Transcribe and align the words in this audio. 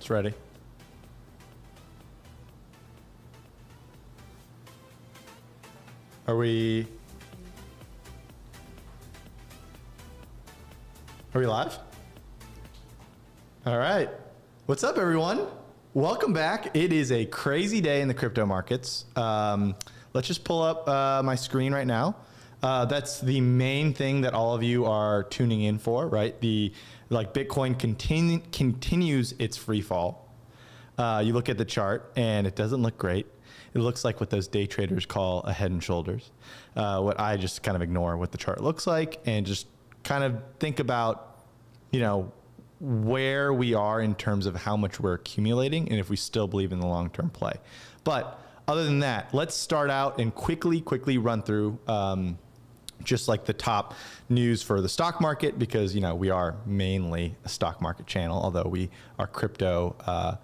It's 0.00 0.08
ready. 0.08 0.32
Are 6.26 6.38
we? 6.38 6.86
Are 11.34 11.40
we 11.42 11.46
live? 11.46 11.78
All 13.66 13.76
right. 13.76 14.08
What's 14.64 14.82
up, 14.84 14.96
everyone? 14.96 15.46
Welcome 15.92 16.32
back. 16.32 16.74
It 16.74 16.94
is 16.94 17.12
a 17.12 17.26
crazy 17.26 17.82
day 17.82 18.00
in 18.00 18.08
the 18.08 18.14
crypto 18.14 18.46
markets. 18.46 19.04
Um, 19.16 19.76
let's 20.14 20.26
just 20.26 20.44
pull 20.44 20.62
up 20.62 20.88
uh, 20.88 21.22
my 21.22 21.34
screen 21.34 21.74
right 21.74 21.86
now. 21.86 22.16
Uh, 22.62 22.84
that's 22.84 23.20
the 23.20 23.40
main 23.40 23.94
thing 23.94 24.20
that 24.20 24.34
all 24.34 24.54
of 24.54 24.62
you 24.62 24.84
are 24.84 25.22
tuning 25.24 25.62
in 25.62 25.78
for, 25.78 26.06
right? 26.06 26.38
The 26.40 26.72
like 27.08 27.32
Bitcoin 27.34 27.78
continue, 27.78 28.40
continues 28.52 29.34
its 29.38 29.56
free 29.56 29.80
fall. 29.80 30.28
Uh, 30.98 31.22
you 31.24 31.32
look 31.32 31.48
at 31.48 31.56
the 31.56 31.64
chart 31.64 32.12
and 32.16 32.46
it 32.46 32.54
doesn't 32.54 32.82
look 32.82 32.98
great. 32.98 33.26
It 33.72 33.78
looks 33.78 34.04
like 34.04 34.20
what 34.20 34.30
those 34.30 34.48
day 34.48 34.66
traders 34.66 35.06
call 35.06 35.40
a 35.42 35.52
head 35.52 35.70
and 35.70 35.82
shoulders. 35.82 36.30
Uh, 36.76 37.00
what 37.00 37.18
I 37.18 37.36
just 37.36 37.62
kind 37.62 37.76
of 37.76 37.82
ignore 37.82 38.16
what 38.16 38.32
the 38.32 38.38
chart 38.38 38.62
looks 38.62 38.86
like 38.86 39.20
and 39.26 39.46
just 39.46 39.66
kind 40.04 40.24
of 40.24 40.42
think 40.58 40.80
about, 40.80 41.38
you 41.90 42.00
know, 42.00 42.32
where 42.80 43.52
we 43.52 43.74
are 43.74 44.00
in 44.00 44.14
terms 44.14 44.46
of 44.46 44.56
how 44.56 44.76
much 44.76 45.00
we're 45.00 45.14
accumulating 45.14 45.88
and 45.90 45.98
if 46.00 46.10
we 46.10 46.16
still 46.16 46.48
believe 46.48 46.72
in 46.72 46.80
the 46.80 46.86
long 46.86 47.10
term 47.10 47.30
play. 47.30 47.54
But 48.04 48.40
other 48.66 48.84
than 48.84 49.00
that, 49.00 49.32
let's 49.34 49.54
start 49.54 49.90
out 49.90 50.20
and 50.20 50.34
quickly, 50.34 50.80
quickly 50.80 51.18
run 51.18 51.42
through. 51.42 51.78
Um, 51.86 52.38
just 53.04 53.28
like 53.28 53.44
the 53.44 53.52
top 53.52 53.94
news 54.28 54.62
for 54.62 54.80
the 54.80 54.88
stock 54.88 55.20
market 55.20 55.58
because 55.58 55.94
you 55.94 56.00
know 56.00 56.14
we 56.14 56.30
are 56.30 56.56
mainly 56.66 57.34
a 57.44 57.48
stock 57.48 57.80
market 57.80 58.06
channel 58.06 58.40
although 58.42 58.68
we 58.68 58.90
are 59.18 59.26
crypto 59.26 59.96
uh, 60.06 60.36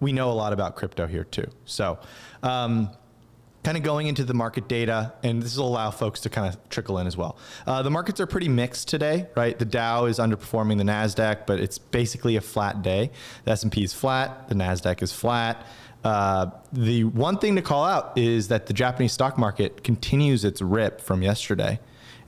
we 0.00 0.12
know 0.12 0.30
a 0.30 0.32
lot 0.32 0.52
about 0.52 0.76
crypto 0.76 1.06
here 1.06 1.24
too. 1.24 1.48
So 1.64 1.98
um, 2.42 2.90
kind 3.64 3.76
of 3.76 3.82
going 3.82 4.06
into 4.06 4.24
the 4.24 4.34
market 4.34 4.68
data 4.68 5.12
and 5.22 5.42
this 5.42 5.56
will 5.56 5.68
allow 5.68 5.90
folks 5.90 6.20
to 6.20 6.28
kind 6.28 6.52
of 6.52 6.68
trickle 6.68 6.98
in 6.98 7.06
as 7.06 7.16
well. 7.16 7.36
Uh, 7.66 7.82
the 7.82 7.90
markets 7.90 8.20
are 8.20 8.26
pretty 8.26 8.48
mixed 8.48 8.88
today 8.88 9.26
right? 9.36 9.58
The 9.58 9.64
dow 9.64 10.06
is 10.06 10.18
underperforming 10.18 10.78
the 10.78 10.84
nasdaq 10.84 11.46
but 11.46 11.60
it's 11.60 11.78
basically 11.78 12.36
a 12.36 12.40
flat 12.40 12.82
day. 12.82 13.10
The 13.44 13.52
s&p 13.52 13.82
is 13.82 13.92
flat 13.92 14.48
the 14.48 14.54
nasdaq 14.54 15.02
is 15.02 15.12
flat. 15.12 15.66
Uh, 16.04 16.50
the 16.72 17.02
one 17.02 17.38
thing 17.38 17.56
to 17.56 17.62
call 17.62 17.84
out 17.84 18.16
is 18.16 18.46
that 18.48 18.66
the 18.66 18.72
Japanese 18.72 19.12
stock 19.12 19.36
market 19.36 19.82
continues 19.82 20.44
its 20.44 20.62
rip 20.62 21.00
from 21.00 21.20
yesterday, 21.20 21.80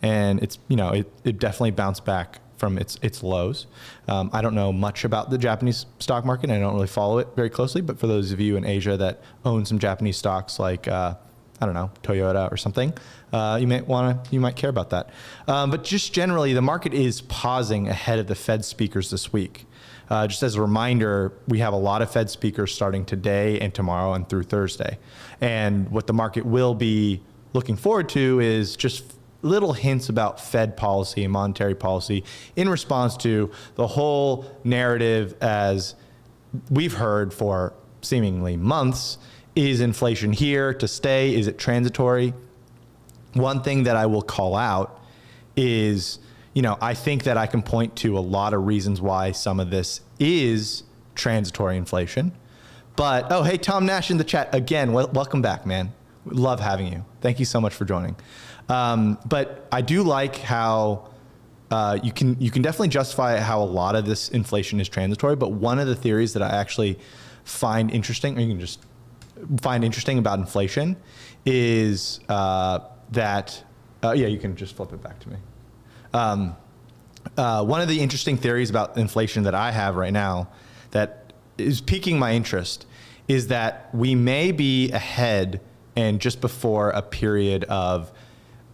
and 0.03 0.43
it's 0.43 0.59
you 0.69 0.77
know 0.77 0.91
it, 0.91 1.13
it 1.25 1.39
definitely 1.39 1.73
bounced 1.73 2.05
back 2.05 2.41
from 2.59 2.77
its 2.77 2.99
its 3.03 3.23
lows. 3.23 3.67
Um, 4.09 4.31
I 4.33 4.43
don't 4.43 4.55
know 4.55 4.73
much 4.73 5.05
about 5.05 5.31
the 5.31 5.39
Japanese 5.39 5.87
stock 5.99 6.25
market. 6.25 6.51
I 6.51 6.59
don't 6.59 6.75
really 6.75 6.87
follow 6.87 7.19
it 7.19 7.29
very 7.37 7.51
closely. 7.51 7.81
But 7.81 7.99
for 7.99 8.07
those 8.07 8.33
of 8.33 8.41
you 8.41 8.57
in 8.57 8.65
Asia 8.65 8.97
that 8.97 9.21
own 9.45 9.65
some 9.65 9.79
Japanese 9.79 10.17
stocks, 10.17 10.59
like 10.59 10.89
uh, 10.89 11.15
I 11.61 11.67
don't 11.67 11.75
know 11.75 11.91
Toyota 12.03 12.51
or 12.53 12.57
something, 12.57 12.93
uh, 13.33 13.59
you 13.61 13.67
might 13.67 13.87
want 13.87 14.25
to 14.25 14.31
you 14.31 14.41
might 14.41 14.57
care 14.57 14.71
about 14.71 14.91
that. 14.91 15.11
Um, 15.47 15.71
but 15.71 15.85
just 15.85 16.13
generally, 16.13 16.53
the 16.53 16.63
market 16.63 16.93
is 16.93 17.21
pausing 17.23 17.89
ahead 17.89 18.19
of 18.19 18.27
the 18.27 18.35
Fed 18.35 18.65
speakers 18.65 19.11
this 19.11 19.33
week. 19.33 19.65
Uh, 20.11 20.27
just 20.27 20.43
as 20.43 20.55
a 20.55 20.61
reminder, 20.63 21.33
we 21.49 21.59
have 21.59 21.75
a 21.75 21.79
lot 21.79 22.01
of 22.01 22.11
Fed 22.11 22.31
speakers 22.31 22.75
starting 22.75 23.05
today 23.05 23.61
and 23.61 23.75
tomorrow 23.75 24.15
and 24.15 24.27
through 24.27 24.43
Thursday. 24.43 24.99
And 25.41 25.91
what 25.91 26.07
the 26.07 26.15
market 26.15 26.47
will 26.47 26.75
be 26.75 27.21
looking 27.53 27.77
forward 27.77 28.09
to 28.11 28.41
is 28.41 28.75
just 28.75 29.18
little 29.43 29.73
hints 29.73 30.09
about 30.09 30.41
Fed 30.41 30.77
policy 30.77 31.25
and 31.25 31.33
monetary 31.33 31.75
policy 31.75 32.25
in 32.57 32.69
response 32.69 33.17
to 33.19 33.51
the 33.77 33.87
whole 33.87 34.45
narrative 34.65 35.35
as 35.41 35.95
we've 36.71 36.95
heard 36.95 37.33
for 37.33 37.73
seemingly 38.03 38.57
months. 38.57 39.19
Is 39.55 39.81
inflation 39.81 40.33
here 40.33 40.73
to 40.75 40.87
stay? 40.87 41.35
Is 41.35 41.47
it 41.49 41.59
transitory? 41.59 42.33
One 43.33 43.63
thing 43.63 43.85
that 43.85 43.97
I 43.97 44.07
will 44.07 44.23
call 44.23 44.55
out 44.55 45.03
is 45.57 46.21
you 46.59 46.63
know, 46.63 46.77
I 46.81 46.95
think 46.95 47.23
that 47.23 47.37
I 47.37 47.47
can 47.47 47.63
point 47.63 47.95
to 47.99 48.19
a 48.19 48.21
lot 48.21 48.53
of 48.53 48.67
reasons 48.67 49.01
why 49.01 49.31
some 49.31 49.61
of 49.61 49.71
this 49.71 50.01
is 50.19 50.83
transitory 51.15 51.77
inflation. 51.77 52.33
But 52.97 53.31
oh, 53.31 53.45
hey, 53.45 53.59
Tom 53.59 53.87
Nash 53.87 54.11
in 54.11 54.17
the 54.17 54.25
chat 54.25 54.53
again. 54.53 54.93
Welcome 54.93 55.41
back, 55.41 55.67
man. 55.67 55.93
Love 56.25 56.59
having 56.59 56.93
you. 56.93 57.05
Thank 57.21 57.39
you 57.39 57.45
so 57.45 57.61
much 57.61 57.75
for 57.75 57.85
joining. 57.85 58.17
Um, 58.69 59.19
but 59.27 59.67
I 59.73 59.81
do 59.81 60.03
like 60.03 60.37
how 60.37 61.09
uh, 61.71 61.99
you 62.03 62.13
can 62.13 62.37
you 62.41 62.51
can 62.51 62.63
definitely 62.63 62.89
justify 62.89 63.39
how 63.39 63.63
a 63.63 63.65
lot 63.65 63.95
of 63.95 64.07
this 64.07 64.29
inflation 64.31 64.81
is 64.81 64.89
transitory. 64.89 65.37
But 65.37 65.53
one 65.53 65.79
of 65.79 65.87
the 65.87 65.97
theories 65.97 66.33
that 66.35 66.43
I 66.43 66.51
actually 66.51 66.99
find 67.45 67.91
interesting, 67.91 68.37
or 68.37 68.41
you 68.41 68.49
can 68.49 68.61
just 68.61 68.81
find 69.61 69.85
interesting 69.85 70.19
about 70.19 70.39
inflation, 70.39 70.97
is 71.45 72.21
uh, 72.29 72.81
that 73.13 73.65
uh, 74.03 74.13
yeah, 74.13 74.27
you 74.27 74.39
can 74.39 74.57
just 74.57 74.77
flip 74.77 74.93
it 74.93 75.03
back 75.03 75.19
to 75.21 75.29
me. 75.29 75.37
Um, 76.15 76.57
uh, 77.37 77.65
one 77.65 77.81
of 77.81 77.89
the 77.89 78.01
interesting 78.01 78.37
theories 78.37 78.71
about 78.71 78.97
inflation 78.97 79.43
that 79.45 79.55
I 79.55 79.71
have 79.73 79.97
right 79.97 80.13
now 80.13 80.49
that 80.93 81.33
is 81.59 81.81
piquing 81.81 82.19
my 82.19 82.33
interest 82.33 82.87
is 83.27 83.49
that 83.49 83.95
we 83.95 84.15
may 84.15 84.53
be 84.53 84.91
ahead 84.93 85.61
and 85.97 86.21
just 86.21 86.41
before 86.41 86.91
a 86.91 87.03
period 87.03 87.65
of 87.65 88.11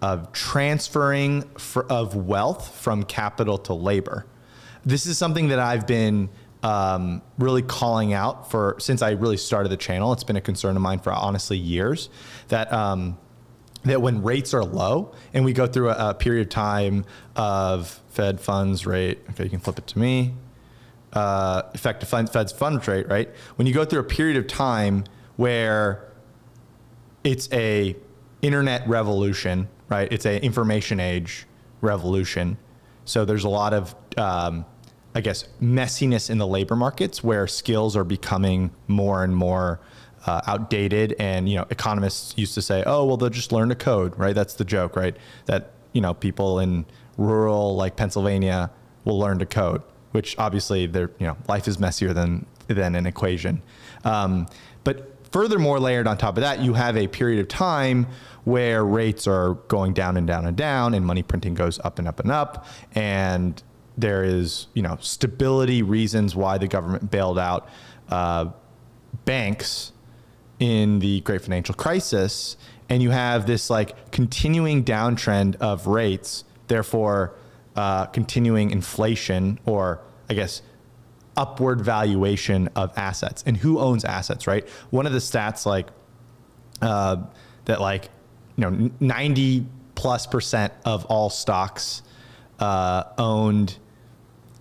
of 0.05 0.31
transferring 0.33 1.41
for, 1.57 1.91
of 1.91 2.15
wealth 2.15 2.79
from 2.79 3.05
capital 3.05 3.57
to 3.57 3.73
labor. 3.73 4.27
This 4.85 5.07
is 5.07 5.17
something 5.17 5.49
that 5.49 5.59
I've 5.59 5.87
been 5.87 6.29
um, 6.63 7.23
really 7.39 7.63
calling 7.63 8.13
out 8.13 8.51
for 8.51 8.77
since 8.79 9.01
I 9.01 9.13
really 9.13 9.39
started 9.39 9.71
the 9.71 9.79
channel. 9.79 10.13
It's 10.13 10.23
been 10.23 10.37
a 10.37 10.43
concern 10.43 10.77
of 10.77 10.83
mine 10.83 10.99
for 10.99 11.11
honestly 11.11 11.57
years 11.57 12.11
that 12.49 12.71
um, 12.71 13.17
that 13.85 14.03
when 14.03 14.23
rates 14.23 14.53
are 14.53 14.63
low 14.63 15.15
and 15.33 15.43
we 15.43 15.55
go 15.55 15.67
through 15.67 15.89
a, 15.89 16.11
a, 16.11 16.15
period 16.15 16.49
of 16.49 16.51
time 16.51 17.07
of 17.35 17.99
Fed 18.11 18.43
funds 18.43 18.85
rate, 18.85 19.21
okay, 19.31 19.45
you 19.45 19.51
can 19.51 19.61
flip 19.61 19.79
it 19.79 19.87
to 19.87 19.99
me, 19.99 20.35
uh, 21.15 21.63
effective 21.73 22.11
fund, 22.11 22.29
Fed's 22.29 22.53
funds 22.53 22.87
rate, 22.89 23.09
right? 23.09 23.31
When 23.57 23.67
you 23.67 23.73
go 23.73 23.87
through 23.87 24.01
a 24.01 24.05
period 24.05 24.37
of 24.37 24.49
time 24.49 25.05
where 25.37 26.13
it's 27.25 27.51
a 27.53 27.97
internet 28.43 28.87
revolution, 28.87 29.69
right? 29.95 30.13
It's 30.13 30.27
a 30.27 30.43
information 30.45 31.01
age 31.01 31.47
revolution. 31.81 32.59
So 33.05 33.25
there's 33.25 33.45
a 33.45 33.49
lot 33.49 33.73
of, 33.73 33.95
um, 34.17 34.65
I 35.15 35.21
guess, 35.21 35.47
messiness 35.63 36.31
in 36.31 36.39
the 36.39 36.47
labor 36.47 36.77
markets 36.77 37.23
where 37.23 37.47
skills 37.47 37.97
are 37.97 38.05
becoming 38.05 38.73
more 38.89 39.23
and 39.23 39.37
more 39.37 39.81
uh, 40.27 40.41
outdated 40.47 41.15
and 41.19 41.51
you 41.51 41.57
know 41.57 41.67
economists 41.69 42.33
used 42.39 42.55
to 42.55 42.63
say 42.63 42.83
oh 42.87 43.05
well 43.05 43.19
they'll 43.19 43.29
just 43.29 43.53
learn 43.53 43.69
to 43.69 43.75
code 43.75 44.19
right 44.19 44.35
that's 44.35 44.55
the 44.55 44.65
joke 44.65 44.97
right 44.97 45.19
that 45.45 45.73
you 45.93 46.01
know 46.01 46.15
people 46.15 46.61
in 46.61 46.87
rural 47.19 47.77
like 47.77 47.95
pennsylvania 47.95 48.71
will 49.05 49.19
learn 49.19 49.39
to 49.39 49.45
code 49.45 49.83
which 50.13 50.35
obviously 50.39 50.87
their 50.87 51.11
you 51.19 51.27
know 51.27 51.37
life 51.47 51.69
is 51.69 51.79
messier 51.79 52.15
than 52.15 52.47
than 52.69 52.95
an 52.95 53.05
equation 53.05 53.61
um, 54.05 54.47
but 54.83 55.14
furthermore 55.35 55.81
layered 55.81 56.07
on 56.07 56.17
top 56.17 56.37
of 56.37 56.43
that 56.43 56.61
you 56.61 56.75
have 56.75 56.97
a 56.97 57.09
period 57.09 57.41
of 57.41 57.49
time 57.49 58.07
where 58.45 58.85
rates 58.85 59.27
are 59.27 59.55
going 59.67 59.93
down 59.93 60.17
and 60.17 60.29
down 60.29 60.47
and 60.47 60.57
down 60.57 60.95
and 60.95 61.05
money 61.05 61.25
printing 61.25 61.55
goes 61.55 61.81
up 61.81 61.99
and 61.99 62.07
up 62.07 62.21
and 62.21 62.31
up 62.31 62.65
and 62.95 63.65
there 63.99 64.23
is 64.23 64.69
you 64.75 64.81
know 64.81 64.97
stability 65.01 65.83
reasons 65.83 66.37
why 66.37 66.57
the 66.57 66.69
government 66.69 67.11
bailed 67.11 67.37
out 67.37 67.69
uh, 68.11 68.49
banks 69.25 69.91
in 70.61 71.01
the 71.01 71.21
great 71.23 71.41
financial 71.41 71.75
crisis 71.75 72.57
and 72.89 73.03
you 73.03 73.11
have 73.11 73.45
this 73.45 73.69
like 73.69 74.13
continuing 74.13 74.85
downtrend 74.85 75.57
of 75.57 75.89
rates 75.89 76.45
therefore 76.69 77.35
uh, 77.75 78.07
continuing 78.07 78.71
inflation 78.71 79.59
or 79.65 80.01
i 80.31 80.35
guess 80.35 80.63
upward 81.37 81.81
valuation 81.81 82.69
of 82.77 82.93
assets 82.97 83.43
and 83.47 83.57
who 83.57 83.79
owns 83.79 84.05
assets 84.05 84.47
right? 84.47 84.69
One 84.91 85.07
of 85.07 85.13
the 85.13 85.19
stats 85.19 85.67
like 85.67 85.89
uh, 86.83 87.17
that 87.65 87.81
like 87.81 88.11
you 88.57 88.71
know 88.71 88.91
90 89.01 89.67
plus 89.95 90.27
percent 90.27 90.73
of 90.85 91.05
all 91.07 91.31
stocks 91.31 92.03
uh, 92.59 93.05
owned 93.19 93.77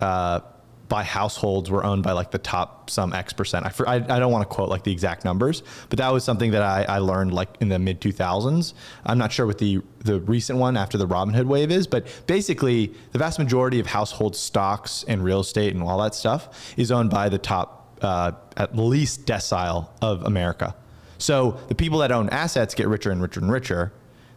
uh, 0.00 0.40
by 0.88 1.02
households 1.02 1.70
were 1.70 1.84
owned 1.84 2.02
by 2.02 2.12
like 2.12 2.30
the 2.30 2.38
top 2.38 2.90
some 2.90 3.12
X 3.12 3.32
percent. 3.32 3.66
I, 3.66 3.72
I, 3.86 3.94
I 3.96 4.18
don't 4.18 4.30
want 4.32 4.48
to 4.48 4.54
quote 4.54 4.68
like 4.68 4.84
the 4.84 4.92
exact 4.92 5.24
numbers, 5.24 5.62
but 5.88 5.98
that 5.98 6.12
was 6.12 6.24
something 6.24 6.50
that 6.50 6.62
I, 6.62 6.84
I 6.84 6.98
learned 6.98 7.32
like 7.32 7.48
in 7.60 7.68
the 7.68 7.78
mid 7.78 8.00
2000s. 8.00 8.74
I'm 9.06 9.18
not 9.18 9.32
sure 9.32 9.46
what 9.46 9.58
the, 9.58 9.80
the 10.00 10.20
recent 10.20 10.58
one 10.58 10.76
after 10.76 10.98
the 10.98 11.06
Robinhood 11.06 11.46
wave 11.46 11.70
is, 11.70 11.86
but 11.86 12.06
basically 12.26 12.94
the 13.12 13.18
vast 13.18 13.38
majority 13.38 13.80
of 13.80 13.86
household 13.86 14.36
stocks 14.36 15.04
and 15.08 15.24
real 15.24 15.40
estate 15.40 15.74
and 15.74 15.82
all 15.82 16.00
that 16.02 16.14
stuff 16.14 16.74
is 16.76 16.92
owned 16.92 17.10
by 17.10 17.28
the 17.28 17.38
top, 17.38 17.98
uh, 18.02 18.32
at 18.56 18.76
least 18.76 19.26
decile 19.26 19.88
of 20.02 20.22
America. 20.24 20.74
So 21.18 21.58
the 21.68 21.74
people 21.74 21.98
that 22.00 22.12
own 22.12 22.28
assets 22.28 22.74
get 22.74 22.88
richer 22.88 23.10
and 23.10 23.22
richer 23.22 23.40
and 23.40 23.50
richer. 23.50 23.92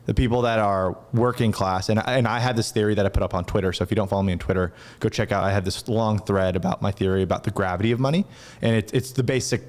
The 0.07 0.13
people 0.13 0.42
that 0.44 0.57
are 0.57 0.98
working 1.13 1.51
class, 1.51 1.89
and, 1.89 2.01
and 2.07 2.27
I 2.27 2.39
have 2.39 2.56
this 2.56 2.71
theory 2.71 2.95
that 2.95 3.06
I 3.06 3.09
put 3.09 3.24
up 3.24 3.36
on 3.36 3.44
Twitter. 3.44 3.74
So 3.74 3.83
if 3.83 3.92
you 3.92 3.95
don't 3.95 4.09
follow 4.09 4.24
me 4.24 4.31
on 4.31 4.39
Twitter, 4.39 4.74
go 5.01 5.09
check 5.09 5.33
out. 5.33 5.44
I 5.44 5.51
have 5.51 5.65
this 5.65 5.88
long 5.89 6.18
thread 6.19 6.56
about 6.56 6.81
my 6.81 6.92
theory 6.92 7.21
about 7.24 7.44
the 7.44 7.51
gravity 7.51 7.92
of 7.92 8.00
money, 8.00 8.25
and 8.62 8.75
it, 8.75 8.94
it's 8.94 9.12
the 9.12 9.21
basic 9.21 9.63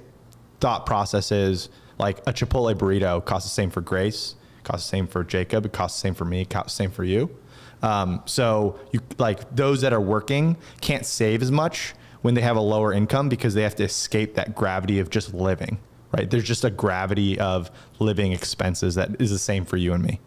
thought 0.61 0.87
process 0.87 1.33
is 1.33 1.69
like 1.99 2.19
a 2.21 2.33
Chipotle 2.33 2.75
burrito 2.75 3.25
costs 3.25 3.51
the 3.51 3.53
same 3.53 3.69
for 3.69 3.81
Grace, 3.81 4.37
costs 4.63 4.87
the 4.87 4.91
same 4.91 5.09
for 5.09 5.25
Jacob, 5.25 5.67
it 5.67 5.73
costs 5.73 6.01
the 6.01 6.07
same 6.07 6.15
for 6.15 6.25
me, 6.25 6.45
costs 6.45 6.73
the 6.73 6.85
same 6.85 6.91
for 6.93 7.05
you. 7.05 7.37
Um, 7.83 8.23
so 8.25 8.79
you 8.93 9.01
like 9.19 9.55
those 9.55 9.81
that 9.81 9.93
are 9.93 10.01
working 10.01 10.57
can't 10.81 11.05
save 11.05 11.43
as 11.43 11.51
much 11.51 11.95
when 12.23 12.35
they 12.35 12.43
have 12.43 12.57
a 12.57 12.61
lower 12.61 12.93
income 12.93 13.29
because 13.29 13.55
they 13.55 13.63
have 13.63 13.77
to 13.77 13.85
escape 13.85 14.35
that 14.35 14.55
gravity 14.55 15.01
of 15.01 15.11
just 15.11 15.35
living. 15.35 15.79
Right? 16.13 16.31
There's 16.31 16.45
just 16.45 16.65
a 16.65 16.71
gravity 16.71 17.39
of 17.39 17.71
living 17.99 18.33
expenses 18.33 18.95
that 18.95 19.21
is 19.21 19.31
the 19.31 19.39
same 19.39 19.65
for 19.65 19.77
you 19.77 19.93
and 19.93 20.03
me. 20.03 20.21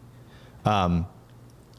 Um, 0.64 1.06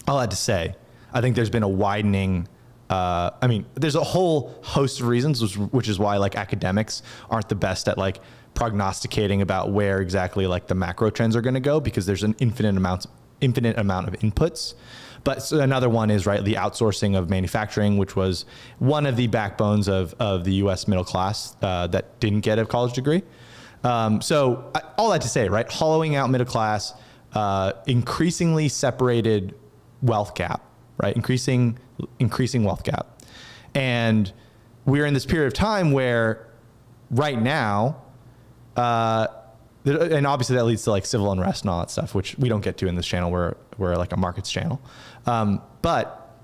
all 0.08 0.18
I 0.18 0.22
had 0.22 0.32
to 0.32 0.38
say, 0.38 0.76
I 1.14 1.22
think 1.22 1.36
there's 1.36 1.50
been 1.50 1.64
a 1.64 1.70
widening. 1.70 2.48
Uh, 2.90 3.32
I 3.42 3.48
mean, 3.48 3.66
there's 3.76 3.96
a 3.96 4.04
whole 4.04 4.60
host 4.64 5.00
of 5.00 5.08
reasons, 5.08 5.42
which, 5.42 5.56
which 5.56 5.88
is 5.88 6.00
why 6.00 6.18
like 6.18 6.36
academics 6.36 7.02
aren't 7.30 7.50
the 7.50 7.56
best 7.56 7.88
at 7.88 7.98
like 7.98 8.20
prognosticating 8.54 9.42
about 9.42 9.72
where 9.72 10.00
exactly 10.00 10.48
like 10.48 10.68
the 10.68 10.76
macro 10.76 11.10
trends 11.10 11.36
are 11.36 11.42
going 11.42 11.56
to 11.56 11.60
go 11.60 11.80
because 11.80 12.06
there's 12.06 12.24
an 12.24 12.36
infinite 12.40 12.78
amount 12.78 13.08
infinite 13.42 13.78
amount 13.78 14.08
of 14.08 14.14
inputs. 14.16 14.74
But 15.24 15.42
so 15.42 15.60
another 15.62 15.90
one 15.90 16.12
is 16.12 16.26
right 16.26 16.44
the 16.44 16.56
outsourcing 16.56 17.18
of 17.18 17.30
manufacturing, 17.30 17.98
which 17.98 18.16
was 18.16 18.46
one 18.80 19.06
of 19.06 19.16
the 19.16 19.28
backbones 19.28 19.88
of 19.88 20.14
of 20.20 20.44
the 20.44 20.54
U.S. 20.56 20.88
middle 20.88 21.06
class 21.06 21.56
uh, 21.62 21.88
that 21.88 22.20
didn't 22.20 22.42
get 22.42 22.60
a 22.60 22.66
college 22.66 22.94
degree. 22.94 23.24
Um, 23.84 24.22
so 24.22 24.72
I, 24.76 24.82
all 24.98 25.10
that 25.12 25.22
to 25.22 25.28
say, 25.28 25.50
right, 25.50 25.70
hollowing 25.70 26.16
out 26.16 26.30
middle 26.30 26.48
class, 26.48 26.94
uh, 27.34 27.74
increasingly 27.88 28.70
separated 28.70 29.56
wealth 30.02 30.36
gap, 30.36 30.64
right, 30.98 31.16
increasing 31.16 31.78
increasing 32.20 32.64
wealth 32.64 32.84
gap, 32.84 33.22
and 33.76 34.32
we're 34.86 35.06
in 35.06 35.14
this 35.14 35.26
period 35.26 35.48
of 35.48 35.54
time 35.54 35.92
where 35.92 36.48
right 37.10 37.42
now 37.42 38.02
uh, 38.76 39.28
and 39.86 40.26
obviously 40.26 40.56
that 40.56 40.64
leads 40.64 40.84
to 40.84 40.92
like 40.92 41.06
civil 41.06 41.32
unrest 41.32 41.64
and 41.64 41.70
all 41.70 41.80
that 41.80 41.92
stuff, 41.92 42.16
which 42.16 42.38
we 42.38 42.48
don't 42.48 42.62
get 42.62 42.78
to 42.78 42.88
in 42.88 42.96
this 42.96 43.06
channel. 43.06 43.32
We're 43.32 43.56
we're 43.78 43.96
like 43.96 44.14
a 44.14 44.18
markets 44.18 44.52
channel, 44.52 44.82
um, 45.26 45.62
but 45.82 46.38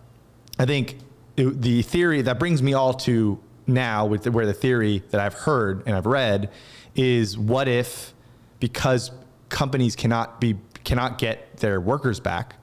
I 0.57 0.65
think 0.65 0.97
it, 1.37 1.61
the 1.61 1.81
theory 1.83 2.21
that 2.23 2.39
brings 2.39 2.61
me 2.61 2.73
all 2.73 2.93
to 2.95 3.39
now 3.65 4.05
with 4.05 4.23
the, 4.23 4.31
where 4.31 4.45
the 4.45 4.53
theory 4.53 5.03
that 5.11 5.21
I've 5.21 5.33
heard 5.33 5.83
and 5.85 5.95
I've 5.95 6.05
read 6.05 6.51
is 6.95 7.37
what 7.37 7.67
if 7.67 8.13
because 8.59 9.11
companies 9.47 9.95
cannot 9.95 10.41
be 10.41 10.57
cannot 10.83 11.17
get 11.17 11.57
their 11.57 11.79
workers 11.79 12.19
back 12.19 12.55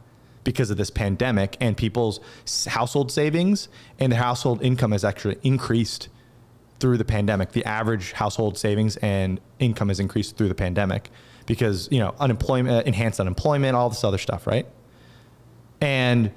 because 0.44 0.70
of 0.70 0.76
this 0.76 0.90
pandemic 0.90 1.56
and 1.60 1.76
people's 1.76 2.20
household 2.68 3.10
savings 3.10 3.68
and 3.98 4.12
their 4.12 4.20
household 4.20 4.62
income 4.62 4.92
has 4.92 5.04
actually 5.04 5.36
increased 5.42 6.08
through 6.78 6.96
the 6.98 7.04
pandemic. 7.04 7.52
The 7.52 7.64
average 7.64 8.12
household 8.12 8.56
savings 8.56 8.96
and 8.98 9.40
income 9.58 9.88
has 9.88 9.98
increased 9.98 10.36
through 10.36 10.48
the 10.48 10.54
pandemic 10.54 11.10
because, 11.46 11.88
you 11.90 11.98
know, 11.98 12.14
unemployment, 12.18 12.76
uh, 12.76 12.82
enhanced 12.86 13.18
unemployment, 13.18 13.74
all 13.74 13.88
this 13.88 14.04
other 14.04 14.18
stuff, 14.18 14.46
right? 14.46 14.66
And 15.80 16.30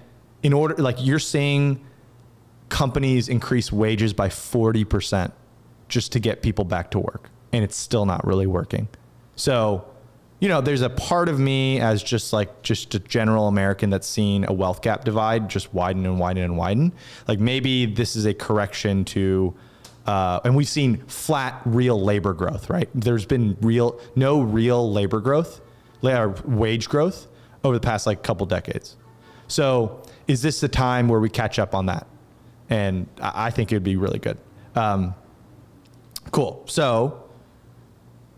in 0.43 0.53
order, 0.53 0.75
like 0.75 0.97
you're 0.99 1.19
seeing 1.19 1.85
companies 2.69 3.29
increase 3.29 3.71
wages 3.71 4.13
by 4.13 4.29
40% 4.29 5.31
just 5.87 6.11
to 6.13 6.19
get 6.19 6.41
people 6.41 6.65
back 6.65 6.91
to 6.91 6.99
work. 6.99 7.29
And 7.51 7.63
it's 7.63 7.75
still 7.75 8.05
not 8.05 8.25
really 8.25 8.47
working. 8.47 8.87
So, 9.35 9.85
you 10.39 10.47
know, 10.47 10.61
there's 10.61 10.81
a 10.81 10.89
part 10.89 11.27
of 11.27 11.39
me 11.39 11.79
as 11.79 12.01
just 12.01 12.31
like 12.31 12.61
just 12.61 12.95
a 12.95 12.99
general 12.99 13.47
American 13.47 13.89
that's 13.89 14.07
seen 14.07 14.45
a 14.47 14.53
wealth 14.53 14.81
gap 14.81 15.03
divide 15.03 15.49
just 15.49 15.73
widen 15.73 16.05
and 16.05 16.19
widen 16.19 16.43
and 16.43 16.57
widen. 16.57 16.93
Like 17.27 17.39
maybe 17.39 17.85
this 17.85 18.15
is 18.15 18.25
a 18.25 18.33
correction 18.33 19.03
to 19.05 19.53
uh, 20.09 20.39
and 20.43 20.55
we've 20.55 20.67
seen 20.67 20.97
flat 21.05 21.61
real 21.65 22.01
labor 22.01 22.33
growth, 22.33 22.67
right? 22.67 22.89
There's 22.95 23.27
been 23.27 23.55
real, 23.61 23.99
no 24.15 24.41
real 24.41 24.91
labor 24.91 25.19
growth, 25.19 25.61
or 26.01 26.29
wage 26.45 26.89
growth 26.89 27.27
over 27.63 27.75
the 27.75 27.79
past 27.79 28.07
like 28.07 28.23
couple 28.23 28.47
decades. 28.47 28.97
So 29.47 30.01
is 30.27 30.41
this 30.41 30.61
the 30.61 30.67
time 30.67 31.09
where 31.09 31.19
we 31.19 31.29
catch 31.29 31.59
up 31.59 31.75
on 31.75 31.87
that? 31.87 32.07
And 32.71 33.07
I 33.21 33.51
think 33.51 33.71
it 33.71 33.75
would 33.75 33.83
be 33.83 33.97
really 33.97 34.17
good. 34.17 34.39
Um, 34.75 35.13
cool. 36.31 36.63
So 36.65 37.29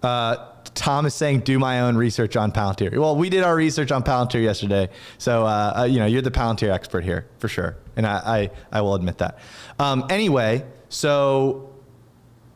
uh, 0.03 0.50
Tom 0.73 1.05
is 1.05 1.13
saying, 1.13 1.41
do 1.41 1.59
my 1.59 1.81
own 1.81 1.97
research 1.97 2.35
on 2.35 2.51
Palantir. 2.51 2.97
Well, 2.97 3.15
we 3.15 3.29
did 3.29 3.43
our 3.43 3.55
research 3.55 3.91
on 3.91 4.03
Palantir 4.03 4.41
yesterday. 4.41 4.89
So, 5.17 5.45
uh, 5.45 5.73
uh, 5.79 5.83
you 5.83 5.99
know, 5.99 6.05
you're 6.05 6.21
the 6.21 6.31
Palantir 6.31 6.71
expert 6.71 7.03
here 7.03 7.27
for 7.39 7.47
sure. 7.47 7.77
And 7.95 8.05
I, 8.05 8.49
I, 8.71 8.79
I 8.79 8.81
will 8.81 8.95
admit 8.95 9.17
that. 9.17 9.39
Um, 9.79 10.05
anyway, 10.09 10.65
so 10.89 11.71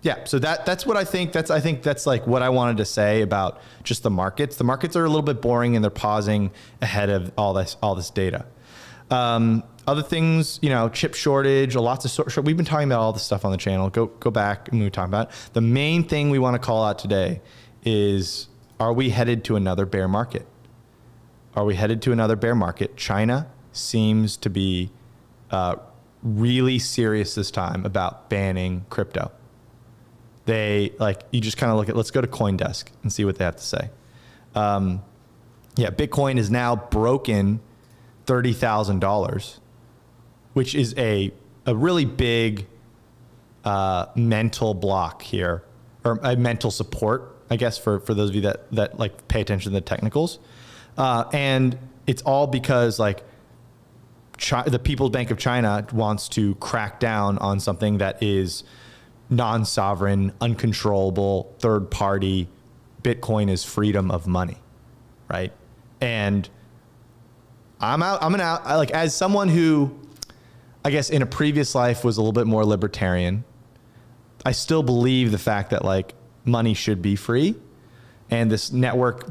yeah, 0.01 0.23
so 0.25 0.37
that 0.39 0.67
that's 0.67 0.85
what 0.85 0.97
I 0.97 1.03
think. 1.03 1.31
That's 1.31 1.49
I 1.49 1.59
think 1.59 1.81
that's 1.81 2.05
like 2.05 2.27
what 2.27 2.43
I 2.43 2.49
wanted 2.49 2.77
to 2.77 2.85
say 2.85 3.21
about 3.21 3.59
just 3.83 4.03
the 4.03 4.11
markets. 4.11 4.55
The 4.55 4.63
markets 4.63 4.95
are 4.95 5.03
a 5.03 5.07
little 5.07 5.23
bit 5.23 5.41
boring 5.41 5.75
and 5.75 5.83
they're 5.83 5.89
pausing 5.89 6.51
ahead 6.79 7.09
of 7.09 7.31
all 7.37 7.53
this 7.53 7.75
all 7.81 7.95
this 7.95 8.11
data. 8.11 8.45
Um, 9.09 9.63
other 9.87 10.03
things, 10.03 10.59
you 10.61 10.69
know, 10.69 10.89
chip 10.89 11.15
shortage, 11.15 11.75
lots 11.75 12.05
of 12.05 12.11
sort. 12.11 12.37
We've 12.37 12.55
been 12.55 12.67
talking 12.67 12.87
about 12.87 12.99
all 12.99 13.13
this 13.13 13.23
stuff 13.23 13.45
on 13.45 13.51
the 13.51 13.57
channel. 13.57 13.89
Go 13.89 14.05
go 14.05 14.29
back 14.29 14.71
and 14.71 14.79
we 14.79 14.89
talk 14.91 15.07
about 15.07 15.29
it. 15.29 15.35
the 15.53 15.61
main 15.61 16.03
thing 16.03 16.29
we 16.29 16.37
want 16.37 16.53
to 16.53 16.59
call 16.59 16.83
out 16.85 16.99
today 16.99 17.41
is: 17.85 18.47
Are 18.79 18.91
we 18.91 19.11
headed 19.11 19.43
to 19.45 19.55
another 19.55 19.85
bear 19.85 20.07
market? 20.07 20.45
Are 21.55 21.63
we 21.63 21.75
headed 21.75 22.01
to 22.03 22.11
another 22.11 22.35
bear 22.35 22.55
market? 22.55 22.97
China 22.97 23.47
seems 23.71 24.35
to 24.37 24.49
be 24.49 24.91
uh, 25.51 25.75
really 26.23 26.79
serious 26.79 27.35
this 27.35 27.51
time 27.51 27.85
about 27.85 28.29
banning 28.29 28.85
crypto. 28.89 29.31
They 30.45 30.93
like 30.99 31.23
you 31.31 31.41
just 31.41 31.57
kind 31.57 31.71
of 31.71 31.77
look 31.77 31.89
at. 31.89 31.95
Let's 31.95 32.11
go 32.11 32.21
to 32.21 32.27
CoinDesk 32.27 32.85
and 33.03 33.11
see 33.11 33.25
what 33.25 33.37
they 33.37 33.45
have 33.45 33.55
to 33.55 33.63
say. 33.63 33.89
Um, 34.53 35.01
yeah, 35.75 35.89
Bitcoin 35.89 36.37
is 36.37 36.51
now 36.51 36.75
broken 36.75 37.61
thirty 38.25 38.53
thousand 38.53 38.99
dollars, 38.99 39.59
which 40.53 40.75
is 40.75 40.93
a 40.97 41.31
a 41.65 41.75
really 41.75 42.05
big 42.05 42.67
uh, 43.63 44.05
mental 44.15 44.73
block 44.73 45.21
here, 45.23 45.63
or 46.03 46.19
a 46.21 46.35
mental 46.35 46.69
support, 46.69 47.34
I 47.55 47.57
guess, 47.57 47.77
for 47.77 48.01
for 48.01 48.13
those 48.13 48.31
of 48.31 48.35
you 48.35 48.41
that 48.41 48.69
that 48.73 48.99
like 48.99 49.29
pay 49.29 49.39
attention 49.39 49.71
to 49.71 49.79
the 49.79 49.79
technicals, 49.79 50.39
uh, 50.97 51.23
and 51.31 51.77
it's 52.05 52.21
all 52.23 52.47
because 52.47 52.99
like 52.99 53.23
China, 54.37 54.69
the 54.69 54.77
People's 54.77 55.11
Bank 55.11 55.31
of 55.31 55.37
China 55.37 55.87
wants 55.93 56.27
to 56.29 56.55
crack 56.55 56.99
down 56.99 57.37
on 57.37 57.61
something 57.61 57.99
that 57.99 58.21
is 58.21 58.65
non-sovereign, 59.29 60.33
uncontrollable, 60.41 61.55
third 61.59 61.89
party. 61.89 62.49
Bitcoin 63.03 63.49
is 63.49 63.63
freedom 63.63 64.11
of 64.11 64.27
money, 64.27 64.57
right? 65.29 65.53
And 66.01 66.49
I'm 67.79 68.03
out. 68.03 68.21
I'm 68.21 68.33
an 68.33 68.41
out. 68.41 68.65
I, 68.65 68.75
Like 68.75 68.91
as 68.91 69.15
someone 69.15 69.47
who, 69.47 69.97
I 70.83 70.89
guess, 70.91 71.09
in 71.09 71.21
a 71.21 71.25
previous 71.25 71.73
life 71.73 72.03
was 72.03 72.17
a 72.17 72.21
little 72.21 72.33
bit 72.33 72.47
more 72.47 72.65
libertarian. 72.65 73.45
I 74.45 74.51
still 74.51 74.83
believe 74.83 75.31
the 75.31 75.37
fact 75.37 75.69
that 75.69 75.85
like 75.85 76.15
money 76.45 76.73
should 76.73 77.01
be 77.01 77.15
free, 77.15 77.55
and 78.29 78.51
this 78.51 78.71
network 78.71 79.29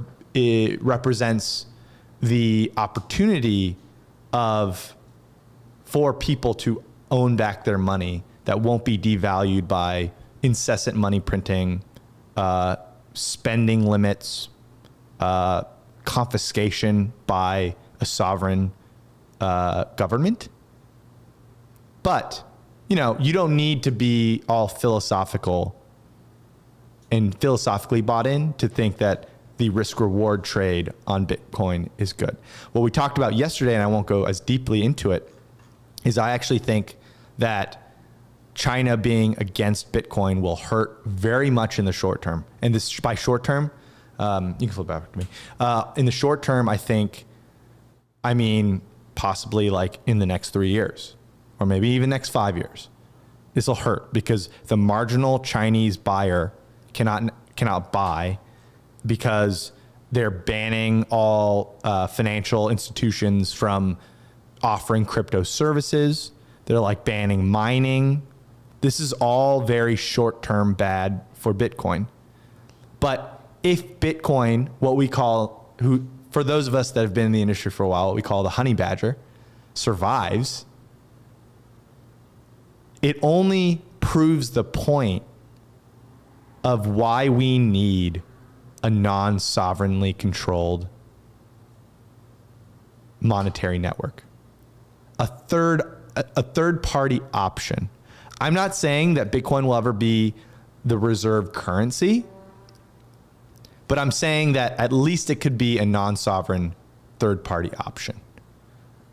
represents 0.80 1.66
the 2.20 2.72
opportunity 2.76 3.76
of 4.32 4.96
for 5.84 6.12
people 6.12 6.54
to 6.54 6.82
own 7.10 7.36
back 7.36 7.64
their 7.64 7.78
money 7.78 8.24
that 8.46 8.60
won't 8.60 8.84
be 8.84 8.98
devalued 8.98 9.68
by 9.68 10.10
incessant 10.42 10.96
money 10.96 11.20
printing, 11.20 11.82
uh, 12.36 12.76
spending 13.14 13.86
limits, 13.86 14.48
uh, 15.20 15.62
confiscation 16.04 17.12
by 17.26 17.76
a 18.00 18.04
sovereign 18.04 18.72
uh, 19.40 19.84
government. 19.96 20.48
But 22.02 22.44
you 22.88 22.96
know, 22.96 23.16
you 23.18 23.32
don't 23.32 23.56
need 23.56 23.82
to 23.84 23.90
be 23.90 24.42
all 24.48 24.68
philosophical 24.68 25.80
and 27.14 27.38
philosophically 27.40 28.00
bought 28.00 28.26
in 28.26 28.52
to 28.54 28.68
think 28.68 28.98
that 28.98 29.28
the 29.56 29.68
risk 29.70 30.00
reward 30.00 30.42
trade 30.42 30.92
on 31.06 31.26
Bitcoin 31.26 31.88
is 31.96 32.12
good. 32.12 32.36
What 32.72 32.82
we 32.82 32.90
talked 32.90 33.18
about 33.18 33.34
yesterday, 33.34 33.74
and 33.74 33.82
I 33.82 33.86
won't 33.86 34.06
go 34.06 34.24
as 34.24 34.40
deeply 34.40 34.82
into 34.82 35.12
it, 35.12 35.32
is 36.04 36.18
I 36.18 36.32
actually 36.32 36.58
think 36.58 36.96
that 37.38 37.80
China 38.54 38.96
being 38.96 39.36
against 39.38 39.92
Bitcoin 39.92 40.40
will 40.40 40.56
hurt 40.56 41.00
very 41.04 41.50
much 41.50 41.78
in 41.78 41.84
the 41.84 41.92
short 41.92 42.20
term. 42.20 42.44
And 42.62 42.74
this 42.74 42.98
by 43.00 43.14
short 43.14 43.44
term, 43.44 43.70
um, 44.18 44.56
you 44.58 44.66
can 44.66 44.74
flip 44.74 44.88
back 44.88 45.12
to 45.12 45.18
me. 45.18 45.26
Uh, 45.60 45.84
in 45.96 46.04
the 46.04 46.12
short 46.12 46.42
term, 46.42 46.68
I 46.68 46.76
think, 46.76 47.24
I 48.22 48.34
mean, 48.34 48.82
possibly 49.14 49.70
like 49.70 49.98
in 50.06 50.18
the 50.18 50.26
next 50.26 50.50
three 50.50 50.70
years, 50.70 51.14
or 51.60 51.66
maybe 51.66 51.88
even 51.90 52.10
next 52.10 52.30
five 52.30 52.56
years. 52.56 52.88
This 53.54 53.68
will 53.68 53.76
hurt 53.76 54.12
because 54.12 54.48
the 54.66 54.76
marginal 54.76 55.38
Chinese 55.38 55.96
buyer 55.96 56.52
cannot 56.94 57.34
cannot 57.56 57.92
buy 57.92 58.38
because 59.04 59.72
they're 60.12 60.30
banning 60.30 61.04
all 61.10 61.78
uh, 61.84 62.06
financial 62.06 62.70
institutions 62.70 63.52
from 63.52 63.98
offering 64.62 65.04
crypto 65.04 65.42
services. 65.42 66.32
They're 66.66 66.80
like 66.80 67.04
banning 67.04 67.46
mining. 67.48 68.22
This 68.80 69.00
is 69.00 69.12
all 69.14 69.62
very 69.62 69.96
short 69.96 70.42
term 70.42 70.74
bad 70.74 71.22
for 71.34 71.52
Bitcoin. 71.52 72.06
But 73.00 73.42
if 73.62 73.98
Bitcoin, 74.00 74.68
what 74.78 74.96
we 74.96 75.08
call, 75.08 75.74
who 75.80 76.06
for 76.30 76.42
those 76.42 76.66
of 76.68 76.74
us 76.74 76.90
that 76.92 77.02
have 77.02 77.14
been 77.14 77.26
in 77.26 77.32
the 77.32 77.42
industry 77.42 77.70
for 77.70 77.82
a 77.82 77.88
while, 77.88 78.06
what 78.06 78.16
we 78.16 78.22
call 78.22 78.42
the 78.42 78.50
honey 78.50 78.74
badger, 78.74 79.16
survives, 79.74 80.66
it 83.02 83.18
only 83.22 83.82
proves 84.00 84.50
the 84.50 84.64
point 84.64 85.22
of 86.64 86.86
why 86.86 87.28
we 87.28 87.58
need 87.58 88.22
a 88.82 88.90
non 88.90 89.38
sovereignly 89.38 90.12
controlled 90.12 90.88
monetary 93.20 93.78
network. 93.78 94.24
A 95.18 95.26
third, 95.26 95.82
a 96.16 96.42
third 96.42 96.82
party 96.82 97.20
option. 97.32 97.88
I'm 98.40 98.54
not 98.54 98.74
saying 98.74 99.14
that 99.14 99.30
Bitcoin 99.30 99.64
will 99.64 99.76
ever 99.76 99.92
be 99.92 100.34
the 100.84 100.98
reserve 100.98 101.52
currency, 101.52 102.24
but 103.86 103.98
I'm 103.98 104.10
saying 104.10 104.54
that 104.54 104.78
at 104.78 104.92
least 104.92 105.30
it 105.30 105.36
could 105.36 105.56
be 105.56 105.78
a 105.78 105.86
non 105.86 106.16
sovereign 106.16 106.74
third 107.18 107.44
party 107.44 107.70
option. 107.78 108.20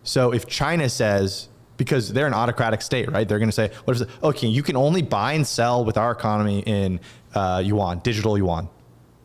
So 0.03 0.33
if 0.33 0.47
China 0.47 0.89
says, 0.89 1.49
because 1.77 2.13
they're 2.13 2.27
an 2.27 2.33
autocratic 2.33 2.81
state, 2.81 3.11
right? 3.11 3.27
They're 3.27 3.39
going 3.39 3.49
to 3.49 3.53
say, 3.53 3.71
"What 3.85 3.95
is 3.95 4.01
it? 4.01 4.09
Okay, 4.21 4.47
you 4.47 4.63
can 4.63 4.75
only 4.75 5.01
buy 5.01 5.33
and 5.33 5.45
sell 5.45 5.83
with 5.83 5.97
our 5.97 6.11
economy 6.11 6.59
in 6.65 6.99
uh, 7.33 7.61
yuan, 7.63 7.99
digital 7.99 8.37
yuan 8.37 8.69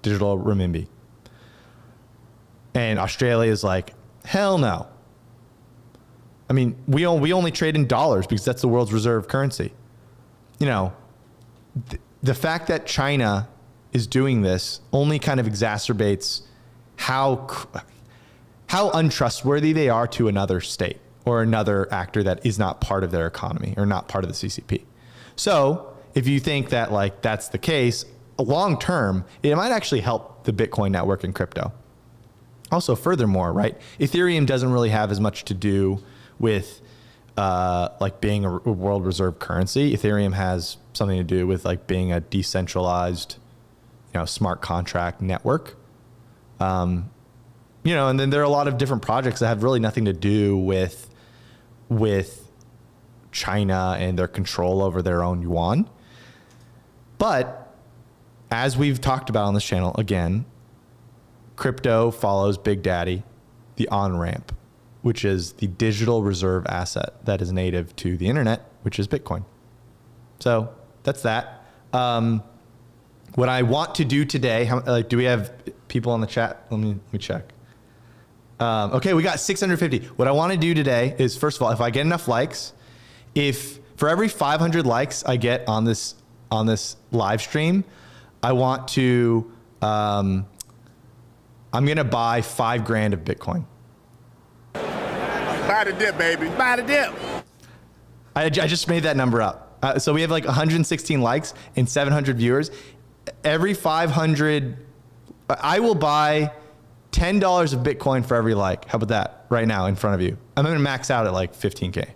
digital 0.07 0.39
renminbi. 0.39 0.87
And 2.75 2.99
Australia 3.01 3.51
is 3.51 3.65
like, 3.65 3.93
hell 4.25 4.57
no. 4.57 4.87
I 6.49 6.53
mean, 6.53 6.77
we, 6.87 7.05
only, 7.07 7.23
we 7.23 7.33
only 7.33 7.51
trade 7.51 7.75
in 7.75 7.89
dollars 7.89 8.25
because 8.27 8.45
that's 8.45 8.63
the 8.63 8.69
world's 8.69 8.93
reserve 8.93 9.27
currency. 9.27 9.73
You 10.61 10.67
know, 10.67 10.93
th- 11.91 12.01
the 12.23 12.35
fact 12.35 12.69
that 12.69 12.87
China 12.87 13.49
is 13.93 14.07
doing 14.07 14.43
this 14.43 14.81
only 14.93 15.19
kind 15.19 15.41
of 15.41 15.47
exacerbates 15.47 16.43
how, 16.95 17.49
how 18.69 18.91
untrustworthy 18.91 19.73
they 19.73 19.89
are 19.89 20.07
to 20.09 20.29
another 20.29 20.61
state 20.61 21.01
or 21.25 21.43
another 21.43 21.93
actor 21.93 22.23
that 22.23 22.47
is 22.47 22.61
not 22.61 22.81
part 22.81 23.03
of 23.03 23.11
their 23.11 23.27
economy 23.27 23.75
or 23.77 23.87
not 23.87 24.07
part 24.07 24.23
of 24.23 24.31
the 24.31 24.37
CCP. 24.37 24.85
So 25.35 25.96
if 26.17 26.27
you 26.27 26.41
think 26.41 26.71
that 26.71 26.91
like 26.91 27.21
that's 27.21 27.49
the 27.49 27.59
case, 27.59 28.05
long 28.39 28.79
term, 28.79 29.25
it 29.43 29.55
might 29.55 29.71
actually 29.71 30.01
help 30.01 30.45
the 30.45 30.53
Bitcoin 30.53 30.91
network 30.91 31.23
and 31.23 31.35
crypto. 31.35 31.73
Also, 32.73 32.97
furthermore, 32.97 33.53
right, 33.53 33.79
Ethereum 34.01 34.47
doesn't 34.47 34.73
really 34.73 34.89
have 34.89 35.13
as 35.13 35.21
much 35.21 35.45
to 35.45 35.55
do 35.55 36.03
with 36.39 36.81
uh, 37.37 37.91
like 38.01 38.21
being 38.21 38.45
a 38.45 38.59
world 38.59 39.05
reserve 39.05 39.39
currency. 39.39 39.95
Ethereum 39.95 40.33
has 40.33 40.79
something 40.95 41.19
to 41.19 41.25
do 41.25 41.47
with 41.47 41.65
like 41.65 41.87
being 41.87 42.11
a 42.11 42.21
decentralized, 42.21 43.37
you 44.15 44.19
know, 44.19 44.25
smart 44.25 44.63
contract 44.63 45.21
network. 45.21 45.77
Um, 46.59 47.11
you 47.85 47.95
know, 47.95 48.09
and 48.09 48.19
then 48.19 48.31
there 48.31 48.41
are 48.41 48.45
a 48.45 48.49
lot 48.49 48.69
of 48.69 48.79
different 48.79 49.03
projects 49.03 49.41
that 49.41 49.49
have 49.49 49.63
really 49.63 49.81
nothing 49.81 50.07
to 50.07 50.15
do 50.15 50.57
with 50.57 51.11
with 51.89 52.51
China 53.31 53.97
and 53.99 54.19
their 54.19 54.27
control 54.27 54.83
over 54.83 55.03
their 55.03 55.23
own 55.23 55.43
yuan. 55.43 55.89
But 57.19 57.75
as 58.51 58.77
we've 58.77 59.01
talked 59.01 59.31
about 59.31 59.47
on 59.47 59.55
this 59.55 59.65
channel, 59.65 59.95
again, 59.97 60.45
crypto 61.57 62.11
follows 62.11 62.59
Big 62.59 62.83
Daddy, 62.83 63.23
the 63.77 63.89
on 63.89 64.19
ramp, 64.19 64.55
which 65.03 65.25
is 65.25 65.55
the 65.55 65.67
digital 65.67 66.23
reserve 66.23 66.67
asset 66.67 67.25
that 67.25 67.41
is 67.41 67.53
native 67.53 67.95
to 67.97 68.17
the 68.17 68.29
internet, 68.29 68.69
which 68.83 68.99
is 68.99 69.09
Bitcoin. 69.09 69.45
So 70.39 70.75
that's 71.03 71.23
that. 71.23 71.65
Um, 71.93 72.43
what 73.35 73.49
I 73.49 73.63
want 73.63 73.95
to 73.97 74.05
do 74.05 74.25
today, 74.25 74.65
how, 74.65 74.81
like, 74.81 75.09
do 75.09 75.17
we 75.17 75.25
have 75.25 75.53
people 75.89 76.13
on 76.13 76.21
the 76.21 76.27
chat? 76.27 76.67
Let 76.71 76.81
me, 76.81 76.89
let 76.89 77.13
me 77.13 77.19
check. 77.19 77.53
Um, 78.59 78.93
okay, 78.93 79.13
we 79.13 79.23
got 79.23 79.41
650. 79.41 80.07
What 80.17 80.29
I 80.29 80.31
want 80.31 80.53
to 80.53 80.59
do 80.59 80.73
today 80.73 81.15
is, 81.19 81.37
first 81.37 81.59
of 81.59 81.63
all, 81.63 81.71
if 81.71 81.81
I 81.81 81.91
get 81.91 82.07
enough 82.07 82.29
likes, 82.29 82.73
if 83.35 83.81
for 83.97 84.09
every 84.09 84.29
500 84.29 84.87
likes 84.87 85.25
I 85.25 85.37
get 85.37 85.67
on 85.69 85.85
this 85.85 86.15
on 86.51 86.67
this 86.67 86.97
live 87.13 87.41
stream, 87.41 87.85
I 88.43 88.53
want 88.53 88.89
to, 88.89 89.51
um, 89.83 90.47
I'm 91.73 91.85
going 91.85 91.97
to 91.97 92.05
buy 92.05 92.43
five 92.43 92.85
grand 92.85 93.15
of 93.15 93.21
Bitcoin. 93.25 93.65
Buy 94.73 95.85
the 95.85 95.93
dip, 95.93 96.17
baby. 96.17 96.49
Buy 96.51 96.77
the 96.77 96.83
dip. 96.83 97.13
I, 98.37 98.45
I 98.45 98.51
just 98.51 98.89
made 98.89 99.03
that 99.03 99.17
number 99.17 99.43
up. 99.43 99.79
Uh, 99.83 99.99
so 99.99 100.13
we 100.13 100.21
have 100.21 100.31
like 100.31 100.45
116 100.45 101.21
likes 101.21 101.55
and 101.75 101.89
700 101.89 102.37
viewers. 102.37 102.71
Every 103.45 103.75
500, 103.75 104.77
I 105.49 105.81
will 105.81 105.95
buy 105.95 106.53
$10 107.13 107.73
of 107.73 107.81
Bitcoin 107.81 108.25
for 108.25 108.37
every 108.37 108.55
like. 108.55 108.85
How 108.87 108.97
about 108.97 109.09
that 109.09 109.47
right 109.49 109.67
now 109.67 109.87
in 109.87 109.97
front 109.97 110.15
of 110.15 110.21
you? 110.21 110.37
I'm 110.57 110.65
going 110.65 110.77
to 110.77 110.83
max 110.83 111.11
out 111.11 111.27
at 111.27 111.33
like 111.33 111.55
15K. 111.55 112.11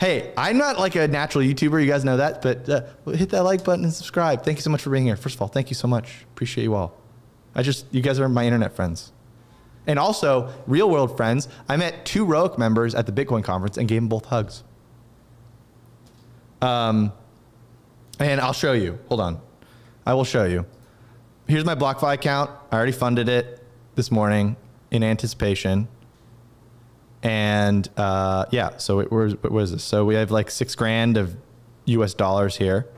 Hey, 0.00 0.32
I'm 0.34 0.56
not 0.56 0.78
like 0.78 0.94
a 0.94 1.06
natural 1.06 1.44
YouTuber. 1.44 1.78
You 1.78 1.86
guys 1.86 2.06
know 2.06 2.16
that, 2.16 2.40
but 2.40 2.66
uh, 2.70 3.10
hit 3.12 3.28
that 3.30 3.44
like 3.44 3.64
button 3.64 3.84
and 3.84 3.92
subscribe. 3.92 4.42
Thank 4.42 4.56
you 4.56 4.62
so 4.62 4.70
much 4.70 4.80
for 4.80 4.88
being 4.88 5.04
here. 5.04 5.14
First 5.14 5.34
of 5.34 5.42
all, 5.42 5.48
thank 5.48 5.68
you 5.68 5.74
so 5.74 5.86
much. 5.86 6.22
Appreciate 6.32 6.64
you 6.64 6.74
all. 6.74 6.96
I 7.54 7.62
just, 7.62 7.84
you 7.90 8.00
guys 8.00 8.18
are 8.18 8.26
my 8.26 8.46
internet 8.46 8.74
friends. 8.74 9.12
And 9.86 9.98
also, 9.98 10.54
real 10.66 10.88
world 10.88 11.18
friends, 11.18 11.48
I 11.68 11.76
met 11.76 12.06
two 12.06 12.24
Roic 12.24 12.56
members 12.56 12.94
at 12.94 13.04
the 13.04 13.12
Bitcoin 13.12 13.44
conference 13.44 13.76
and 13.76 13.86
gave 13.88 14.00
them 14.00 14.08
both 14.08 14.24
hugs. 14.24 14.64
Um, 16.62 17.12
and 18.18 18.40
I'll 18.40 18.54
show 18.54 18.72
you. 18.72 18.98
Hold 19.08 19.20
on. 19.20 19.40
I 20.06 20.14
will 20.14 20.24
show 20.24 20.44
you. 20.44 20.64
Here's 21.46 21.66
my 21.66 21.74
BlockFi 21.74 22.14
account. 22.14 22.50
I 22.72 22.76
already 22.76 22.92
funded 22.92 23.28
it 23.28 23.62
this 23.96 24.10
morning 24.10 24.56
in 24.90 25.02
anticipation. 25.02 25.88
And 27.22 27.88
uh, 27.96 28.46
yeah, 28.50 28.76
so 28.78 29.00
it, 29.00 29.10
where's, 29.10 29.34
what 29.34 29.52
was 29.52 29.72
this? 29.72 29.84
So 29.84 30.04
we 30.04 30.14
have 30.14 30.30
like 30.30 30.50
six 30.50 30.74
grand 30.74 31.16
of 31.16 31.36
US 31.86 32.14
dollars 32.14 32.56
here. 32.56 32.88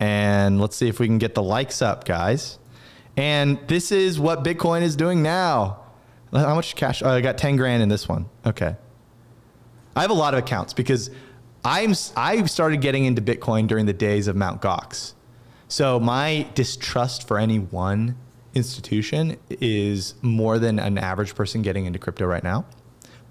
And 0.00 0.60
let's 0.60 0.76
see 0.76 0.88
if 0.88 0.98
we 0.98 1.06
can 1.06 1.18
get 1.18 1.34
the 1.34 1.42
likes 1.42 1.80
up, 1.80 2.04
guys. 2.04 2.58
And 3.16 3.58
this 3.68 3.92
is 3.92 4.18
what 4.18 4.42
Bitcoin 4.42 4.82
is 4.82 4.96
doing 4.96 5.22
now. 5.22 5.80
How 6.32 6.56
much 6.56 6.74
cash? 6.74 7.02
Oh, 7.02 7.10
I 7.10 7.20
got 7.20 7.38
10 7.38 7.56
grand 7.56 7.82
in 7.82 7.88
this 7.88 8.08
one. 8.08 8.26
Okay. 8.44 8.74
I 9.94 10.00
have 10.02 10.10
a 10.10 10.14
lot 10.14 10.34
of 10.34 10.38
accounts 10.38 10.72
because 10.72 11.10
I'm 11.64 11.94
I 12.16 12.44
started 12.46 12.80
getting 12.80 13.04
into 13.04 13.22
Bitcoin 13.22 13.68
during 13.68 13.86
the 13.86 13.92
days 13.92 14.26
of 14.26 14.34
Mount 14.34 14.60
Gox. 14.60 15.14
So 15.68 16.00
my 16.00 16.48
distrust 16.54 17.26
for 17.26 17.38
any 17.38 17.58
one 17.58 18.16
institution 18.54 19.36
is 19.48 20.14
more 20.22 20.58
than 20.58 20.78
an 20.78 20.98
average 20.98 21.34
person 21.34 21.62
getting 21.62 21.86
into 21.86 21.98
crypto 21.98 22.26
right 22.26 22.44
now. 22.44 22.66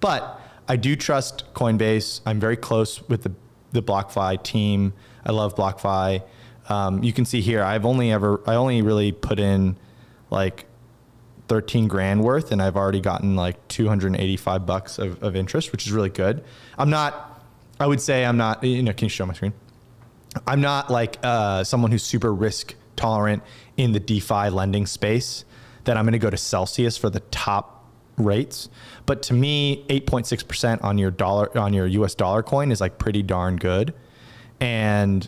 But 0.03 0.41
I 0.67 0.75
do 0.75 0.97
trust 0.97 1.45
Coinbase. 1.53 2.19
I'm 2.25 2.37
very 2.37 2.57
close 2.57 3.01
with 3.07 3.23
the, 3.23 3.31
the 3.71 3.81
BlockFi 3.81 4.43
team. 4.43 4.91
I 5.25 5.31
love 5.31 5.55
BlockFi. 5.55 6.21
Um, 6.67 7.01
you 7.01 7.13
can 7.13 7.23
see 7.23 7.39
here, 7.39 7.63
I've 7.63 7.85
only 7.85 8.11
ever, 8.11 8.41
I 8.45 8.55
only 8.55 8.81
really 8.81 9.13
put 9.13 9.39
in 9.39 9.77
like 10.29 10.65
13 11.47 11.87
grand 11.87 12.21
worth 12.21 12.51
and 12.51 12.61
I've 12.61 12.75
already 12.75 12.99
gotten 12.99 13.37
like 13.37 13.65
285 13.69 14.65
bucks 14.65 14.99
of, 14.99 15.23
of 15.23 15.37
interest, 15.37 15.71
which 15.71 15.87
is 15.87 15.93
really 15.93 16.09
good. 16.09 16.43
I'm 16.77 16.89
not, 16.89 17.41
I 17.79 17.87
would 17.87 18.01
say 18.01 18.25
I'm 18.25 18.35
not, 18.35 18.61
you 18.61 18.83
know, 18.83 18.91
can 18.91 19.05
you 19.05 19.09
show 19.09 19.25
my 19.25 19.33
screen? 19.33 19.53
I'm 20.45 20.59
not 20.59 20.89
like 20.89 21.17
uh, 21.23 21.63
someone 21.63 21.91
who's 21.91 22.03
super 22.03 22.33
risk 22.33 22.75
tolerant 22.97 23.41
in 23.77 23.93
the 23.93 24.01
DeFi 24.01 24.49
lending 24.49 24.85
space 24.85 25.45
that 25.85 25.95
I'm 25.95 26.03
going 26.03 26.11
to 26.11 26.19
go 26.19 26.29
to 26.29 26.35
Celsius 26.35 26.97
for 26.97 27.09
the 27.09 27.21
top 27.21 27.72
rates. 28.17 28.69
But 29.05 29.21
to 29.23 29.33
me, 29.33 29.85
8.6% 29.89 30.83
on 30.83 30.97
your 30.97 31.11
dollar 31.11 31.55
on 31.57 31.73
your 31.73 31.87
US 31.87 32.15
dollar 32.15 32.43
coin 32.43 32.71
is 32.71 32.81
like 32.81 32.97
pretty 32.97 33.23
darn 33.23 33.57
good. 33.57 33.93
And 34.59 35.27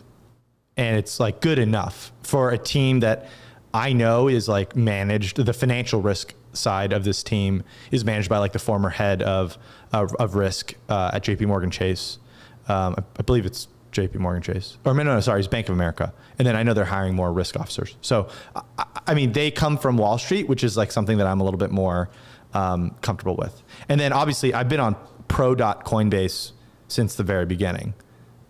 and 0.76 0.96
it's 0.96 1.18
like 1.18 1.40
good 1.40 1.58
enough 1.58 2.12
for 2.22 2.50
a 2.50 2.58
team 2.58 3.00
that 3.00 3.28
I 3.72 3.92
know 3.92 4.28
is 4.28 4.48
like 4.48 4.76
managed 4.76 5.36
the 5.44 5.52
financial 5.52 6.00
risk 6.00 6.34
side 6.52 6.92
of 6.92 7.04
this 7.04 7.22
team 7.22 7.62
is 7.90 8.04
managed 8.04 8.28
by 8.28 8.38
like 8.38 8.52
the 8.52 8.58
former 8.58 8.88
head 8.88 9.22
of 9.22 9.58
of, 9.92 10.14
of 10.16 10.34
risk 10.34 10.74
uh, 10.88 11.10
at 11.14 11.24
JP 11.24 11.46
Morgan 11.46 11.70
Chase. 11.70 12.18
Um, 12.68 12.94
I, 12.98 13.02
I, 13.18 13.22
believe 13.22 13.46
it's 13.46 13.68
JP 13.92 14.16
Morgan 14.16 14.42
Chase. 14.42 14.78
Or 14.84 14.92
no, 14.92 15.04
no, 15.04 15.20
sorry, 15.20 15.38
it's 15.38 15.48
Bank 15.48 15.68
of 15.68 15.74
America. 15.74 16.12
And 16.38 16.46
then 16.46 16.56
I 16.56 16.62
know 16.64 16.74
they're 16.74 16.84
hiring 16.84 17.14
more 17.14 17.32
risk 17.32 17.56
officers. 17.56 17.96
So 18.00 18.28
I, 18.54 18.84
I 19.06 19.14
mean, 19.14 19.32
they 19.32 19.50
come 19.50 19.78
from 19.78 19.96
Wall 19.96 20.18
Street, 20.18 20.48
which 20.48 20.64
is 20.64 20.76
like 20.76 20.90
something 20.90 21.18
that 21.18 21.26
I'm 21.26 21.40
a 21.40 21.44
little 21.44 21.58
bit 21.58 21.70
more 21.70 22.10
um, 22.54 22.94
comfortable 23.02 23.36
with. 23.36 23.62
And 23.88 24.00
then 24.00 24.12
obviously 24.12 24.54
I've 24.54 24.68
been 24.68 24.80
on 24.80 24.96
pro.coinbase 25.28 26.52
since 26.88 27.14
the 27.14 27.22
very 27.22 27.46
beginning. 27.46 27.94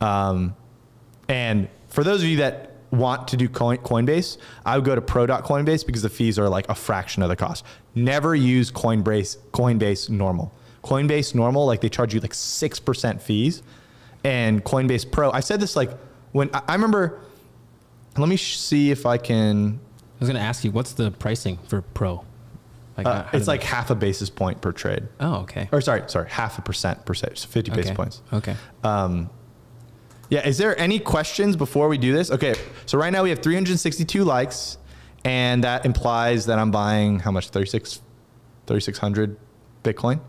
Um, 0.00 0.54
and 1.28 1.68
for 1.88 2.04
those 2.04 2.22
of 2.22 2.28
you 2.28 2.36
that 2.38 2.72
want 2.90 3.28
to 3.28 3.36
do 3.36 3.48
Coin, 3.48 3.78
Coinbase, 3.78 4.38
I 4.64 4.76
would 4.76 4.84
go 4.84 4.94
to 4.94 5.00
pro.coinbase 5.00 5.86
because 5.86 6.02
the 6.02 6.08
fees 6.08 6.38
are 6.38 6.48
like 6.48 6.68
a 6.68 6.74
fraction 6.74 7.22
of 7.22 7.28
the 7.28 7.36
cost. 7.36 7.64
Never 7.94 8.34
use 8.34 8.70
Coinbase 8.70 9.38
Coinbase 9.52 10.10
normal. 10.10 10.52
Coinbase 10.84 11.34
normal, 11.34 11.66
like 11.66 11.80
they 11.80 11.88
charge 11.88 12.14
you 12.14 12.20
like 12.20 12.32
6% 12.32 13.20
fees. 13.20 13.62
And 14.22 14.64
Coinbase 14.64 15.10
Pro, 15.10 15.30
I 15.30 15.40
said 15.40 15.60
this 15.60 15.76
like 15.76 15.90
when 16.32 16.50
I, 16.52 16.62
I 16.68 16.72
remember, 16.74 17.20
let 18.16 18.28
me 18.28 18.36
sh- 18.36 18.56
see 18.58 18.90
if 18.90 19.06
I 19.06 19.18
can, 19.18 19.80
I 20.16 20.20
was 20.20 20.28
going 20.28 20.40
to 20.40 20.46
ask 20.46 20.64
you, 20.64 20.70
what's 20.70 20.92
the 20.92 21.10
pricing 21.10 21.58
for 21.68 21.82
Pro? 21.82 22.24
Like, 22.96 23.06
uh, 23.06 23.24
it's 23.32 23.46
like 23.46 23.62
half 23.62 23.90
a 23.90 23.94
basis 23.94 24.30
point 24.30 24.60
per 24.62 24.72
trade. 24.72 25.06
oh, 25.20 25.36
okay. 25.42 25.68
Or 25.70 25.80
sorry, 25.80 26.02
sorry, 26.06 26.30
half 26.30 26.58
a 26.58 26.62
percent 26.62 27.04
per 27.04 27.14
se, 27.14 27.32
so 27.34 27.48
50 27.48 27.70
basis 27.72 27.90
points. 27.90 28.22
Okay. 28.32 28.56
Yeah, 30.28 30.46
is 30.46 30.58
there 30.58 30.78
any 30.80 30.98
questions 30.98 31.54
before 31.54 31.86
we 31.88 31.98
do 31.98 32.12
this? 32.12 32.30
Okay, 32.32 32.54
so 32.84 32.98
right 32.98 33.12
now 33.12 33.22
we 33.22 33.30
have 33.30 33.38
362 33.40 34.24
likes, 34.24 34.76
and 35.24 35.62
that 35.62 35.86
implies 35.86 36.46
that 36.46 36.58
I'm 36.58 36.72
buying 36.72 37.20
how 37.20 37.30
much? 37.30 37.50
36, 37.50 38.00
3,600 38.66 39.36
Bitcoin? 39.84 40.20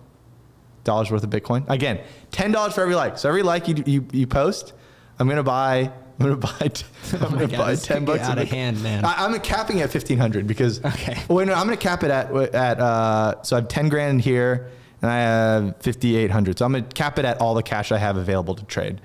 Dollars 0.84 1.10
worth 1.10 1.24
of 1.24 1.30
Bitcoin? 1.32 1.68
Again, 1.68 2.00
$10 2.32 2.74
for 2.74 2.82
every 2.82 2.96
like. 2.96 3.18
So 3.18 3.28
every 3.28 3.44
like 3.44 3.68
you, 3.68 3.84
you, 3.86 4.08
you 4.12 4.28
post, 4.28 4.74
I'm 5.20 5.28
gonna 5.28 5.42
buy. 5.44 5.92
I'm 6.20 6.26
gonna 6.26 6.36
buy. 6.38 6.68
T- 6.68 6.86
I'm 7.14 7.24
Oh 7.24 7.30
gonna 7.30 7.48
God, 7.48 7.58
buy 7.58 7.76
ten 7.76 8.06
bucks 8.06 8.24
out 8.24 8.38
of 8.40 8.50
hand, 8.50 8.82
man. 8.82 9.06
I, 9.06 9.26
I'm 9.26 9.40
capping 9.40 9.82
at 9.82 9.92
fifteen 9.92 10.18
hundred 10.18 10.48
because. 10.48 10.84
Okay. 10.84 11.18
Well, 11.30 11.46
no, 11.46 11.54
I'm 11.54 11.66
gonna 11.66 11.78
cap 11.78 12.04
it 12.04 12.12
at 12.12 12.32
at. 12.56 12.80
Uh, 12.80 13.42
so 13.44 13.56
I 13.56 13.60
have 13.60 13.68
ten 13.68 13.90
grand 13.90 14.22
here, 14.22 14.70
and 15.02 15.12
I 15.12 15.18
have 15.20 15.78
fifty 15.82 16.16
eight 16.16 16.32
hundred. 16.32 16.58
So 16.58 16.66
I'm 16.66 16.72
gonna 16.72 16.84
cap 16.86 17.20
it 17.20 17.26
at 17.26 17.40
all 17.40 17.54
the 17.54 17.64
cash 17.64 17.92
I 17.92 17.98
have 17.98 18.18
available 18.18 18.56
to 18.56 18.66
trade. 18.66 19.00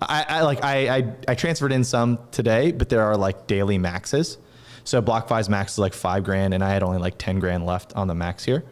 I, 0.00 0.24
I 0.28 0.42
like 0.42 0.62
I, 0.64 0.96
I 0.96 1.14
I 1.28 1.34
transferred 1.34 1.72
in 1.72 1.84
some 1.84 2.18
today, 2.30 2.72
but 2.72 2.88
there 2.88 3.02
are 3.02 3.16
like 3.16 3.46
daily 3.46 3.78
maxes. 3.78 4.38
So 4.84 5.00
Block 5.00 5.28
BlockFi's 5.28 5.48
max 5.48 5.72
is 5.72 5.78
like 5.78 5.94
five 5.94 6.24
grand, 6.24 6.54
and 6.54 6.62
I 6.64 6.70
had 6.70 6.82
only 6.82 6.98
like 6.98 7.18
ten 7.18 7.38
grand 7.38 7.66
left 7.66 7.92
on 7.94 8.08
the 8.08 8.14
max 8.14 8.44
here. 8.44 8.64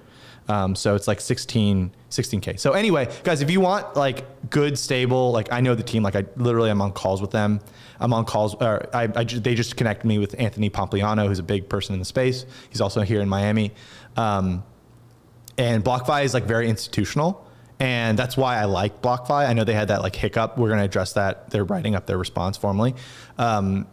Um, 0.50 0.74
so 0.74 0.96
it's 0.96 1.06
like 1.06 1.20
16, 1.20 1.92
16K. 2.10 2.58
So 2.58 2.72
anyway, 2.72 3.08
guys, 3.22 3.40
if 3.40 3.52
you 3.52 3.60
want 3.60 3.94
like 3.94 4.50
good, 4.50 4.76
stable, 4.76 5.30
like 5.30 5.52
I 5.52 5.60
know 5.60 5.76
the 5.76 5.84
team, 5.84 6.02
like 6.02 6.16
I 6.16 6.24
literally 6.34 6.70
I'm 6.70 6.82
on 6.82 6.90
calls 6.90 7.20
with 7.20 7.30
them. 7.30 7.60
I'm 8.00 8.12
on 8.12 8.24
calls, 8.24 8.56
or 8.56 8.88
I, 8.92 9.04
I 9.14 9.22
they 9.22 9.54
just 9.54 9.76
connect 9.76 10.04
me 10.04 10.18
with 10.18 10.34
Anthony 10.40 10.68
Pompliano, 10.68 11.28
who's 11.28 11.38
a 11.38 11.44
big 11.44 11.68
person 11.68 11.92
in 11.92 12.00
the 12.00 12.04
space. 12.04 12.46
He's 12.68 12.80
also 12.80 13.02
here 13.02 13.20
in 13.20 13.28
Miami. 13.28 13.70
Um, 14.16 14.64
and 15.56 15.84
BlockFi 15.84 16.24
is 16.24 16.34
like 16.34 16.46
very 16.46 16.68
institutional. 16.68 17.46
And 17.78 18.18
that's 18.18 18.36
why 18.36 18.58
I 18.58 18.64
like 18.64 19.00
BlockFi. 19.00 19.48
I 19.48 19.52
know 19.52 19.62
they 19.62 19.74
had 19.74 19.88
that 19.88 20.02
like 20.02 20.16
hiccup. 20.16 20.58
We're 20.58 20.68
going 20.68 20.80
to 20.80 20.84
address 20.84 21.12
that. 21.12 21.50
They're 21.50 21.64
writing 21.64 21.94
up 21.94 22.06
their 22.06 22.18
response 22.18 22.56
formally 22.56 22.96
um, 23.38 23.86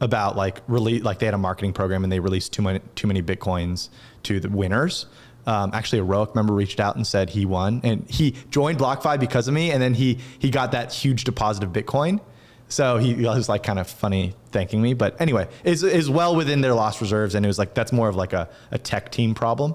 about 0.00 0.36
like 0.36 0.60
release, 0.68 1.02
like 1.02 1.20
they 1.20 1.26
had 1.26 1.34
a 1.34 1.38
marketing 1.38 1.72
program 1.72 2.04
and 2.04 2.12
they 2.12 2.20
released 2.20 2.52
too 2.52 2.62
many, 2.62 2.80
too 2.96 3.06
many 3.06 3.22
Bitcoins 3.22 3.88
to 4.24 4.40
the 4.40 4.50
winners. 4.50 5.06
Um, 5.46 5.70
actually, 5.74 5.98
a 5.98 6.04
Roic 6.04 6.34
member 6.34 6.52
reached 6.52 6.78
out 6.78 6.96
and 6.96 7.06
said 7.06 7.30
he 7.30 7.46
won, 7.46 7.80
and 7.82 8.08
he 8.08 8.34
joined 8.50 8.78
BlockFi 8.78 9.18
because 9.18 9.48
of 9.48 9.54
me, 9.54 9.70
and 9.70 9.82
then 9.82 9.94
he 9.94 10.18
he 10.38 10.50
got 10.50 10.72
that 10.72 10.92
huge 10.92 11.24
deposit 11.24 11.64
of 11.64 11.72
Bitcoin. 11.72 12.20
So 12.68 12.96
he 12.96 13.14
was 13.14 13.48
like 13.50 13.62
kind 13.62 13.78
of 13.78 13.86
funny 13.86 14.34
thanking 14.50 14.80
me, 14.80 14.94
but 14.94 15.20
anyway, 15.20 15.48
is 15.62 15.82
is 15.82 16.08
well 16.08 16.34
within 16.34 16.60
their 16.62 16.74
lost 16.74 17.00
reserves, 17.00 17.34
and 17.34 17.44
it 17.44 17.48
was 17.48 17.58
like 17.58 17.74
that's 17.74 17.92
more 17.92 18.08
of 18.08 18.16
like 18.16 18.32
a, 18.32 18.48
a 18.70 18.78
tech 18.78 19.10
team 19.10 19.34
problem. 19.34 19.74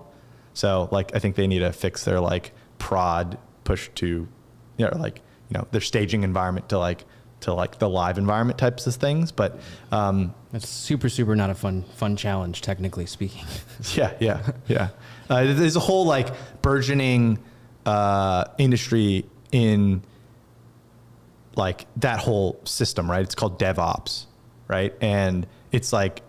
So 0.54 0.90
like 0.92 1.16
I 1.16 1.20
think 1.20 1.36
they 1.36 1.48
need 1.48 1.60
to 1.60 1.72
fix 1.72 2.06
their 2.06 2.20
like 2.20 2.54
prod 2.80 3.38
push 3.66 3.90
to, 3.96 4.28
you 4.78 4.86
know, 4.86 4.98
like 4.98 5.22
you 5.50 5.58
know 5.58 5.68
their 5.72 5.82
staging 5.82 6.24
environment 6.24 6.70
to 6.70 6.80
like 6.80 7.06
to 7.42 7.54
like 7.54 7.80
the 7.80 7.90
live 7.90 8.18
environment 8.18 8.58
types 8.58 8.88
of 8.88 8.96
things. 8.96 9.32
But 9.32 9.60
um, 9.92 10.34
That's 10.52 10.68
super, 10.68 11.10
super 11.10 11.36
not 11.36 11.50
a 11.50 11.56
fun, 11.56 11.84
fun 11.96 12.16
challenge, 12.16 12.62
technically 12.62 13.06
speaking. 13.06 13.46
yeah, 13.94 14.14
yeah, 14.20 14.52
yeah. 14.68 14.90
Uh, 15.30 15.54
there's 15.54 15.76
a 15.76 15.82
whole 15.82 16.06
like 16.06 16.30
burgeoning 16.62 17.40
uh, 17.86 18.46
industry 18.58 19.26
in 19.52 20.02
like 21.56 21.86
that 21.98 22.20
whole 22.20 22.60
system, 22.66 23.10
right? 23.10 23.22
It's 23.22 23.36
called 23.36 23.60
DevOps, 23.60 24.26
right? 24.68 24.94
And 25.02 25.48
it's 25.72 25.92
like 25.92 26.22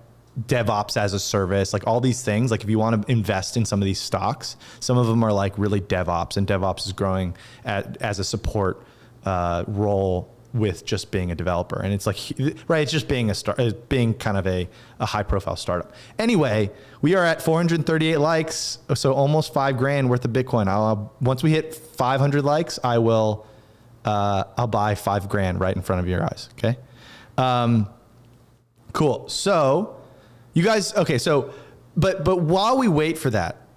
DevOps 0.46 0.96
as 0.96 1.12
a 1.14 1.18
service, 1.20 1.72
like 1.72 1.86
all 1.86 2.00
these 2.00 2.22
things. 2.22 2.50
Like 2.50 2.62
if 2.62 2.70
you 2.70 2.78
want 2.78 3.02
to 3.02 3.12
invest 3.12 3.56
in 3.56 3.64
some 3.64 3.80
of 3.80 3.86
these 3.86 4.00
stocks, 4.00 4.56
some 4.80 4.96
of 4.98 5.06
them 5.06 5.22
are 5.22 5.32
like 5.32 5.58
really 5.58 5.80
DevOps, 5.80 6.36
and 6.36 6.46
DevOps 6.46 6.86
is 6.86 6.92
growing 6.92 7.36
at, 7.64 8.00
as 8.00 8.18
a 8.18 8.24
support 8.24 8.84
uh, 9.24 9.64
role 9.66 10.34
with 10.54 10.84
just 10.84 11.10
being 11.10 11.30
a 11.30 11.34
developer. 11.34 11.80
And 11.80 11.92
it's 11.92 12.06
like, 12.06 12.16
right, 12.68 12.80
it's 12.80 12.92
just 12.92 13.08
being 13.08 13.30
a 13.30 13.34
start, 13.34 13.60
uh, 13.60 13.72
being 13.88 14.14
kind 14.14 14.36
of 14.36 14.46
a, 14.46 14.68
a 14.98 15.06
high 15.06 15.22
profile 15.22 15.56
startup. 15.56 15.92
Anyway, 16.18 16.70
we 17.02 17.14
are 17.14 17.24
at 17.24 17.42
438 17.42 18.16
likes, 18.16 18.78
so 18.94 19.12
almost 19.12 19.52
five 19.52 19.76
grand 19.76 20.08
worth 20.08 20.24
of 20.24 20.32
Bitcoin. 20.32 20.68
I'll, 20.68 21.12
once 21.20 21.42
we 21.42 21.50
hit 21.50 21.74
500 21.74 22.42
likes, 22.44 22.78
I 22.82 22.98
will, 22.98 23.46
uh, 24.04 24.44
I'll 24.56 24.66
buy 24.66 24.94
five 24.94 25.28
grand 25.28 25.60
right 25.60 25.76
in 25.76 25.82
front 25.82 26.00
of 26.00 26.08
your 26.08 26.24
eyes. 26.24 26.48
Okay. 26.54 26.78
Um, 27.36 27.88
cool. 28.92 29.28
So 29.28 30.00
you 30.54 30.62
guys, 30.62 30.94
okay. 30.94 31.18
So, 31.18 31.52
but, 31.96 32.24
but 32.24 32.40
while 32.40 32.78
we 32.78 32.88
wait 32.88 33.18
for 33.18 33.30
that, 33.30 33.67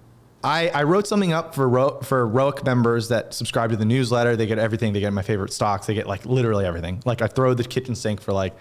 I, 0.44 0.68
I 0.68 0.82
wrote 0.84 1.06
something 1.06 1.32
up 1.32 1.54
for 1.54 1.68
Ro, 1.68 2.00
for 2.00 2.26
Roic 2.26 2.64
members 2.64 3.08
that 3.08 3.32
subscribe 3.32 3.70
to 3.70 3.76
the 3.76 3.84
newsletter. 3.84 4.36
They 4.36 4.46
get 4.46 4.58
everything. 4.58 4.92
They 4.92 5.00
get 5.00 5.12
my 5.12 5.22
favorite 5.22 5.52
stocks. 5.52 5.86
They 5.86 5.94
get 5.94 6.06
like 6.06 6.26
literally 6.26 6.64
everything. 6.64 7.02
Like 7.04 7.22
I 7.22 7.28
throw 7.28 7.54
the 7.54 7.64
kitchen 7.64 7.94
sink 7.94 8.20
for 8.20 8.32
like 8.32 8.54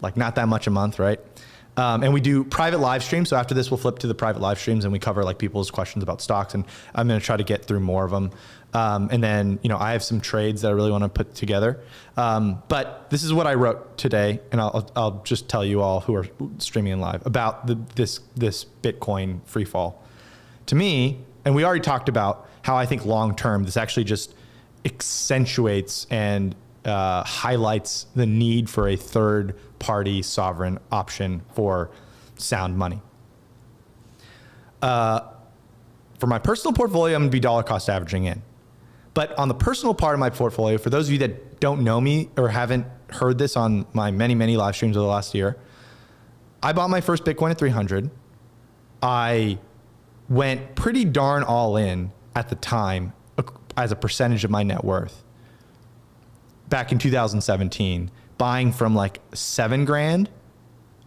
like 0.00 0.16
not 0.16 0.34
that 0.34 0.48
much 0.48 0.66
a 0.66 0.70
month, 0.70 0.98
right? 0.98 1.20
Um, 1.76 2.02
and 2.02 2.12
we 2.12 2.20
do 2.20 2.44
private 2.44 2.78
live 2.78 3.02
streams. 3.02 3.30
So 3.30 3.36
after 3.36 3.54
this, 3.54 3.70
we'll 3.70 3.78
flip 3.78 4.00
to 4.00 4.06
the 4.06 4.14
private 4.14 4.42
live 4.42 4.58
streams 4.58 4.84
and 4.84 4.92
we 4.92 4.98
cover 4.98 5.24
like 5.24 5.38
people's 5.38 5.70
questions 5.70 6.02
about 6.02 6.20
stocks. 6.20 6.52
And 6.54 6.66
I'm 6.94 7.08
going 7.08 7.18
to 7.18 7.24
try 7.24 7.36
to 7.36 7.44
get 7.44 7.64
through 7.64 7.80
more 7.80 8.04
of 8.04 8.10
them. 8.10 8.30
Um, 8.74 9.08
and 9.12 9.22
then 9.22 9.58
you 9.62 9.68
know 9.68 9.78
I 9.78 9.92
have 9.92 10.02
some 10.02 10.20
trades 10.20 10.62
that 10.62 10.68
I 10.68 10.72
really 10.72 10.90
want 10.90 11.04
to 11.04 11.08
put 11.08 11.34
together. 11.34 11.80
Um, 12.16 12.62
but 12.68 13.10
this 13.10 13.22
is 13.22 13.32
what 13.32 13.46
I 13.46 13.54
wrote 13.54 13.96
today, 13.98 14.40
and 14.50 14.60
I'll, 14.60 14.90
I'll 14.96 15.22
just 15.24 15.48
tell 15.48 15.64
you 15.64 15.82
all 15.82 16.00
who 16.00 16.14
are 16.14 16.26
streaming 16.58 16.94
in 16.94 17.00
live 17.00 17.24
about 17.26 17.66
the, 17.66 17.78
this 17.94 18.20
this 18.34 18.64
Bitcoin 18.82 19.46
free 19.46 19.66
fall 19.66 20.01
to 20.66 20.74
me, 20.74 21.18
and 21.44 21.54
we 21.54 21.64
already 21.64 21.80
talked 21.80 22.08
about 22.08 22.48
how 22.62 22.76
I 22.76 22.86
think 22.86 23.04
long 23.04 23.34
term 23.34 23.64
this 23.64 23.76
actually 23.76 24.04
just 24.04 24.34
accentuates 24.84 26.06
and 26.10 26.54
uh, 26.84 27.22
highlights 27.24 28.06
the 28.14 28.26
need 28.26 28.68
for 28.68 28.88
a 28.88 28.96
third 28.96 29.56
party 29.78 30.22
sovereign 30.22 30.78
option 30.90 31.42
for 31.54 31.90
sound 32.36 32.76
money. 32.76 33.00
Uh, 34.80 35.20
for 36.18 36.26
my 36.26 36.38
personal 36.38 36.72
portfolio, 36.72 37.16
I'm 37.16 37.22
gonna 37.22 37.30
be 37.30 37.40
dollar 37.40 37.62
cost 37.62 37.88
averaging 37.88 38.24
in. 38.24 38.42
But 39.14 39.36
on 39.38 39.48
the 39.48 39.54
personal 39.54 39.94
part 39.94 40.14
of 40.14 40.20
my 40.20 40.30
portfolio, 40.30 40.78
for 40.78 40.90
those 40.90 41.08
of 41.08 41.12
you 41.12 41.18
that 41.18 41.60
don't 41.60 41.84
know 41.84 42.00
me 42.00 42.30
or 42.36 42.48
haven't 42.48 42.86
heard 43.10 43.38
this 43.38 43.56
on 43.56 43.86
my 43.92 44.10
many, 44.10 44.34
many 44.34 44.56
live 44.56 44.74
streams 44.74 44.96
of 44.96 45.02
the 45.02 45.08
last 45.08 45.34
year, 45.34 45.56
I 46.62 46.72
bought 46.72 46.90
my 46.90 47.00
first 47.00 47.24
Bitcoin 47.24 47.50
at 47.50 47.58
300. 47.58 48.10
I 49.02 49.58
went 50.32 50.74
pretty 50.74 51.04
darn 51.04 51.42
all 51.42 51.76
in 51.76 52.10
at 52.34 52.48
the 52.48 52.54
time 52.54 53.12
as 53.76 53.92
a 53.92 53.96
percentage 53.96 54.44
of 54.44 54.50
my 54.50 54.62
net 54.62 54.82
worth 54.82 55.22
back 56.70 56.90
in 56.90 56.98
2017 56.98 58.10
buying 58.38 58.72
from 58.72 58.94
like 58.94 59.20
7 59.34 59.84
grand 59.84 60.30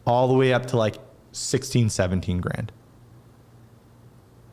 all 0.06 0.28
the 0.28 0.36
way 0.36 0.54
up 0.54 0.68
to 0.68 0.78
like 0.78 0.98
16 1.32 1.90
17 1.90 2.40
grand. 2.40 2.72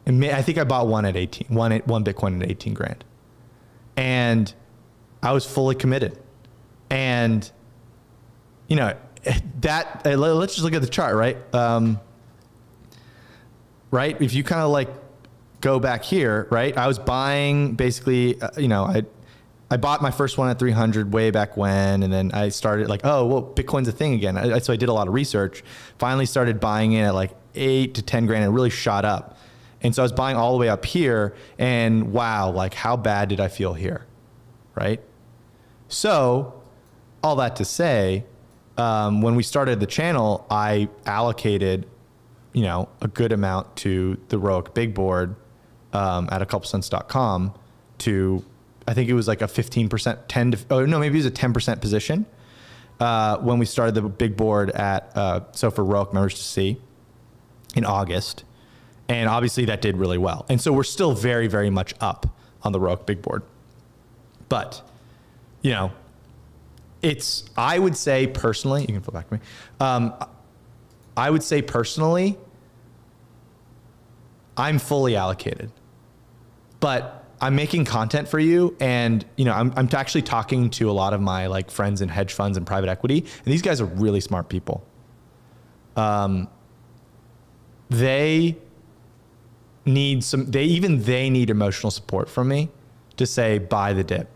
And 0.06 0.24
i 0.24 0.40
think 0.40 0.56
i 0.56 0.64
bought 0.64 0.86
one 0.86 1.04
at 1.04 1.16
18 1.16 1.48
one, 1.54 1.70
at, 1.72 1.86
one 1.86 2.02
bitcoin 2.02 2.42
at 2.42 2.50
18 2.50 2.72
grand. 2.72 3.04
And 3.98 4.52
i 5.22 5.32
was 5.32 5.44
fully 5.44 5.74
committed. 5.74 6.18
And 6.88 7.50
you 8.68 8.76
know 8.76 8.96
that 9.60 10.06
uh, 10.06 10.16
let's 10.16 10.54
just 10.54 10.64
look 10.64 10.72
at 10.72 10.80
the 10.80 10.88
chart 10.88 11.14
right? 11.14 11.36
Um, 11.54 12.00
right? 13.92 14.20
If 14.20 14.34
you 14.34 14.42
kind 14.42 14.62
of 14.62 14.70
like 14.72 14.88
go 15.60 15.78
back 15.78 16.02
here, 16.02 16.48
right? 16.50 16.76
I 16.76 16.88
was 16.88 16.98
buying 16.98 17.74
basically, 17.74 18.42
uh, 18.42 18.50
you 18.56 18.66
know, 18.66 18.82
I 18.82 19.04
I 19.70 19.78
bought 19.78 20.02
my 20.02 20.10
first 20.10 20.36
one 20.36 20.50
at 20.50 20.58
300 20.58 21.14
way 21.14 21.30
back 21.30 21.56
when, 21.56 22.02
and 22.02 22.12
then 22.12 22.30
I 22.32 22.50
started 22.50 22.90
like, 22.90 23.00
oh, 23.04 23.24
well, 23.24 23.42
Bitcoin's 23.42 23.88
a 23.88 23.92
thing 23.92 24.12
again. 24.12 24.36
I, 24.36 24.58
so 24.58 24.70
I 24.74 24.76
did 24.76 24.90
a 24.90 24.92
lot 24.92 25.08
of 25.08 25.14
research. 25.14 25.64
Finally, 25.96 26.26
started 26.26 26.60
buying 26.60 26.92
it 26.92 27.04
at 27.04 27.14
like 27.14 27.30
eight 27.54 27.94
to 27.94 28.02
10 28.02 28.26
grand, 28.26 28.44
and 28.44 28.52
it 28.52 28.54
really 28.54 28.68
shot 28.68 29.06
up. 29.06 29.38
And 29.80 29.94
so 29.94 30.02
I 30.02 30.04
was 30.04 30.12
buying 30.12 30.36
all 30.36 30.52
the 30.52 30.58
way 30.58 30.68
up 30.68 30.84
here, 30.84 31.34
and 31.58 32.12
wow, 32.12 32.50
like 32.50 32.74
how 32.74 32.98
bad 32.98 33.30
did 33.30 33.40
I 33.40 33.48
feel 33.48 33.72
here, 33.72 34.04
right? 34.74 35.00
So, 35.88 36.60
all 37.22 37.36
that 37.36 37.56
to 37.56 37.64
say, 37.64 38.26
um, 38.76 39.22
when 39.22 39.36
we 39.36 39.42
started 39.42 39.80
the 39.80 39.86
channel, 39.86 40.46
I 40.50 40.90
allocated 41.06 41.86
you 42.52 42.62
know, 42.62 42.88
a 43.00 43.08
good 43.08 43.32
amount 43.32 43.76
to 43.76 44.18
the 44.28 44.38
Roic 44.38 44.74
big 44.74 44.94
board 44.94 45.36
um, 45.92 46.28
at 46.32 46.42
a 46.42 46.46
couple 46.46 46.66
cents.com 46.68 47.54
to, 47.98 48.44
I 48.86 48.94
think 48.94 49.08
it 49.08 49.14
was 49.14 49.28
like 49.28 49.42
a 49.42 49.46
15%, 49.46 50.18
10 50.28 50.50
to, 50.52 50.58
oh 50.70 50.86
no, 50.86 50.98
maybe 50.98 51.18
it 51.18 51.24
was 51.24 51.26
a 51.26 51.30
10% 51.30 51.80
position. 51.80 52.26
uh, 53.00 53.38
when 53.38 53.58
we 53.58 53.66
started 53.66 53.94
the 53.94 54.02
big 54.02 54.36
board 54.36 54.70
at 54.70 55.10
uh, 55.16 55.40
so 55.52 55.70
for 55.70 55.84
Roque 55.84 56.12
members 56.12 56.34
to 56.34 56.42
see 56.42 56.78
in 57.74 57.84
August, 57.84 58.44
and 59.08 59.28
obviously 59.28 59.64
that 59.66 59.82
did 59.82 59.96
really 59.96 60.18
well. 60.18 60.46
And 60.48 60.60
so 60.60 60.72
we're 60.72 60.84
still 60.84 61.12
very 61.12 61.48
very 61.48 61.70
much 61.70 61.94
up 62.00 62.26
on 62.62 62.72
the 62.72 62.78
Roque 62.80 63.06
big 63.06 63.20
board, 63.22 63.42
but 64.48 64.82
you 65.62 65.72
know, 65.72 65.90
it's 67.02 67.44
I 67.56 67.78
would 67.78 67.96
say 67.96 68.26
personally, 68.28 68.82
you 68.82 68.88
can 68.88 69.00
flip 69.00 69.14
back 69.14 69.28
to 69.28 69.34
me. 69.34 69.40
Um, 69.80 70.14
I 71.16 71.30
would 71.30 71.42
say 71.42 71.62
personally, 71.62 72.38
I'm 74.56 74.78
fully 74.78 75.16
allocated, 75.16 75.70
but 76.80 77.24
I'm 77.40 77.54
making 77.54 77.84
content 77.84 78.28
for 78.28 78.38
you, 78.38 78.76
and 78.80 79.24
you 79.36 79.44
know, 79.44 79.52
I'm 79.52 79.72
I'm 79.76 79.88
actually 79.92 80.22
talking 80.22 80.70
to 80.70 80.90
a 80.90 80.92
lot 80.92 81.12
of 81.12 81.20
my 81.20 81.48
like 81.48 81.70
friends 81.70 82.00
in 82.00 82.08
hedge 82.08 82.32
funds 82.32 82.56
and 82.56 82.66
private 82.66 82.88
equity, 82.88 83.18
and 83.18 83.52
these 83.52 83.62
guys 83.62 83.80
are 83.80 83.86
really 83.86 84.20
smart 84.20 84.48
people. 84.48 84.84
Um, 85.96 86.48
they 87.90 88.56
need 89.84 90.24
some. 90.24 90.50
They 90.50 90.64
even 90.64 91.02
they 91.02 91.30
need 91.30 91.50
emotional 91.50 91.90
support 91.90 92.28
from 92.28 92.48
me 92.48 92.70
to 93.16 93.26
say 93.26 93.58
buy 93.58 93.92
the 93.92 94.04
dip. 94.04 94.28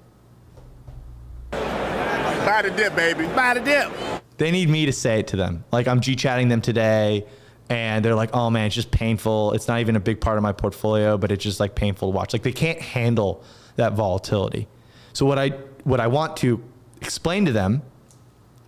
Buy 1.53 2.63
the 2.63 2.71
dip, 2.71 2.95
baby. 2.97 3.27
Buy 3.29 3.55
the 3.55 3.61
dip. 3.61 4.16
They 4.39 4.51
need 4.51 4.69
me 4.69 4.87
to 4.87 4.93
say 4.93 5.21
it 5.21 5.29
to 5.29 5.37
them. 5.37 5.65
Like 5.73 5.89
I'm 5.89 6.01
G 6.01 6.17
chatting 6.17 6.49
them 6.49 6.61
today 6.61 7.27
and 7.69 8.05
they're 8.05 8.15
like, 8.15 8.31
oh 8.35 8.51
man, 8.51 8.67
it's 8.67 8.75
just 8.75 8.91
painful. 8.91 9.53
It's 9.53 9.69
not 9.69 9.81
even 9.81 9.97
a 9.97 10.01
big 10.01 10.21
part 10.21 10.37
of 10.37 10.43
my 10.43 10.53
portfolio, 10.53 11.19
but 11.19 11.33
it's 11.33 11.43
just 11.43 11.59
like 11.59 11.75
painful 11.75 12.11
to 12.11 12.17
watch. 12.17 12.33
Like 12.33 12.43
they 12.43 12.53
can't 12.53 12.81
handle 12.81 13.43
that 13.77 13.95
volatility. 13.95 14.69
So 15.13 15.27
what 15.27 15.39
I 15.39 15.51
what 15.85 16.01
I 16.01 16.07
want 16.07 16.37
to 16.39 16.63
explain 17.01 17.47
to 17.47 17.53
them, 17.53 17.83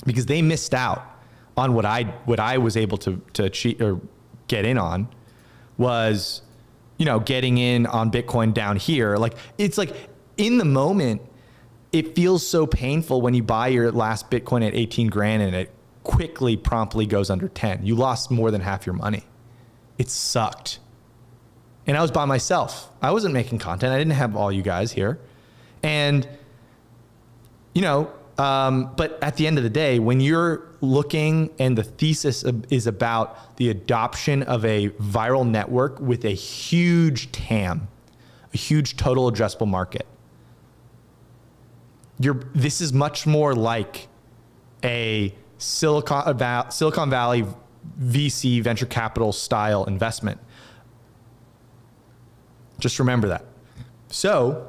because 0.05 0.27
they 0.27 0.43
missed 0.43 0.75
out 0.75 1.05
on 1.57 1.75
what 1.75 1.85
I 1.85 2.05
what 2.25 2.41
I 2.41 2.59
was 2.59 2.77
able 2.77 2.99
to 2.99 3.21
to 3.35 3.45
achieve 3.45 3.81
or 3.81 4.01
get 4.49 4.65
in 4.65 4.79
on, 4.79 5.09
was, 5.77 6.43
you 6.97 7.05
know, 7.05 7.21
getting 7.21 7.59
in 7.59 7.87
on 7.87 8.11
Bitcoin 8.11 8.55
down 8.55 8.77
here. 8.77 9.17
Like 9.17 9.37
it's 9.59 9.79
like 9.79 9.95
in 10.37 10.59
the 10.59 10.65
moment, 10.65 11.23
it 11.93 12.15
feels 12.15 12.47
so 12.47 12.67
painful 12.67 13.21
when 13.21 13.35
you 13.35 13.43
buy 13.43 13.69
your 13.69 13.91
last 13.93 14.31
Bitcoin 14.31 14.67
at 14.67 14.75
18 14.75 15.09
grand 15.09 15.43
and 15.43 15.55
it 15.55 15.71
quickly, 16.05 16.57
promptly 16.57 17.07
goes 17.07 17.31
under 17.31 17.49
10. 17.49 17.85
You 17.85 17.95
lost 17.95 18.31
more 18.31 18.51
than 18.51 18.61
half 18.61 18.87
your 18.87 18.95
money. 18.95 19.25
It 19.97 20.09
sucked. 20.09 20.81
And 21.87 21.97
I 21.97 22.03
was 22.03 22.11
by 22.11 22.25
myself. 22.27 22.91
I 23.01 23.11
wasn't 23.11 23.35
making 23.35 23.59
content. 23.59 23.93
I 23.93 23.99
didn't 23.99 24.13
have 24.13 24.37
all 24.37 24.53
you 24.53 24.63
guys 24.63 24.93
here. 24.93 25.19
And, 25.83 26.29
you 27.73 27.83
know, 27.83 28.13
um, 28.37 28.93
but 28.97 29.23
at 29.23 29.37
the 29.37 29.47
end 29.47 29.59
of 29.59 29.65
the 29.65 29.71
day, 29.71 29.99
when 29.99 30.21
you're 30.21 30.67
looking 30.81 31.51
and 31.59 31.77
the 31.77 31.83
thesis 31.83 32.45
is 32.71 32.87
about 32.87 33.57
the 33.57 33.71
adoption 33.71 34.43
of 34.45 34.65
a 34.65 34.91
viral 34.91 35.49
network 35.49 35.99
with 35.99 36.25
a 36.25 36.31
huge 36.35 37.33
TAM, 37.33 37.89
a 38.55 38.57
huge 38.57 38.97
total 38.97 39.31
addressable 39.31 39.67
market, 39.67 40.07
you're, 42.21 42.41
this 42.55 42.81
is 42.81 42.93
much 42.93 43.27
more 43.27 43.55
like 43.55 44.09
a 44.85 45.35
Silicon, 45.59 46.71
Silicon 46.71 47.11
Valley 47.11 47.45
VC 48.01 48.63
venture 48.63 48.87
capital 48.87 49.33
style 49.33 49.85
investment. 49.85 50.41
Just 52.79 52.99
remember 52.99 53.29
that. 53.29 53.45
So, 54.09 54.69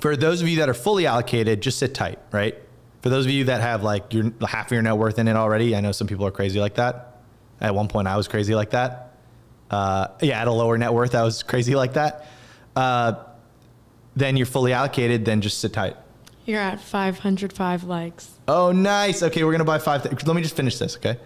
for 0.00 0.16
those 0.16 0.42
of 0.42 0.48
you 0.48 0.58
that 0.58 0.68
are 0.68 0.74
fully 0.74 1.06
allocated, 1.06 1.60
just 1.60 1.78
sit 1.78 1.94
tight, 1.94 2.18
right? 2.30 2.56
For 3.02 3.08
those 3.08 3.24
of 3.24 3.30
you 3.32 3.44
that 3.44 3.60
have 3.60 3.82
like 3.82 4.12
your 4.12 4.32
half 4.46 4.66
of 4.66 4.72
your 4.72 4.82
net 4.82 4.96
worth 4.96 5.18
in 5.18 5.28
it 5.28 5.36
already, 5.36 5.74
I 5.74 5.80
know 5.80 5.92
some 5.92 6.06
people 6.06 6.26
are 6.26 6.30
crazy 6.30 6.60
like 6.60 6.74
that. 6.74 7.20
At 7.60 7.74
one 7.74 7.88
point, 7.88 8.08
I 8.08 8.16
was 8.16 8.28
crazy 8.28 8.54
like 8.54 8.70
that. 8.70 9.16
Uh, 9.70 10.08
yeah, 10.20 10.40
at 10.40 10.48
a 10.48 10.52
lower 10.52 10.76
net 10.76 10.92
worth, 10.92 11.14
I 11.14 11.22
was 11.22 11.42
crazy 11.42 11.74
like 11.74 11.94
that. 11.94 12.26
Uh, 12.76 13.14
then 14.14 14.36
you're 14.36 14.46
fully 14.46 14.72
allocated. 14.72 15.24
Then 15.24 15.40
just 15.40 15.58
sit 15.58 15.72
tight. 15.72 15.96
You're 16.44 16.60
at 16.60 16.80
505 16.80 17.84
likes. 17.84 18.30
Oh, 18.48 18.72
nice. 18.72 19.22
Okay, 19.22 19.44
we're 19.44 19.52
gonna 19.52 19.64
buy 19.64 19.78
five. 19.78 20.02
Th- 20.02 20.26
Let 20.26 20.34
me 20.36 20.42
just 20.42 20.56
finish 20.56 20.76
this. 20.78 20.96
Okay. 20.96 21.18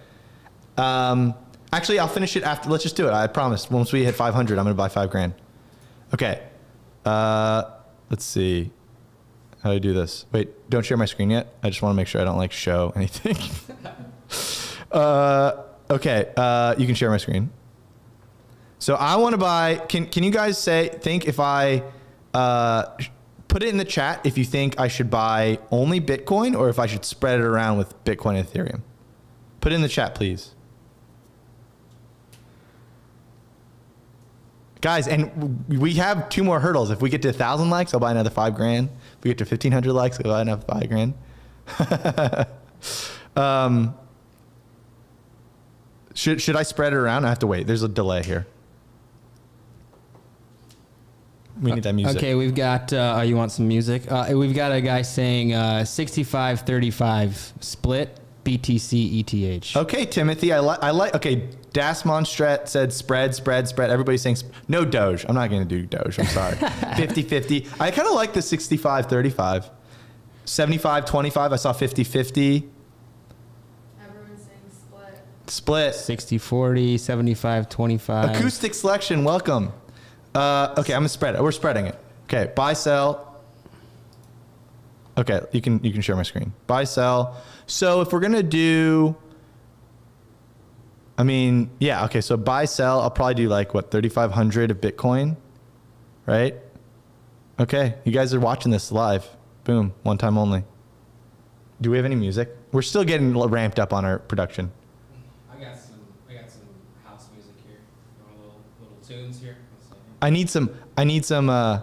Um, 0.77 1.35
actually, 1.73 1.99
I'll 1.99 2.09
finish 2.09 2.37
it 2.37 2.43
after. 2.43 2.69
Let's 2.69 2.83
just 2.83 2.97
do 2.97 3.09
it. 3.09 3.13
I 3.13 3.27
promise. 3.27 3.71
Once 3.71 3.93
we 3.93 4.05
hit 4.05 4.15
500, 4.15 4.59
I'm 4.59 4.65
gonna 4.65 4.75
buy 4.75 4.89
five 4.89 5.11
grand. 5.11 5.33
Okay. 6.13 6.43
Uh, 7.05 7.65
let's 8.11 8.25
see. 8.25 8.71
How 9.63 9.71
do 9.71 9.77
I 9.77 9.79
do 9.79 9.95
this? 9.95 10.27
Wait, 10.33 10.69
don't 10.71 10.85
share 10.85 10.97
my 10.97 11.07
screen 11.07 11.31
yet. 11.31 11.55
I 11.63 11.71
just 11.71 11.83
want 11.83 11.93
to 11.93 11.97
make 11.97 12.07
sure 12.09 12.21
I 12.21 12.25
don't 12.25 12.37
like 12.37 12.53
show 12.53 12.93
anything. 12.97 13.37
uh, 14.93 15.63
okay. 15.91 16.33
Uh, 16.37 16.75
you 16.79 16.87
can 16.87 16.95
share 16.95 17.11
my 17.11 17.17
screen. 17.17 17.51
So 18.79 18.95
I 18.95 19.17
want 19.17 19.33
to 19.33 19.39
buy. 19.39 19.77
Can 19.89 20.07
Can 20.07 20.23
you 20.25 20.31
guys 20.31 20.59
say 20.59 20.89
think 21.01 21.27
if 21.27 21.41
I 21.41 21.83
uh, 22.35 22.85
put 23.57 23.63
it 23.63 23.71
in 23.71 23.79
the 23.79 23.87
chat 23.87 24.21
if 24.23 24.37
you 24.37 24.45
think 24.45 24.79
I 24.79 24.87
should 24.87 25.09
buy 25.09 25.59
only 25.71 25.99
Bitcoin 25.99 26.55
or 26.55 26.69
if 26.69 26.79
I 26.79 26.85
should 26.85 27.07
spread 27.07 27.41
it 27.41 27.43
around 27.43 27.79
with 27.79 28.05
Bitcoin 28.05 28.39
and 28.39 28.47
Ethereum. 28.47 28.83
Put 29.63 29.73
it 29.73 29.77
in 29.77 29.81
the 29.81 29.89
chat, 29.89 30.15
please. 30.15 30.55
Guys, 34.83 35.09
and 35.09 35.65
we 35.69 35.95
have 35.95 36.29
two 36.29 36.45
more 36.45 36.61
hurdles. 36.61 36.91
If 36.91 37.01
we 37.01 37.09
get 37.09 37.23
to 37.23 37.29
1,000 37.29 37.71
likes, 37.71 37.95
I'll 37.95 38.01
buy 38.01 38.11
another 38.11 38.29
five 38.29 38.55
grand. 38.55 38.91
If 39.17 39.25
we 39.25 39.31
get 39.31 39.39
to 39.39 39.45
1,500 39.45 39.91
likes, 39.91 40.19
I'll 40.19 40.31
buy 40.31 40.43
another 40.43 40.67
five 40.69 40.91
grand. 40.91 41.15
um, 43.37 43.95
should, 46.13 46.43
should 46.43 46.57
I 46.57 46.63
spread 46.63 46.93
it 46.93 46.97
around? 46.97 47.25
I 47.25 47.31
have 47.31 47.39
to 47.39 47.47
wait. 47.47 47.67
There's 47.67 47.83
a 47.83 47.89
delay 47.89 48.23
here. 48.23 48.47
We 51.61 51.73
need 51.73 51.85
that 51.85 51.95
music. 51.95 52.17
Okay, 52.19 52.35
we've 52.35 52.55
got. 52.55 52.93
Uh, 52.93 53.23
you 53.25 53.37
want 53.37 53.53
some 53.53 53.67
music? 53.67 54.11
Uh, 54.11 54.33
we've 54.35 54.55
got 54.55 54.73
a 54.73 54.81
guy 54.81 55.03
saying 55.03 55.55
uh, 55.55 55.85
65 55.85 56.61
35 56.61 57.53
split 57.61 58.21
BTC 58.45 59.33
ETH. 59.33 59.77
Okay, 59.77 60.05
Timothy, 60.05 60.53
I 60.53 60.59
like. 60.61 60.83
I 60.83 60.91
like. 60.91 61.15
Okay, 61.15 61.49
Das 61.73 62.05
Monstret 62.05 62.69
said 62.69 62.93
spread, 62.93 63.35
spread, 63.35 63.69
spread. 63.69 63.91
Everybody's 63.91 64.23
saying 64.23 64.37
sp- 64.41 64.53
no 64.69 64.85
Doge. 64.85 65.25
I'm 65.29 65.35
not 65.35 65.51
going 65.51 65.67
to 65.67 65.69
do 65.69 65.85
Doge. 65.87 66.19
I'm 66.19 66.27
sorry. 66.27 66.57
50 66.97 67.23
50. 67.23 67.67
I 67.81 67.91
kind 67.91 68.09
of 68.09 68.15
like 68.15 68.33
the 68.33 68.43
65 68.43 69.07
35. 69.07 69.71
75 70.45 71.05
25. 71.07 71.53
I 71.53 71.57
saw 71.57 71.73
50 71.73 72.05
50. 72.05 72.69
Everyone's 74.01 74.43
saying 74.43 74.59
split. 74.71 75.21
Split. 75.49 75.95
60 75.95 76.39
40, 76.39 76.99
75 76.99 77.69
25. 77.69 78.37
Acoustic 78.37 78.75
selection. 78.75 79.25
Welcome. 79.25 79.73
Uh, 80.37 80.75
okay, 80.77 80.93
I'm 80.93 81.01
gonna 81.01 81.09
spread 81.09 81.35
it. 81.35 81.43
We're 81.43 81.51
spreading 81.51 81.87
it. 81.87 81.99
Okay, 82.25 82.53
buy, 82.55 82.75
sell. 82.75 83.41
Okay, 85.17 85.41
you 85.53 85.63
can 85.63 85.83
you 85.83 85.93
can 85.93 86.03
share 86.03 86.15
my 86.15 86.25
screen. 86.25 86.53
Buy, 86.67 86.85
sell. 86.85 87.43
So 87.67 88.03
if 88.03 88.13
we're 88.13 88.21
gonna 88.21 88.43
do, 88.43 89.17
I 91.17 91.23
mean, 91.23 91.71
yeah, 91.79 92.05
okay. 92.05 92.21
So 92.21 92.37
buy, 92.37 92.67
sell. 92.67 93.01
I'll 93.01 93.11
probably 93.11 93.33
do 93.33 93.49
like 93.49 93.73
what 93.73 93.91
3,500 93.91 94.71
of 94.71 94.79
Bitcoin, 94.79 95.39
right? 96.27 96.55
Okay, 97.59 97.95
you 98.05 98.13
guys 98.13 98.35
are 98.35 98.41
watching 98.41 98.71
this 98.71 98.93
live. 98.93 99.27
Boom, 99.65 99.95
one 100.03 100.19
time 100.19 100.37
only. 100.37 100.65
Do 101.81 101.91
we 101.91 101.97
have 101.97 102.05
any 102.05 102.15
music? 102.15 102.55
We're 102.73 102.83
still 102.83 103.05
getting 103.05 103.35
ramped 103.39 103.79
up 103.79 103.95
on 103.95 104.05
our 104.05 104.19
production. 104.19 104.71
I 105.51 105.65
got 105.65 105.79
some. 105.79 105.95
I 106.29 106.35
got 106.35 106.51
some 106.51 106.69
house 107.07 107.29
music 107.35 107.55
here. 107.67 107.79
Little, 108.39 108.61
little 108.79 108.99
tunes 109.03 109.41
here. 109.41 109.57
I 110.27 110.31
need 110.31 110.51
some. 110.51 110.71
I 110.97 111.05
need 111.05 111.25
some. 111.25 111.49
Uh, 111.49 111.83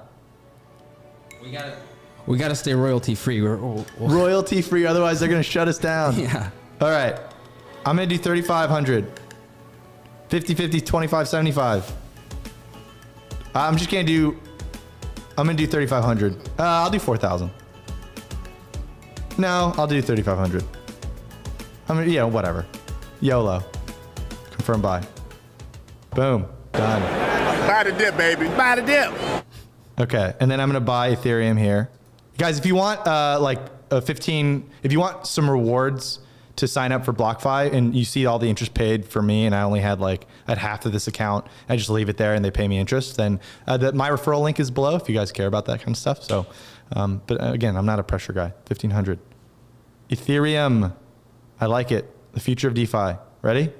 we 1.41 1.49
gotta. 1.49 1.77
We 2.27 2.37
gotta 2.37 2.55
stay 2.55 2.73
royalty 2.73 3.15
free. 3.15 3.41
We're, 3.41 3.55
we're, 3.55 3.85
royalty 3.97 4.61
free, 4.61 4.85
otherwise 4.85 5.21
they're 5.21 5.29
gonna 5.29 5.41
shut 5.43 5.69
us 5.69 5.77
down. 5.77 6.19
Yeah. 6.19 6.49
All 6.81 6.89
right. 6.89 7.17
I'm 7.85 7.95
gonna 7.95 8.05
do 8.05 8.17
3,500. 8.17 9.09
50, 10.27 10.53
50, 10.55 10.81
25, 10.81 11.27
75. 11.29 11.93
I'm 13.55 13.77
just 13.77 13.89
gonna 13.89 14.03
do. 14.03 14.37
I'm 15.37 15.45
gonna 15.45 15.53
do 15.53 15.65
3,500. 15.65 16.35
Uh, 16.35 16.63
I'll 16.63 16.89
do 16.89 16.99
4,000. 16.99 17.49
No, 19.37 19.73
I'll 19.77 19.87
do 19.87 20.01
3,500. 20.01 20.65
I 21.87 21.93
mean, 21.93 22.09
yeah, 22.09 22.25
whatever. 22.25 22.65
YOLO. 23.21 23.63
Confirm 24.51 24.81
buy. 24.81 25.01
Boom. 26.13 26.45
Done. 26.73 27.22
Buy 27.73 27.83
the 27.85 27.91
dip, 27.91 28.15
baby. 28.15 28.47
Buy 28.49 28.75
the 28.75 28.83
dip. 28.83 29.11
Okay, 29.99 30.35
and 30.39 30.51
then 30.51 30.59
I'm 30.59 30.69
gonna 30.69 30.79
buy 30.79 31.15
Ethereum 31.15 31.57
here, 31.57 31.89
guys. 32.37 32.59
If 32.59 32.67
you 32.67 32.75
want 32.75 32.99
uh, 33.07 33.39
like 33.41 33.57
a 33.89 33.99
15, 33.99 34.69
if 34.83 34.91
you 34.91 34.99
want 34.99 35.25
some 35.25 35.49
rewards 35.49 36.19
to 36.57 36.67
sign 36.67 36.91
up 36.91 37.03
for 37.03 37.13
BlockFi, 37.13 37.73
and 37.73 37.95
you 37.95 38.05
see 38.05 38.27
all 38.27 38.37
the 38.37 38.47
interest 38.47 38.75
paid 38.75 39.07
for 39.07 39.23
me, 39.23 39.47
and 39.47 39.55
I 39.55 39.63
only 39.63 39.79
had 39.79 39.99
like 39.99 40.27
at 40.47 40.59
half 40.59 40.85
of 40.85 40.91
this 40.91 41.07
account, 41.07 41.47
I 41.67 41.75
just 41.75 41.89
leave 41.89 42.09
it 42.09 42.17
there 42.17 42.35
and 42.35 42.45
they 42.45 42.51
pay 42.51 42.67
me 42.67 42.77
interest. 42.77 43.17
Then 43.17 43.39
uh, 43.65 43.77
the, 43.77 43.91
my 43.91 44.11
referral 44.11 44.43
link 44.43 44.59
is 44.59 44.69
below 44.69 44.95
if 44.95 45.09
you 45.09 45.15
guys 45.15 45.31
care 45.31 45.47
about 45.47 45.65
that 45.65 45.79
kind 45.79 45.95
of 45.95 45.97
stuff. 45.97 46.21
So, 46.21 46.45
um, 46.95 47.23
but 47.25 47.37
again, 47.39 47.75
I'm 47.75 47.87
not 47.87 47.97
a 47.97 48.03
pressure 48.03 48.33
guy. 48.33 48.53
1500 48.67 49.17
Ethereum. 50.11 50.93
I 51.59 51.65
like 51.65 51.91
it. 51.91 52.07
The 52.33 52.39
future 52.39 52.67
of 52.67 52.75
DeFi. 52.75 53.15
Ready? 53.41 53.73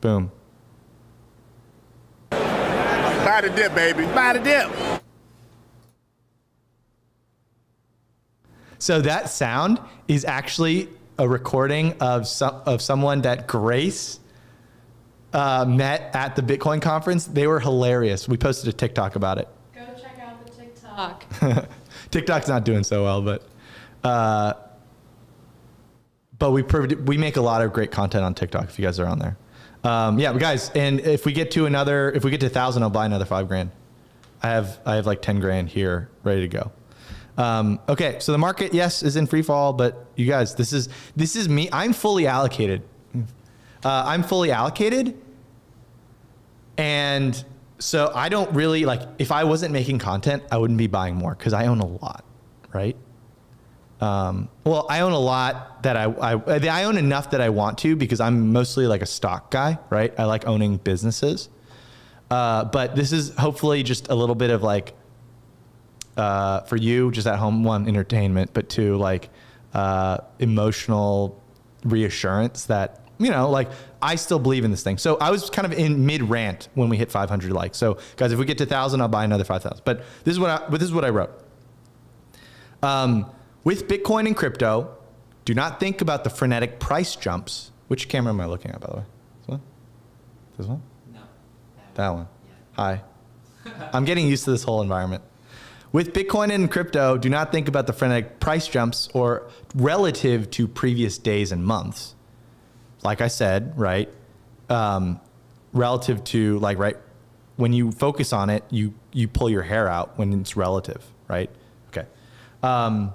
Boom. 0.00 0.30
Buy 3.31 3.31
the 3.42 3.50
dip, 3.50 3.74
baby. 3.74 4.04
Buy 4.06 4.32
the 4.32 4.38
dip. 4.38 4.70
So 8.78 9.00
that 9.02 9.28
sound 9.28 9.80
is 10.08 10.24
actually 10.24 10.88
a 11.18 11.28
recording 11.28 11.92
of 12.00 12.26
some 12.26 12.62
of 12.66 12.80
someone 12.80 13.22
that 13.22 13.46
Grace 13.46 14.18
uh, 15.32 15.64
met 15.68 16.10
at 16.14 16.36
the 16.36 16.42
Bitcoin 16.42 16.80
conference. 16.80 17.26
They 17.26 17.46
were 17.46 17.60
hilarious. 17.60 18.28
We 18.28 18.36
posted 18.36 18.68
a 18.68 18.72
TikTok 18.72 19.16
about 19.16 19.38
it. 19.38 19.48
Go 19.74 19.82
check 20.00 20.18
out 20.20 20.44
the 20.46 20.52
TikTok. 20.52 21.68
TikTok's 22.10 22.48
not 22.48 22.64
doing 22.64 22.84
so 22.84 23.04
well, 23.04 23.22
but 23.22 23.46
uh, 24.04 24.54
but 26.38 26.50
we 26.50 26.62
proved, 26.62 27.08
we 27.08 27.16
make 27.16 27.36
a 27.36 27.40
lot 27.40 27.62
of 27.62 27.72
great 27.72 27.92
content 27.92 28.24
on 28.24 28.34
TikTok. 28.34 28.64
If 28.64 28.78
you 28.78 28.84
guys 28.84 28.98
are 28.98 29.06
on 29.06 29.20
there, 29.20 29.36
um, 29.84 30.18
yeah, 30.18 30.36
guys. 30.36 30.70
And 30.74 31.00
if 31.00 31.26
we 31.26 31.32
get 31.32 31.50
to 31.52 31.66
another, 31.66 32.10
if 32.12 32.24
we 32.24 32.30
get 32.30 32.40
to 32.40 32.46
a 32.46 32.50
thousand, 32.50 32.82
I'll 32.82 32.90
buy 32.90 33.06
another 33.06 33.24
five 33.24 33.48
grand. 33.48 33.70
I 34.42 34.48
have 34.48 34.80
I 34.84 34.96
have 34.96 35.06
like 35.06 35.22
ten 35.22 35.40
grand 35.40 35.68
here 35.68 36.08
ready 36.24 36.42
to 36.42 36.48
go. 36.48 36.72
Um, 37.38 37.80
okay, 37.88 38.18
so 38.18 38.32
the 38.32 38.38
market, 38.38 38.74
yes, 38.74 39.02
is 39.02 39.16
in 39.16 39.26
free 39.26 39.42
fall, 39.42 39.72
but 39.72 40.06
you 40.16 40.26
guys, 40.26 40.54
this 40.54 40.72
is 40.72 40.88
this 41.16 41.36
is 41.36 41.48
me. 41.48 41.68
I'm 41.72 41.92
fully 41.92 42.26
allocated. 42.26 42.82
Uh, 43.84 44.04
I'm 44.06 44.22
fully 44.22 44.52
allocated, 44.52 45.18
and 46.76 47.44
so 47.78 48.12
I 48.14 48.28
don't 48.28 48.52
really 48.52 48.84
like. 48.84 49.02
If 49.18 49.32
I 49.32 49.44
wasn't 49.44 49.72
making 49.72 49.98
content, 49.98 50.42
I 50.52 50.58
wouldn't 50.58 50.78
be 50.78 50.86
buying 50.86 51.16
more 51.16 51.34
because 51.34 51.52
I 51.52 51.66
own 51.66 51.80
a 51.80 51.86
lot, 51.86 52.24
right? 52.72 52.96
Um, 54.02 54.48
well, 54.64 54.84
I 54.90 55.00
own 55.00 55.12
a 55.12 55.18
lot 55.18 55.84
that 55.84 55.96
I, 55.96 56.06
I 56.06 56.34
I 56.68 56.84
own 56.84 56.98
enough 56.98 57.30
that 57.30 57.40
I 57.40 57.50
want 57.50 57.78
to 57.78 57.94
because 57.94 58.18
I'm 58.18 58.52
mostly 58.52 58.88
like 58.88 59.00
a 59.00 59.06
stock 59.06 59.52
guy, 59.52 59.78
right? 59.90 60.12
I 60.18 60.24
like 60.24 60.44
owning 60.44 60.78
businesses. 60.78 61.48
Uh, 62.28 62.64
but 62.64 62.96
this 62.96 63.12
is 63.12 63.32
hopefully 63.36 63.84
just 63.84 64.08
a 64.08 64.14
little 64.16 64.34
bit 64.34 64.50
of 64.50 64.64
like 64.64 64.94
uh, 66.16 66.62
for 66.62 66.76
you, 66.76 67.12
just 67.12 67.28
at 67.28 67.38
home, 67.38 67.62
one 67.62 67.86
entertainment, 67.86 68.50
but 68.52 68.68
two 68.68 68.96
like 68.96 69.30
uh, 69.72 70.18
emotional 70.40 71.40
reassurance 71.84 72.64
that 72.64 73.06
you 73.18 73.30
know, 73.30 73.50
like 73.50 73.70
I 74.02 74.16
still 74.16 74.40
believe 74.40 74.64
in 74.64 74.72
this 74.72 74.82
thing. 74.82 74.98
So 74.98 75.16
I 75.18 75.30
was 75.30 75.48
kind 75.48 75.64
of 75.64 75.78
in 75.78 76.04
mid 76.06 76.22
rant 76.22 76.68
when 76.74 76.88
we 76.88 76.96
hit 76.96 77.12
500 77.12 77.52
likes. 77.52 77.78
So 77.78 77.98
guys, 78.16 78.32
if 78.32 78.38
we 78.40 78.46
get 78.46 78.58
to 78.58 78.66
thousand, 78.66 79.00
I'll 79.00 79.06
buy 79.06 79.22
another 79.22 79.44
5,000. 79.44 79.82
But 79.84 79.98
this 80.24 80.32
is 80.32 80.40
what 80.40 80.50
I, 80.50 80.68
but 80.68 80.80
this 80.80 80.88
is 80.88 80.92
what 80.92 81.04
I 81.04 81.10
wrote. 81.10 81.30
Um, 82.82 83.30
with 83.64 83.88
Bitcoin 83.88 84.26
and 84.26 84.36
crypto, 84.36 84.96
do 85.44 85.54
not 85.54 85.80
think 85.80 86.00
about 86.00 86.24
the 86.24 86.30
frenetic 86.30 86.78
price 86.78 87.16
jumps. 87.16 87.70
Which 87.88 88.08
camera 88.08 88.32
am 88.32 88.40
I 88.40 88.46
looking 88.46 88.70
at, 88.70 88.80
by 88.80 88.86
the 88.86 88.96
way? 88.96 89.04
This 89.40 89.48
one? 89.48 89.60
This 90.56 90.66
one? 90.66 90.82
No. 91.12 91.20
That 91.94 92.08
one. 92.10 92.28
Hi. 92.72 93.02
I'm 93.92 94.04
getting 94.04 94.26
used 94.26 94.44
to 94.44 94.50
this 94.50 94.62
whole 94.62 94.82
environment. 94.82 95.22
With 95.92 96.14
Bitcoin 96.14 96.50
and 96.50 96.70
crypto, 96.70 97.18
do 97.18 97.28
not 97.28 97.52
think 97.52 97.68
about 97.68 97.86
the 97.86 97.92
frenetic 97.92 98.40
price 98.40 98.66
jumps 98.66 99.08
or 99.12 99.50
relative 99.74 100.50
to 100.52 100.66
previous 100.66 101.18
days 101.18 101.52
and 101.52 101.64
months. 101.64 102.14
Like 103.02 103.20
I 103.20 103.28
said, 103.28 103.78
right? 103.78 104.08
Um, 104.70 105.20
relative 105.74 106.24
to 106.24 106.58
like 106.60 106.78
right 106.78 106.96
when 107.56 107.72
you 107.72 107.92
focus 107.92 108.32
on 108.32 108.48
it, 108.48 108.64
you 108.70 108.94
you 109.12 109.28
pull 109.28 109.50
your 109.50 109.62
hair 109.62 109.88
out 109.88 110.16
when 110.18 110.32
it's 110.40 110.56
relative, 110.56 111.04
right? 111.28 111.50
Okay. 111.88 112.06
Um, 112.62 113.12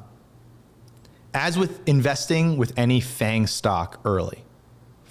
as 1.37 1.55
with 1.55 1.87
investing 1.87 2.57
with 2.57 2.73
any 2.75 2.99
FANG 2.99 3.45
stock 3.45 3.99
early, 4.03 4.43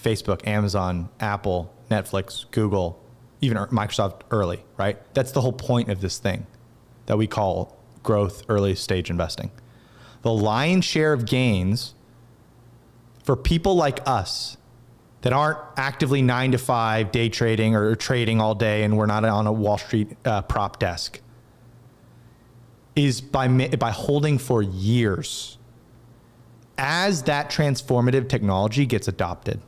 Facebook, 0.02 0.44
Amazon, 0.44 1.08
Apple, 1.20 1.72
Netflix, 1.88 2.50
Google, 2.50 3.00
even 3.40 3.56
Microsoft 3.56 4.22
early, 4.32 4.64
right? 4.76 4.98
That's 5.14 5.30
the 5.30 5.40
whole 5.40 5.52
point 5.52 5.88
of 5.88 6.00
this 6.00 6.18
thing 6.18 6.48
that 7.06 7.16
we 7.16 7.28
call 7.28 7.76
growth 8.02 8.42
early 8.48 8.74
stage 8.74 9.08
investing. 9.08 9.52
The 10.22 10.32
lion's 10.32 10.84
share 10.84 11.12
of 11.12 11.26
gains 11.26 11.94
for 13.22 13.36
people 13.36 13.76
like 13.76 14.00
us 14.04 14.56
that 15.22 15.32
aren't 15.32 15.58
actively 15.76 16.22
nine 16.22 16.50
to 16.52 16.58
five 16.58 17.12
day 17.12 17.28
trading 17.28 17.76
or 17.76 17.94
trading 17.94 18.40
all 18.40 18.56
day 18.56 18.82
and 18.82 18.98
we're 18.98 19.06
not 19.06 19.24
on 19.24 19.46
a 19.46 19.52
Wall 19.52 19.78
Street 19.78 20.16
uh, 20.24 20.42
prop 20.42 20.80
desk 20.80 21.20
is 22.96 23.20
by, 23.20 23.46
by 23.46 23.90
holding 23.90 24.38
for 24.38 24.60
years 24.60 25.58
as 26.78 27.22
that 27.24 27.50
transformative 27.50 28.28
technology 28.28 28.86
gets 28.86 29.08
adopted 29.08 29.60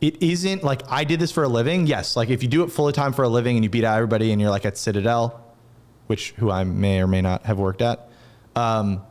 it 0.00 0.22
isn't 0.22 0.62
like 0.62 0.82
I 0.88 1.04
did 1.04 1.20
this 1.20 1.32
for 1.32 1.44
a 1.44 1.48
living. 1.48 1.86
Yes, 1.86 2.16
like 2.16 2.28
if 2.28 2.42
you 2.42 2.48
do 2.48 2.62
it 2.62 2.68
full 2.70 2.90
time 2.92 3.12
for 3.12 3.22
a 3.22 3.28
living 3.28 3.56
and 3.56 3.64
you 3.64 3.70
beat 3.70 3.84
out 3.84 3.96
everybody 3.96 4.32
and 4.32 4.40
you're 4.40 4.50
like 4.50 4.66
at 4.66 4.76
Citadel, 4.76 5.42
which 6.06 6.32
who 6.32 6.50
I 6.50 6.64
may 6.64 7.00
or 7.00 7.06
may 7.06 7.22
not 7.22 7.46
have 7.46 7.58
worked 7.58 7.82
at. 7.82 8.08
Um, 8.54 9.02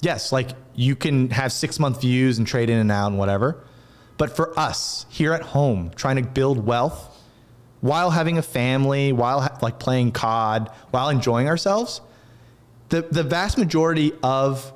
yes, 0.00 0.32
like 0.32 0.50
you 0.74 0.96
can 0.96 1.30
have 1.30 1.52
six 1.52 1.78
month 1.78 2.00
views 2.00 2.38
and 2.38 2.46
trade 2.46 2.70
in 2.70 2.78
and 2.78 2.90
out 2.90 3.08
and 3.08 3.18
whatever. 3.18 3.64
But 4.16 4.34
for 4.34 4.58
us 4.58 5.06
here 5.10 5.32
at 5.32 5.42
home, 5.42 5.90
trying 5.94 6.16
to 6.16 6.22
build 6.22 6.64
wealth 6.64 7.10
while 7.80 8.10
having 8.10 8.38
a 8.38 8.42
family, 8.42 9.12
while 9.12 9.42
ha- 9.42 9.58
like 9.60 9.78
playing 9.78 10.12
COD, 10.12 10.70
while 10.90 11.10
enjoying 11.10 11.48
ourselves, 11.48 12.00
the 12.88 13.02
the 13.02 13.22
vast 13.22 13.58
majority 13.58 14.12
of 14.22 14.72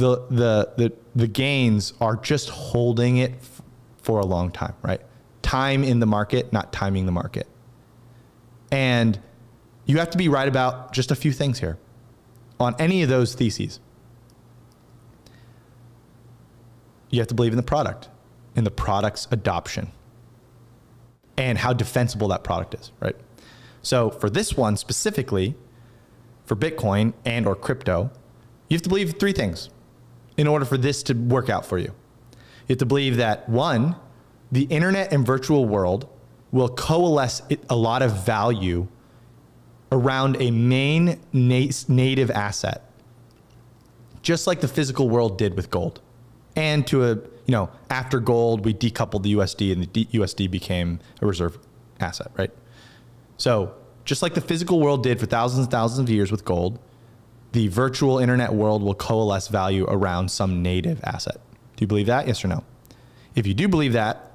the 0.00 0.26
the 0.28 0.72
the, 0.76 0.92
the 1.14 1.28
gains 1.28 1.92
are 2.00 2.16
just 2.16 2.50
holding 2.50 3.18
it 3.18 3.32
f- 3.40 3.62
for 4.02 4.18
a 4.18 4.26
long 4.26 4.50
time, 4.50 4.74
right? 4.82 5.00
Time 5.42 5.84
in 5.84 6.00
the 6.00 6.06
market, 6.06 6.52
not 6.52 6.72
timing 6.72 7.06
the 7.06 7.12
market. 7.12 7.46
And 8.72 9.20
you 9.86 9.98
have 9.98 10.10
to 10.10 10.18
be 10.18 10.28
right 10.28 10.48
about 10.48 10.92
just 10.92 11.10
a 11.10 11.16
few 11.16 11.32
things 11.32 11.60
here 11.60 11.78
on 12.58 12.74
any 12.78 13.02
of 13.02 13.08
those 13.08 13.34
theses. 13.34 13.80
You 17.10 17.18
have 17.20 17.28
to 17.28 17.34
believe 17.34 17.52
in 17.52 17.56
the 17.56 17.62
product, 17.62 18.08
in 18.54 18.64
the 18.64 18.70
product's 18.70 19.26
adoption, 19.30 19.90
and 21.36 21.58
how 21.58 21.72
defensible 21.72 22.28
that 22.28 22.44
product 22.44 22.74
is, 22.74 22.92
right? 23.00 23.16
So 23.82 24.10
for 24.10 24.30
this 24.30 24.56
one 24.56 24.76
specifically, 24.76 25.56
for 26.44 26.54
Bitcoin 26.54 27.14
and 27.24 27.46
or 27.46 27.56
crypto, 27.56 28.10
you 28.68 28.76
have 28.76 28.82
to 28.82 28.88
believe 28.88 29.18
three 29.18 29.32
things 29.32 29.70
in 30.36 30.46
order 30.46 30.64
for 30.64 30.76
this 30.76 31.02
to 31.04 31.14
work 31.14 31.48
out 31.48 31.66
for 31.66 31.78
you. 31.78 31.92
You 32.66 32.74
have 32.74 32.78
to 32.78 32.86
believe 32.86 33.16
that 33.16 33.48
one, 33.48 33.96
the 34.52 34.62
internet 34.64 35.12
and 35.12 35.26
virtual 35.26 35.66
world 35.66 36.08
will 36.52 36.68
coalesce 36.68 37.42
a 37.68 37.76
lot 37.76 38.02
of 38.02 38.24
value 38.24 38.88
around 39.92 40.36
a 40.40 40.50
main 40.50 41.20
native 41.32 42.30
asset, 42.30 42.82
just 44.22 44.46
like 44.46 44.60
the 44.60 44.68
physical 44.68 45.08
world 45.08 45.38
did 45.38 45.56
with 45.56 45.70
gold. 45.70 46.00
And 46.56 46.86
to 46.88 47.04
a, 47.04 47.14
you 47.14 47.52
know, 47.52 47.70
after 47.88 48.20
gold, 48.20 48.64
we 48.64 48.74
decoupled 48.74 49.22
the 49.22 49.34
USD 49.34 49.72
and 49.72 49.92
the 49.92 50.04
USD 50.06 50.50
became 50.50 51.00
a 51.20 51.26
reserve 51.26 51.58
asset, 51.98 52.30
right? 52.36 52.50
So 53.36 53.74
just 54.04 54.22
like 54.22 54.34
the 54.34 54.40
physical 54.40 54.80
world 54.80 55.02
did 55.02 55.18
for 55.20 55.26
thousands 55.26 55.64
and 55.64 55.70
thousands 55.70 56.00
of 56.00 56.10
years 56.10 56.30
with 56.30 56.44
gold, 56.44 56.78
the 57.52 57.68
virtual 57.68 58.18
internet 58.18 58.52
world 58.52 58.82
will 58.82 58.94
coalesce 58.94 59.48
value 59.48 59.84
around 59.88 60.30
some 60.30 60.62
native 60.62 61.02
asset. 61.04 61.40
Do 61.76 61.82
you 61.82 61.86
believe 61.86 62.06
that? 62.06 62.26
Yes 62.26 62.44
or 62.44 62.48
no? 62.48 62.64
If 63.34 63.46
you 63.46 63.54
do 63.54 63.68
believe 63.68 63.92
that, 63.94 64.32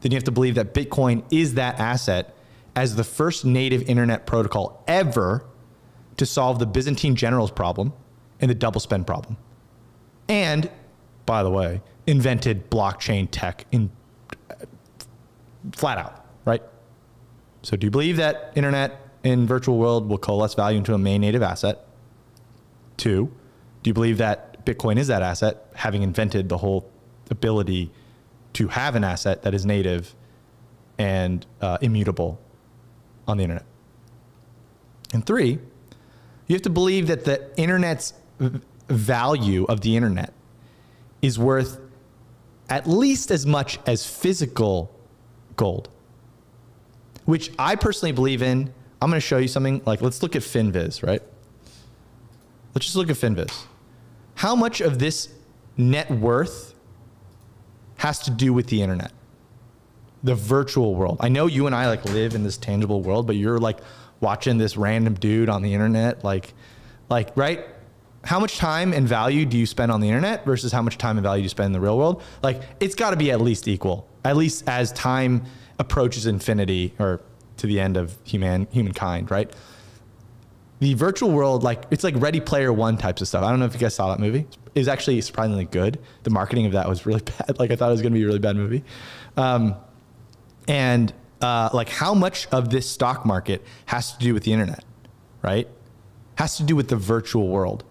then 0.00 0.12
you 0.12 0.16
have 0.16 0.24
to 0.24 0.30
believe 0.32 0.56
that 0.56 0.74
Bitcoin 0.74 1.24
is 1.30 1.54
that 1.54 1.78
asset 1.78 2.34
as 2.74 2.96
the 2.96 3.04
first 3.04 3.44
native 3.44 3.82
internet 3.88 4.26
protocol 4.26 4.82
ever 4.86 5.44
to 6.16 6.26
solve 6.26 6.58
the 6.58 6.66
Byzantine 6.66 7.16
generals 7.16 7.50
problem 7.50 7.92
and 8.40 8.50
the 8.50 8.54
double 8.54 8.80
spend 8.80 9.06
problem. 9.06 9.36
And, 10.28 10.70
by 11.26 11.42
the 11.42 11.50
way, 11.50 11.82
invented 12.06 12.70
blockchain 12.70 13.28
tech 13.30 13.66
in 13.70 13.90
uh, 14.50 14.54
flat 15.72 15.98
out, 15.98 16.24
right? 16.44 16.62
So 17.62 17.76
do 17.76 17.86
you 17.86 17.90
believe 17.90 18.16
that 18.16 18.52
internet 18.56 18.98
in 19.22 19.46
virtual 19.46 19.78
world 19.78 20.08
will 20.08 20.18
coalesce 20.18 20.54
value 20.54 20.78
into 20.78 20.94
a 20.94 20.98
main 20.98 21.20
native 21.20 21.42
asset? 21.42 21.86
Two, 23.02 23.32
do 23.82 23.90
you 23.90 23.94
believe 23.94 24.18
that 24.18 24.64
Bitcoin 24.64 24.96
is 24.96 25.08
that 25.08 25.22
asset, 25.22 25.66
having 25.74 26.04
invented 26.04 26.48
the 26.48 26.58
whole 26.58 26.88
ability 27.32 27.90
to 28.52 28.68
have 28.68 28.94
an 28.94 29.02
asset 29.02 29.42
that 29.42 29.54
is 29.54 29.66
native 29.66 30.14
and 30.98 31.44
uh, 31.60 31.78
immutable 31.80 32.40
on 33.26 33.38
the 33.38 33.42
internet. 33.42 33.64
And 35.12 35.26
three, 35.26 35.58
you 36.46 36.54
have 36.54 36.62
to 36.62 36.70
believe 36.70 37.08
that 37.08 37.24
the 37.24 37.50
internet's 37.58 38.14
value 38.88 39.64
of 39.64 39.80
the 39.80 39.96
internet 39.96 40.32
is 41.22 41.40
worth 41.40 41.80
at 42.68 42.86
least 42.86 43.32
as 43.32 43.44
much 43.44 43.80
as 43.84 44.06
physical 44.06 44.94
gold, 45.56 45.88
which 47.24 47.50
I 47.58 47.74
personally 47.74 48.12
believe 48.12 48.42
in. 48.42 48.72
I'm 49.00 49.10
going 49.10 49.20
to 49.20 49.26
show 49.26 49.38
you 49.38 49.48
something 49.48 49.82
like 49.86 50.02
let's 50.02 50.22
look 50.22 50.36
at 50.36 50.42
FinViz, 50.42 51.04
right? 51.04 51.22
Let's 52.74 52.86
just 52.86 52.96
look 52.96 53.10
at 53.10 53.16
FinViz. 53.16 53.52
How 54.36 54.54
much 54.54 54.80
of 54.80 54.98
this 54.98 55.28
net 55.76 56.10
worth 56.10 56.74
has 58.02 58.18
to 58.18 58.30
do 58.30 58.52
with 58.52 58.66
the 58.66 58.82
internet, 58.82 59.12
the 60.24 60.34
virtual 60.34 60.94
world. 60.94 61.18
I 61.20 61.28
know 61.28 61.46
you 61.46 61.66
and 61.66 61.74
I 61.74 61.86
like 61.86 62.04
live 62.04 62.34
in 62.34 62.42
this 62.42 62.56
tangible 62.56 63.00
world, 63.00 63.28
but 63.28 63.36
you're 63.36 63.58
like 63.58 63.78
watching 64.20 64.58
this 64.58 64.76
random 64.76 65.14
dude 65.14 65.48
on 65.48 65.62
the 65.62 65.72
internet, 65.72 66.24
like, 66.24 66.52
like 67.08 67.36
right? 67.36 67.64
How 68.24 68.40
much 68.40 68.58
time 68.58 68.92
and 68.92 69.06
value 69.06 69.46
do 69.46 69.56
you 69.56 69.66
spend 69.66 69.90
on 69.90 70.00
the 70.00 70.08
internet 70.08 70.44
versus 70.44 70.72
how 70.72 70.82
much 70.82 70.98
time 70.98 71.16
and 71.16 71.22
value 71.22 71.42
do 71.42 71.44
you 71.44 71.48
spend 71.48 71.66
in 71.66 71.72
the 71.72 71.80
real 71.80 71.98
world? 71.98 72.22
Like, 72.42 72.62
it's 72.80 72.94
got 72.94 73.10
to 73.10 73.16
be 73.16 73.30
at 73.30 73.40
least 73.40 73.68
equal, 73.68 74.08
at 74.24 74.36
least 74.36 74.64
as 74.68 74.92
time 74.92 75.44
approaches 75.78 76.26
infinity 76.26 76.94
or 76.98 77.20
to 77.56 77.66
the 77.66 77.80
end 77.80 77.96
of 77.96 78.16
human 78.24 78.66
humankind, 78.70 79.30
right? 79.30 79.52
The 80.82 80.94
virtual 80.94 81.30
world, 81.30 81.62
like 81.62 81.84
it's 81.92 82.02
like 82.02 82.14
Ready 82.16 82.40
Player 82.40 82.72
One 82.72 82.96
types 82.96 83.22
of 83.22 83.28
stuff. 83.28 83.44
I 83.44 83.50
don't 83.50 83.60
know 83.60 83.66
if 83.66 83.72
you 83.72 83.78
guys 83.78 83.94
saw 83.94 84.08
that 84.08 84.18
movie. 84.18 84.48
It 84.74 84.80
was 84.80 84.88
actually 84.88 85.20
surprisingly 85.20 85.64
good. 85.64 86.00
The 86.24 86.30
marketing 86.30 86.66
of 86.66 86.72
that 86.72 86.88
was 86.88 87.06
really 87.06 87.20
bad. 87.38 87.56
Like 87.60 87.70
I 87.70 87.76
thought 87.76 87.90
it 87.90 87.92
was 87.92 88.02
going 88.02 88.12
to 88.12 88.18
be 88.18 88.24
a 88.24 88.26
really 88.26 88.40
bad 88.40 88.56
movie. 88.56 88.82
Um, 89.36 89.76
and 90.66 91.14
uh, 91.40 91.70
like 91.72 91.88
how 91.88 92.14
much 92.14 92.48
of 92.48 92.70
this 92.70 92.90
stock 92.90 93.24
market 93.24 93.64
has 93.86 94.12
to 94.14 94.18
do 94.18 94.34
with 94.34 94.42
the 94.42 94.52
internet, 94.52 94.84
right? 95.40 95.68
Has 96.34 96.56
to 96.56 96.64
do 96.64 96.74
with 96.74 96.88
the 96.88 96.96
virtual 96.96 97.46
world, 97.46 97.84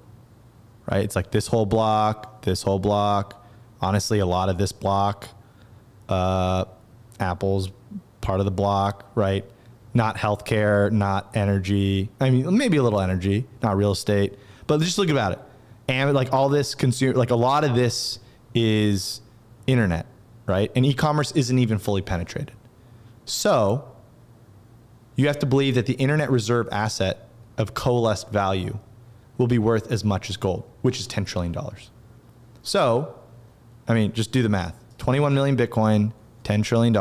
right? 0.91 1.05
It's 1.05 1.15
like 1.15 1.31
this 1.31 1.47
whole 1.47 1.65
block, 1.65 2.41
this 2.41 2.61
whole 2.61 2.79
block. 2.79 3.47
Honestly, 3.79 4.19
a 4.19 4.25
lot 4.25 4.49
of 4.49 4.57
this 4.57 4.73
block, 4.73 5.29
uh, 6.09 6.65
Apple's 7.21 7.69
part 8.19 8.41
of 8.41 8.45
the 8.45 8.51
block, 8.51 9.09
right? 9.15 9.45
Not 9.93 10.17
healthcare, 10.17 10.91
not 10.91 11.35
energy. 11.35 12.09
I 12.19 12.29
mean, 12.29 12.57
maybe 12.57 12.77
a 12.77 12.83
little 12.83 13.01
energy, 13.01 13.45
not 13.61 13.77
real 13.77 13.91
estate, 13.91 14.37
but 14.67 14.79
just 14.79 14.97
look 14.97 15.09
about 15.09 15.33
it. 15.33 15.39
And 15.87 16.13
like 16.13 16.31
all 16.31 16.49
this 16.49 16.75
consumer, 16.75 17.13
like 17.17 17.31
a 17.31 17.35
lot 17.35 17.63
of 17.63 17.75
this 17.75 18.19
is 18.53 19.21
internet, 19.67 20.05
right? 20.45 20.71
And 20.75 20.85
e-commerce 20.85 21.31
isn't 21.33 21.59
even 21.59 21.77
fully 21.77 22.01
penetrated. 22.01 22.53
So 23.25 23.91
you 25.15 25.27
have 25.27 25.39
to 25.39 25.45
believe 25.45 25.75
that 25.75 25.85
the 25.85 25.93
internet 25.93 26.31
reserve 26.31 26.69
asset 26.71 27.27
of 27.57 27.73
coalesced 27.73 28.29
value 28.29 28.79
will 29.37 29.47
be 29.47 29.57
worth 29.57 29.91
as 29.91 30.03
much 30.03 30.29
as 30.29 30.37
gold, 30.37 30.69
which 30.81 30.99
is 30.99 31.07
$10 31.07 31.25
trillion. 31.25 31.55
So, 32.61 33.15
I 33.87 33.93
mean, 33.93 34.13
just 34.13 34.31
do 34.31 34.43
the 34.43 34.49
math. 34.49 34.75
21 34.99 35.33
million 35.33 35.57
Bitcoin, 35.57 36.13
$10 36.43 36.63
trillion 36.63 36.95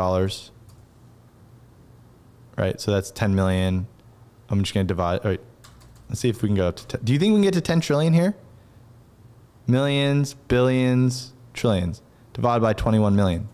right? 2.57 2.79
So 2.79 2.91
that's 2.91 3.11
10 3.11 3.35
million. 3.35 3.87
I'm 4.49 4.63
just 4.63 4.73
going 4.73 4.85
to 4.85 4.87
divide. 4.87 5.19
All 5.21 5.31
right. 5.31 5.41
Let's 6.09 6.21
see 6.21 6.29
if 6.29 6.41
we 6.41 6.49
can 6.49 6.55
go 6.55 6.67
up 6.67 6.75
to 6.77 6.87
10. 6.87 7.01
Do 7.03 7.13
you 7.13 7.19
think 7.19 7.31
we 7.31 7.37
can 7.37 7.43
get 7.43 7.53
to 7.53 7.61
10 7.61 7.81
trillion 7.81 8.13
here? 8.13 8.35
Millions, 9.67 10.33
billions, 10.33 11.33
trillions. 11.53 12.01
Divided 12.33 12.61
by 12.61 12.73
21 12.73 13.15
million. 13.15 13.47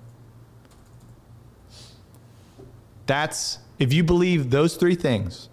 That's, 3.05 3.60
if 3.79 3.93
you 3.93 4.03
believe 4.03 4.49
those 4.49 4.75
three 4.75 4.95
things, 4.95 5.49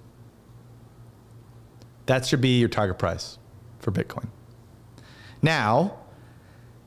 that 2.07 2.27
should 2.27 2.41
be 2.41 2.59
your 2.59 2.69
target 2.69 2.99
price 2.99 3.39
for 3.79 3.93
Bitcoin. 3.93 4.29
Now, 5.41 5.99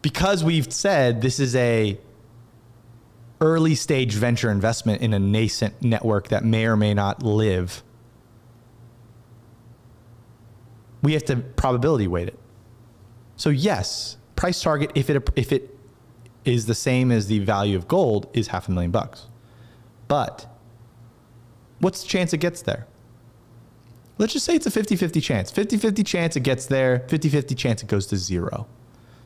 because 0.02 0.44
we've 0.44 0.72
said 0.72 1.22
this 1.22 1.40
is 1.40 1.56
a 1.56 2.00
early 3.40 3.76
stage 3.76 4.14
venture 4.14 4.50
investment 4.50 5.02
in 5.02 5.14
a 5.14 5.20
nascent 5.20 5.82
network 5.82 6.30
that 6.30 6.44
may 6.44 6.66
or 6.66 6.76
may 6.76 6.94
not 6.94 7.24
live, 7.24 7.84
we 11.02 11.14
have 11.14 11.26
to 11.26 11.38
probability 11.38 12.08
weight 12.08 12.28
it. 12.28 12.40
So 13.36 13.50
yes, 13.50 14.18
price 14.36 14.62
target 14.62 14.92
if 14.96 15.10
it 15.10 15.30
if 15.36 15.52
it 15.52 15.78
is 16.44 16.66
the 16.66 16.76
same 16.76 17.12
as 17.12 17.28
the 17.28 17.40
value 17.40 17.76
of 17.76 17.88
gold 17.88 18.30
is 18.34 18.48
half 18.48 18.68
a 18.68 18.72
million 18.72 18.92
bucks. 18.92 19.28
But 20.08 20.48
what's 21.80 22.02
the 22.02 22.08
chance 22.08 22.34
it 22.34 22.38
gets 22.38 22.62
there? 22.62 22.88
Let's 24.18 24.34
just 24.34 24.46
say 24.46 24.56
it's 24.56 24.66
a 24.66 24.72
50-50 24.72 25.22
chance. 25.22 25.52
50-50 25.52 26.04
chance 26.06 26.36
it 26.36 26.40
gets 26.40 26.66
there, 26.66 27.06
50-50 27.08 27.56
chance 27.56 27.84
it 27.84 27.88
goes 27.88 28.08
to 28.08 28.18
zero. 28.18 28.66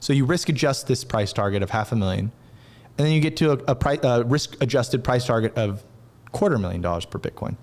So 0.01 0.11
you 0.11 0.25
risk 0.25 0.49
adjust 0.49 0.87
this 0.87 1.03
price 1.05 1.31
target 1.31 1.63
of 1.63 1.69
half 1.69 1.91
a 1.91 1.95
million 1.95 2.31
and 2.97 3.07
then 3.07 3.13
you 3.13 3.19
get 3.19 3.37
to 3.37 3.51
a, 3.51 3.75
a, 3.75 4.07
a 4.07 4.23
risk-adjusted 4.23 5.03
price 5.03 5.25
target 5.25 5.57
of 5.57 5.83
quarter 6.31 6.57
million 6.57 6.81
dollars 6.81 7.05
per 7.05 7.19
Bitcoin. 7.19 7.57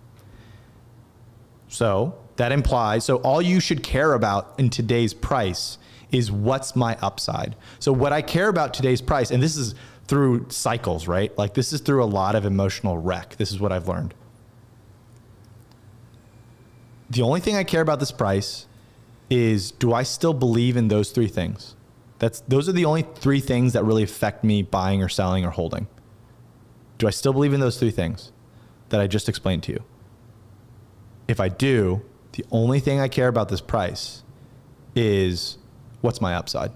So 1.68 2.18
that 2.36 2.52
implies, 2.52 3.04
so 3.04 3.16
all 3.16 3.42
you 3.42 3.60
should 3.60 3.82
care 3.82 4.14
about 4.14 4.54
in 4.58 4.70
today's 4.70 5.12
price 5.12 5.78
is 6.10 6.32
what's 6.32 6.74
my 6.74 6.96
upside. 7.02 7.56
So 7.78 7.92
what 7.92 8.12
I 8.12 8.22
care 8.22 8.48
about 8.48 8.72
today's 8.72 9.02
price, 9.02 9.30
and 9.30 9.42
this 9.42 9.56
is 9.56 9.74
through 10.06 10.46
cycles, 10.48 11.06
right? 11.06 11.36
Like 11.36 11.54
this 11.54 11.72
is 11.72 11.80
through 11.80 12.02
a 12.02 12.06
lot 12.06 12.34
of 12.34 12.46
emotional 12.46 12.96
wreck. 12.96 13.36
This 13.36 13.52
is 13.52 13.60
what 13.60 13.72
I've 13.72 13.88
learned. 13.88 14.14
The 17.10 17.22
only 17.22 17.40
thing 17.40 17.56
I 17.56 17.64
care 17.64 17.82
about 17.82 18.00
this 18.00 18.12
price 18.12 18.66
is 19.30 19.70
do 19.70 19.92
I 19.92 20.02
still 20.02 20.34
believe 20.34 20.76
in 20.76 20.88
those 20.88 21.10
three 21.10 21.28
things? 21.28 21.74
That's 22.18 22.40
those 22.40 22.68
are 22.68 22.72
the 22.72 22.84
only 22.84 23.02
three 23.02 23.40
things 23.40 23.72
that 23.72 23.84
really 23.84 24.02
affect 24.02 24.44
me 24.44 24.62
buying 24.62 25.02
or 25.02 25.08
selling 25.08 25.44
or 25.44 25.50
holding. 25.50 25.86
Do 26.98 27.06
I 27.06 27.10
still 27.10 27.32
believe 27.32 27.52
in 27.52 27.60
those 27.60 27.78
three 27.78 27.92
things 27.92 28.32
that 28.88 29.00
I 29.00 29.06
just 29.06 29.28
explained 29.28 29.62
to 29.64 29.72
you? 29.72 29.84
If 31.28 31.38
I 31.40 31.48
do, 31.48 32.02
the 32.32 32.44
only 32.50 32.80
thing 32.80 33.00
I 33.00 33.08
care 33.08 33.28
about 33.28 33.48
this 33.48 33.60
price 33.60 34.24
is 34.96 35.58
what's 36.00 36.20
my 36.20 36.34
upside? 36.34 36.72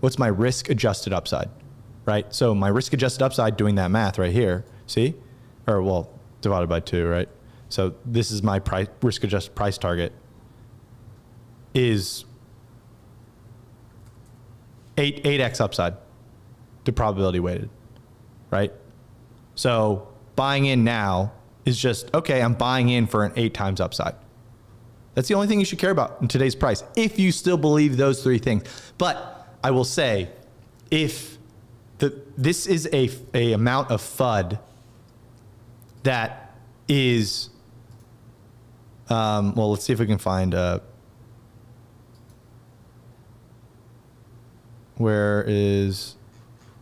What's 0.00 0.18
my 0.18 0.28
risk 0.28 0.68
adjusted 0.68 1.12
upside? 1.12 1.50
Right? 2.04 2.32
So 2.32 2.54
my 2.54 2.68
risk 2.68 2.92
adjusted 2.92 3.22
upside 3.22 3.56
doing 3.56 3.74
that 3.74 3.90
math 3.90 4.18
right 4.18 4.32
here, 4.32 4.64
see? 4.86 5.14
Or 5.66 5.82
well, 5.82 6.10
divided 6.40 6.68
by 6.68 6.80
2, 6.80 7.06
right? 7.06 7.28
So 7.68 7.94
this 8.04 8.30
is 8.30 8.42
my 8.42 8.58
price 8.58 8.88
risk 9.02 9.24
adjusted 9.24 9.54
price 9.54 9.78
target 9.78 10.12
is 11.74 12.24
eight 15.00 15.22
eight 15.24 15.40
x 15.40 15.60
upside 15.60 15.94
to 16.84 16.92
probability 16.92 17.40
weighted, 17.40 17.70
right? 18.50 18.72
So 19.54 20.08
buying 20.36 20.66
in 20.66 20.84
now 20.84 21.32
is 21.64 21.78
just 21.78 22.14
okay. 22.14 22.42
I'm 22.42 22.54
buying 22.54 22.88
in 22.88 23.06
for 23.06 23.24
an 23.24 23.32
eight 23.36 23.54
times 23.54 23.80
upside. 23.80 24.14
That's 25.14 25.28
the 25.28 25.34
only 25.34 25.48
thing 25.48 25.58
you 25.58 25.64
should 25.64 25.78
care 25.78 25.90
about 25.90 26.18
in 26.22 26.28
today's 26.28 26.54
price, 26.54 26.84
if 26.96 27.18
you 27.18 27.32
still 27.32 27.56
believe 27.56 27.96
those 27.96 28.22
three 28.22 28.38
things. 28.38 28.62
But 28.96 29.48
I 29.64 29.72
will 29.72 29.84
say, 29.84 30.30
if 30.90 31.38
the 31.98 32.22
this 32.36 32.66
is 32.66 32.88
a 32.92 33.10
a 33.34 33.52
amount 33.52 33.90
of 33.90 34.00
FUD 34.00 34.58
that 36.02 36.54
is, 36.88 37.50
um, 39.08 39.54
well, 39.54 39.70
let's 39.70 39.84
see 39.84 39.92
if 39.92 39.98
we 39.98 40.06
can 40.06 40.18
find. 40.18 40.54
Uh, 40.54 40.80
Where 45.00 45.42
is 45.48 46.16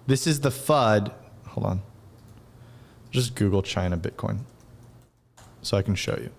this 0.09 0.27
is 0.27 0.41
the 0.41 0.49
FUD. 0.49 1.13
Hold 1.47 1.67
on. 1.67 1.83
Just 3.13 3.37
Google 3.37 3.63
China 3.63 3.97
Bitcoin 3.97 4.41
so 5.63 5.77
I 5.77 5.83
can 5.83 5.95
show 5.95 6.17
you. 6.21 6.31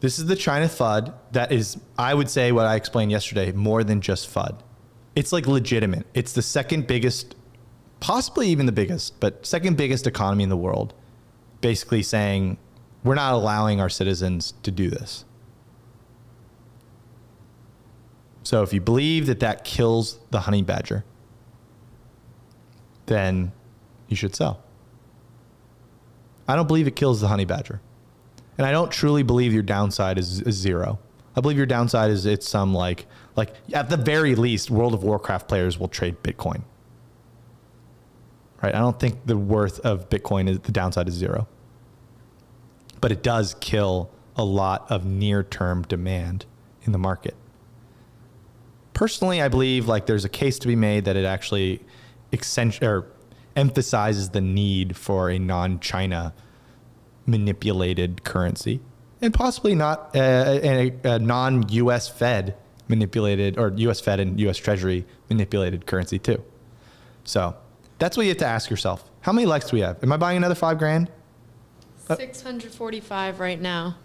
This 0.00 0.18
is 0.18 0.24
the 0.24 0.36
China 0.36 0.66
FUD 0.66 1.12
that 1.32 1.52
is, 1.52 1.78
I 1.98 2.14
would 2.14 2.30
say, 2.30 2.50
what 2.50 2.64
I 2.64 2.76
explained 2.76 3.10
yesterday, 3.10 3.52
more 3.52 3.84
than 3.84 4.00
just 4.00 4.32
FUD. 4.32 4.58
It's 5.14 5.30
like 5.30 5.46
legitimate. 5.46 6.06
It's 6.14 6.32
the 6.32 6.42
second 6.42 6.86
biggest, 6.86 7.36
possibly 8.00 8.48
even 8.48 8.64
the 8.64 8.72
biggest, 8.72 9.20
but 9.20 9.44
second 9.44 9.76
biggest 9.76 10.06
economy 10.06 10.44
in 10.44 10.48
the 10.48 10.56
world. 10.56 10.94
Basically 11.60 12.02
saying, 12.02 12.56
we're 13.04 13.16
not 13.16 13.34
allowing 13.34 13.82
our 13.82 13.90
citizens 13.90 14.54
to 14.62 14.70
do 14.70 14.88
this. 14.88 15.26
So 18.42 18.62
if 18.62 18.72
you 18.72 18.80
believe 18.80 19.26
that 19.26 19.40
that 19.40 19.64
kills 19.64 20.18
the 20.30 20.40
honey 20.40 20.62
badger, 20.62 21.04
then 23.06 23.52
you 24.08 24.16
should 24.16 24.34
sell. 24.34 24.62
I 26.48 26.56
don't 26.56 26.66
believe 26.66 26.86
it 26.86 26.96
kills 26.96 27.20
the 27.20 27.28
honey 27.28 27.44
badger. 27.44 27.80
And 28.58 28.66
I 28.66 28.72
don't 28.72 28.90
truly 28.90 29.22
believe 29.22 29.52
your 29.52 29.62
downside 29.62 30.18
is, 30.18 30.40
is 30.40 30.56
zero. 30.56 30.98
I 31.34 31.40
believe 31.40 31.56
your 31.56 31.66
downside 31.66 32.10
is 32.10 32.26
it's 32.26 32.46
some 32.46 32.74
like 32.74 33.06
like 33.36 33.54
at 33.72 33.88
the 33.88 33.96
very 33.96 34.34
least 34.34 34.70
World 34.70 34.92
of 34.92 35.02
Warcraft 35.02 35.48
players 35.48 35.78
will 35.78 35.88
trade 35.88 36.22
Bitcoin. 36.22 36.62
Right? 38.62 38.74
I 38.74 38.78
don't 38.78 39.00
think 39.00 39.26
the 39.26 39.36
worth 39.36 39.80
of 39.80 40.10
Bitcoin 40.10 40.48
is 40.48 40.58
the 40.60 40.72
downside 40.72 41.08
is 41.08 41.14
zero. 41.14 41.48
But 43.00 43.12
it 43.12 43.22
does 43.22 43.56
kill 43.60 44.10
a 44.36 44.44
lot 44.44 44.90
of 44.90 45.04
near-term 45.04 45.82
demand 45.82 46.44
in 46.82 46.92
the 46.92 46.98
market 46.98 47.34
personally, 48.94 49.40
I 49.42 49.48
believe 49.48 49.88
like 49.88 50.06
there's 50.06 50.24
a 50.24 50.28
case 50.28 50.58
to 50.60 50.68
be 50.68 50.76
made 50.76 51.04
that 51.04 51.16
it 51.16 51.24
actually 51.24 51.80
accent- 52.32 52.82
or 52.82 53.06
emphasizes 53.56 54.30
the 54.30 54.40
need 54.40 54.96
for 54.96 55.30
a 55.30 55.38
non-China 55.38 56.34
manipulated 57.26 58.24
currency 58.24 58.80
and 59.22 59.32
possibly 59.32 59.74
not 59.74 60.14
a, 60.14 60.92
a, 61.04 61.14
a 61.14 61.18
non-U.S. 61.18 62.08
Fed 62.08 62.56
manipulated, 62.88 63.56
or 63.58 63.72
U.S. 63.76 64.00
Fed 64.00 64.20
and 64.20 64.38
U.S. 64.40 64.58
Treasury 64.58 65.06
manipulated 65.30 65.86
currency 65.86 66.18
too. 66.18 66.42
So 67.24 67.56
that's 67.98 68.16
what 68.16 68.24
you 68.24 68.30
have 68.30 68.38
to 68.38 68.46
ask 68.46 68.68
yourself. 68.68 69.08
How 69.20 69.32
many 69.32 69.46
likes 69.46 69.70
do 69.70 69.76
we 69.76 69.80
have? 69.80 70.02
Am 70.02 70.12
I 70.12 70.16
buying 70.16 70.36
another 70.36 70.56
five 70.56 70.76
grand? 70.76 71.08
Uh, 72.10 72.16
645 72.16 73.38
right 73.38 73.60
now. 73.60 73.96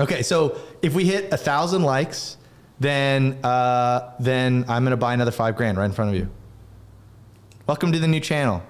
Okay, 0.00 0.22
so 0.22 0.58
if 0.82 0.94
we 0.94 1.04
hit 1.04 1.32
a 1.32 1.36
thousand 1.36 1.82
likes, 1.82 2.36
then 2.78 3.38
uh, 3.44 4.12
then 4.20 4.64
I'm 4.68 4.84
gonna 4.84 4.96
buy 4.96 5.14
another 5.14 5.30
five 5.30 5.56
grand 5.56 5.78
right 5.78 5.84
in 5.86 5.92
front 5.92 6.10
of 6.10 6.16
you. 6.16 6.30
Welcome 7.66 7.92
to 7.92 7.98
the 7.98 8.08
new 8.08 8.20
channel. 8.20 8.62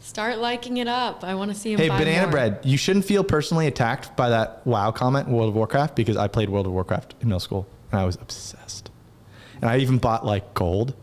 Start 0.00 0.38
liking 0.38 0.76
it 0.76 0.86
up. 0.86 1.24
I 1.24 1.34
want 1.34 1.52
to 1.52 1.56
see 1.56 1.72
him 1.72 1.78
Hey, 1.78 1.88
buy 1.88 1.98
Banana 1.98 2.22
more. 2.22 2.30
Bread, 2.30 2.60
you 2.62 2.76
shouldn't 2.76 3.04
feel 3.04 3.24
personally 3.24 3.66
attacked 3.66 4.16
by 4.16 4.28
that 4.28 4.64
wow 4.64 4.90
comment 4.92 5.26
in 5.26 5.34
World 5.34 5.48
of 5.48 5.54
Warcraft 5.56 5.96
because 5.96 6.16
I 6.16 6.28
played 6.28 6.48
World 6.48 6.66
of 6.66 6.72
Warcraft 6.72 7.14
in 7.20 7.28
middle 7.28 7.40
school 7.40 7.66
and 7.90 8.00
I 8.00 8.04
was 8.04 8.16
obsessed. 8.16 8.90
And 9.60 9.70
I 9.70 9.78
even 9.78 9.98
bought 9.98 10.24
like 10.24 10.54
gold 10.54 10.94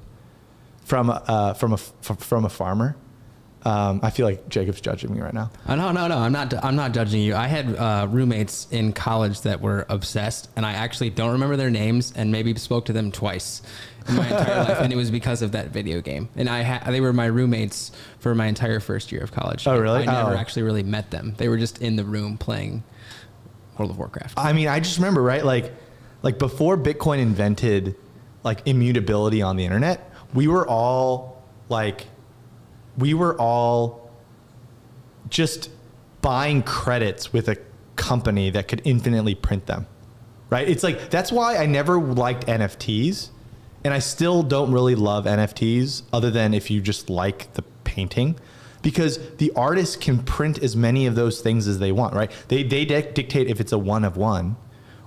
from 0.86 1.10
a, 1.10 1.24
uh, 1.28 1.54
from 1.54 1.74
a 1.74 1.78
from 1.78 2.46
a 2.46 2.50
farmer. 2.50 2.96
Um, 3.66 4.02
I 4.04 4.10
feel 4.10 4.26
like 4.26 4.50
Jacob's 4.50 4.82
judging 4.82 5.14
me 5.14 5.22
right 5.22 5.34
now. 5.34 5.50
Uh, 5.66 5.76
no, 5.76 5.92
no, 5.94 6.08
no. 6.08 6.18
I'm 6.18 6.34
not. 6.34 6.54
I'm 6.64 6.76
not 6.76 6.94
judging 6.94 7.22
you. 7.22 7.34
I 7.36 7.48
had 7.48 7.76
uh, 7.76 8.08
roommates 8.10 8.68
in 8.72 8.92
college 8.94 9.42
that 9.42 9.62
were 9.62 9.86
obsessed, 9.90 10.50
and 10.58 10.66
I 10.66 10.74
actually 10.74 11.12
don't 11.12 11.32
remember 11.32 11.56
their 11.56 11.70
names, 11.70 12.12
and 12.16 12.32
maybe 12.32 12.54
spoke 12.56 12.86
to 12.86 12.94
them 12.94 13.12
twice 13.12 13.62
in 14.10 14.16
my 14.18 14.28
entire 14.28 14.64
life, 14.66 14.78
and 14.82 14.92
it 14.92 14.98
was 14.98 15.10
because 15.12 15.42
of 15.42 15.54
that 15.54 15.70
video 15.70 16.02
game. 16.02 16.28
And 16.36 16.50
I 16.50 16.64
ha- 16.64 16.92
they 16.92 17.00
were 17.00 17.14
my 17.14 17.28
roommates 17.28 17.94
for 18.20 18.36
my 18.36 18.48
entire 18.48 18.82
first 18.82 19.14
year 19.14 19.22
of 19.24 19.32
college. 19.32 19.66
Oh, 19.66 19.80
really? 19.80 20.02
I 20.02 20.06
never 20.06 20.36
Oh. 20.36 20.38
actually 20.38 20.64
really 20.64 20.84
met 20.84 21.12
them. 21.12 21.36
They 21.38 21.48
were 21.48 21.58
just 21.58 21.82
in 21.82 21.96
the 21.96 22.04
room 22.04 22.38
playing 22.38 22.84
World 23.78 23.92
of 23.92 23.98
Warcraft. 23.98 24.34
I 24.38 24.52
mean, 24.52 24.68
I 24.68 24.82
just 24.82 24.98
remember, 24.98 25.22
right? 25.22 25.44
Like, 25.46 25.74
like 26.22 26.38
before 26.38 26.78
Bitcoin 26.78 27.20
invented 27.20 27.96
like 28.44 28.62
immutability 28.68 29.42
on 29.42 29.56
the 29.56 29.64
internet, 29.64 30.12
we 30.34 30.50
were 30.50 30.68
all 30.68 31.42
like, 31.70 32.08
we 32.98 33.14
were 33.14 33.40
all 33.40 34.12
just 35.30 35.70
buying 36.22 36.64
credits 36.64 37.34
with 37.34 37.48
a 37.50 37.58
company 37.96 38.50
that 38.50 38.68
could 38.68 38.82
infinitely 38.86 39.36
print 39.36 39.66
them, 39.66 39.88
right? 40.50 40.68
It's 40.68 40.84
like 40.84 41.10
that's 41.10 41.32
why 41.32 41.58
I 41.58 41.66
never 41.66 42.00
liked 42.00 42.46
NFTs, 42.48 43.30
and 43.84 43.94
I 43.94 44.00
still 44.00 44.44
don't 44.44 44.72
really 44.72 44.96
love 44.96 45.26
NFTs, 45.26 46.04
other 46.12 46.32
than 46.32 46.54
if 46.54 46.70
you 46.70 46.82
just 46.82 47.10
like 47.10 47.54
the 47.54 47.64
painting. 47.84 48.40
Because 48.82 49.18
the 49.38 49.50
artist 49.56 50.02
can 50.02 50.22
print 50.24 50.62
as 50.62 50.76
many 50.76 51.06
of 51.06 51.16
those 51.16 51.40
things 51.40 51.70
as 51.70 51.80
they 51.80 51.94
want, 51.94 52.14
right? 52.14 52.32
They 52.50 52.64
they 52.64 52.86
dic- 52.86 53.14
dictate 53.16 53.48
if 53.48 53.60
it's 53.60 53.72
a 53.72 53.78
one 53.78 54.04
of 54.04 54.18
one, 54.18 54.58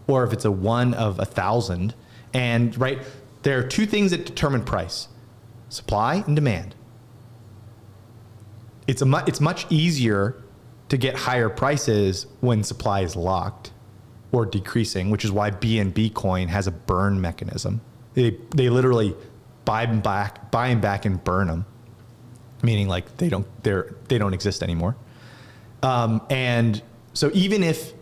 or 0.06 0.24
if 0.24 0.32
it's 0.32 0.44
a 0.44 0.50
one 0.50 0.94
of 0.94 1.18
a 1.18 1.26
thousand, 1.26 1.94
and 2.32 2.76
right 2.78 2.98
there 3.42 3.58
are 3.58 3.62
two 3.62 3.86
things 3.86 4.12
that 4.12 4.24
determine 4.24 4.64
price: 4.64 5.08
supply 5.68 6.24
and 6.26 6.34
demand 6.34 6.74
it's 8.86 9.02
a 9.02 9.06
mu- 9.06 9.24
it's 9.26 9.40
much 9.40 9.66
easier 9.70 10.42
to 10.88 10.96
get 10.96 11.16
higher 11.16 11.48
prices 11.48 12.26
when 12.40 12.62
supply 12.62 13.00
is 13.00 13.16
locked 13.16 13.72
or 14.32 14.46
decreasing, 14.46 15.10
which 15.10 15.24
is 15.24 15.32
why 15.32 15.50
BNB 15.50 16.14
coin 16.14 16.48
has 16.48 16.66
a 16.66 16.70
burn 16.70 17.20
mechanism. 17.20 17.80
They 18.14 18.38
they 18.54 18.68
literally 18.68 19.14
buy 19.64 19.86
them 19.86 20.00
back, 20.00 20.50
buy 20.50 20.68
them 20.68 20.80
back 20.80 21.04
and 21.04 21.22
burn 21.22 21.48
them, 21.48 21.66
meaning 22.62 22.88
like 22.88 23.16
they 23.16 23.28
don't 23.28 23.46
they're 23.62 23.94
they 24.08 24.18
don't 24.18 24.34
exist 24.34 24.62
anymore. 24.62 24.96
Um, 25.82 26.22
and 26.30 26.82
so 27.12 27.30
even 27.34 27.62
if 27.62 27.92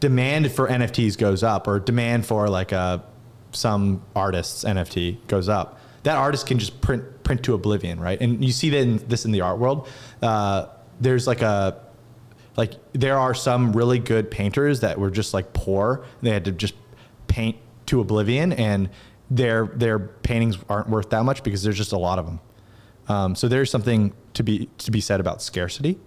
demand 0.00 0.50
for 0.52 0.68
NFTs 0.68 1.18
goes 1.18 1.42
up 1.42 1.66
or 1.66 1.80
demand 1.80 2.26
for 2.26 2.48
like 2.48 2.72
a 2.72 3.04
some 3.52 4.02
artist's 4.14 4.64
NFT 4.64 5.26
goes 5.26 5.48
up, 5.48 5.80
that 6.02 6.16
artist 6.16 6.46
can 6.46 6.58
just 6.58 6.80
print 6.80 7.04
print 7.22 7.42
to 7.44 7.54
oblivion, 7.54 8.00
right? 8.00 8.20
And 8.20 8.44
you 8.44 8.52
see 8.52 8.70
that 8.70 8.78
in, 8.78 8.96
this 9.08 9.24
in 9.24 9.32
the 9.32 9.42
art 9.42 9.58
world. 9.58 9.88
Uh, 10.22 10.66
there's 11.00 11.26
like 11.26 11.42
a 11.42 11.80
like 12.56 12.72
there 12.92 13.18
are 13.18 13.34
some 13.34 13.72
really 13.72 13.98
good 13.98 14.30
painters 14.30 14.80
that 14.80 14.98
were 14.98 15.10
just 15.10 15.34
like 15.34 15.52
poor. 15.52 16.04
They 16.22 16.30
had 16.30 16.44
to 16.46 16.52
just 16.52 16.74
paint 17.26 17.56
to 17.86 18.00
oblivion, 18.00 18.52
and 18.52 18.90
their 19.30 19.66
their 19.66 19.98
paintings 19.98 20.58
aren't 20.68 20.88
worth 20.88 21.10
that 21.10 21.24
much 21.24 21.42
because 21.42 21.62
there's 21.62 21.76
just 21.76 21.92
a 21.92 21.98
lot 21.98 22.18
of 22.18 22.26
them. 22.26 22.40
Um, 23.08 23.34
so 23.34 23.48
there's 23.48 23.70
something 23.70 24.12
to 24.34 24.42
be 24.42 24.68
to 24.78 24.90
be 24.90 25.00
said 25.00 25.20
about 25.20 25.40
scarcity, 25.40 25.98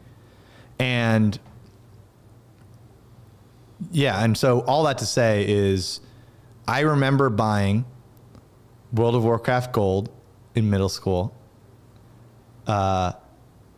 and 0.78 1.40
yeah, 3.92 4.24
and 4.24 4.38
so 4.38 4.62
all 4.62 4.84
that 4.84 4.98
to 5.00 5.06
say 5.06 5.46
is, 5.48 6.02
I 6.68 6.82
remember 6.82 7.30
buying 7.30 7.86
World 8.94 9.16
of 9.16 9.24
Warcraft 9.24 9.72
Gold 9.72 10.10
in 10.56 10.70
middle 10.70 10.90
school. 10.90 11.36
Uh, 12.68 13.14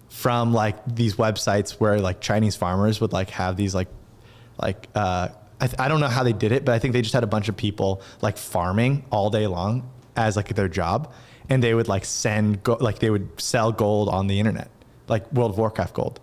from 0.10 0.54
like 0.54 0.78
these 0.86 1.16
websites 1.16 1.72
where 1.72 2.00
like 2.00 2.22
Chinese 2.22 2.56
farmers 2.56 3.02
would 3.02 3.12
like 3.12 3.32
have 3.32 3.58
these 3.58 3.74
like 3.74 3.88
like 4.62 4.88
uh, 4.94 5.30
I, 5.60 5.68
th- 5.68 5.80
I 5.80 5.88
don't 5.88 6.00
know 6.00 6.08
how 6.08 6.24
they 6.24 6.34
did 6.34 6.52
it, 6.52 6.66
but 6.66 6.74
I 6.76 6.80
think 6.80 6.94
they 6.94 7.02
just 7.02 7.16
had 7.16 7.24
a 7.24 7.28
bunch 7.28 7.50
of 7.50 7.58
people 7.58 8.02
like 8.22 8.38
farming 8.38 9.06
all 9.12 9.30
day 9.30 9.48
long 9.48 9.90
as 10.16 10.36
like 10.36 10.50
their 10.50 10.68
job, 10.68 11.12
and 11.50 11.64
they 11.64 11.74
would 11.74 11.88
like 11.88 12.06
send 12.06 12.62
go- 12.64 12.78
like 12.80 13.00
they 13.00 13.10
would 13.10 13.42
sell 13.42 13.72
gold 13.72 14.08
on 14.10 14.28
the 14.28 14.40
internet, 14.40 14.70
like 15.08 15.32
World 15.34 15.52
of 15.52 15.58
Warcraft 15.58 15.96
gold, 15.96 16.20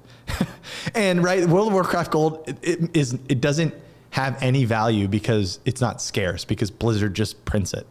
and 0.94 1.24
right 1.24 1.44
World 1.46 1.68
of 1.68 1.74
Warcraft 1.74 2.12
gold 2.12 2.48
it, 2.48 2.58
it 2.62 2.96
is 2.96 3.18
it 3.28 3.40
doesn't 3.40 3.74
have 4.10 4.40
any 4.40 4.64
value 4.64 5.08
because 5.08 5.58
it's 5.64 5.80
not 5.80 6.00
scarce 6.00 6.44
because 6.44 6.70
Blizzard 6.70 7.14
just 7.14 7.44
prints 7.44 7.74
it. 7.74 7.86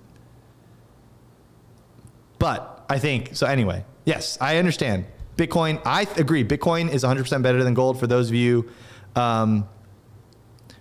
But 2.40 2.86
I 2.90 2.98
think 2.98 3.36
so. 3.36 3.46
Anyway, 3.46 3.86
yes, 4.06 4.38
I 4.42 4.58
understand. 4.58 5.06
Bitcoin, 5.36 5.82
I 5.86 6.06
th- 6.06 6.18
agree. 6.18 6.44
Bitcoin 6.44 6.92
is 6.92 7.04
100% 7.04 7.44
better 7.44 7.64
than 7.64 7.74
gold 7.74 8.00
for 8.00 8.08
those 8.08 8.30
of 8.30 8.36
you. 8.36 8.70
Um, 9.16 9.68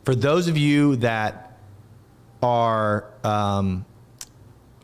for 0.04 0.14
those 0.14 0.48
of 0.48 0.56
you 0.56 0.96
that 0.96 1.59
are 2.42 3.12
um, 3.24 3.84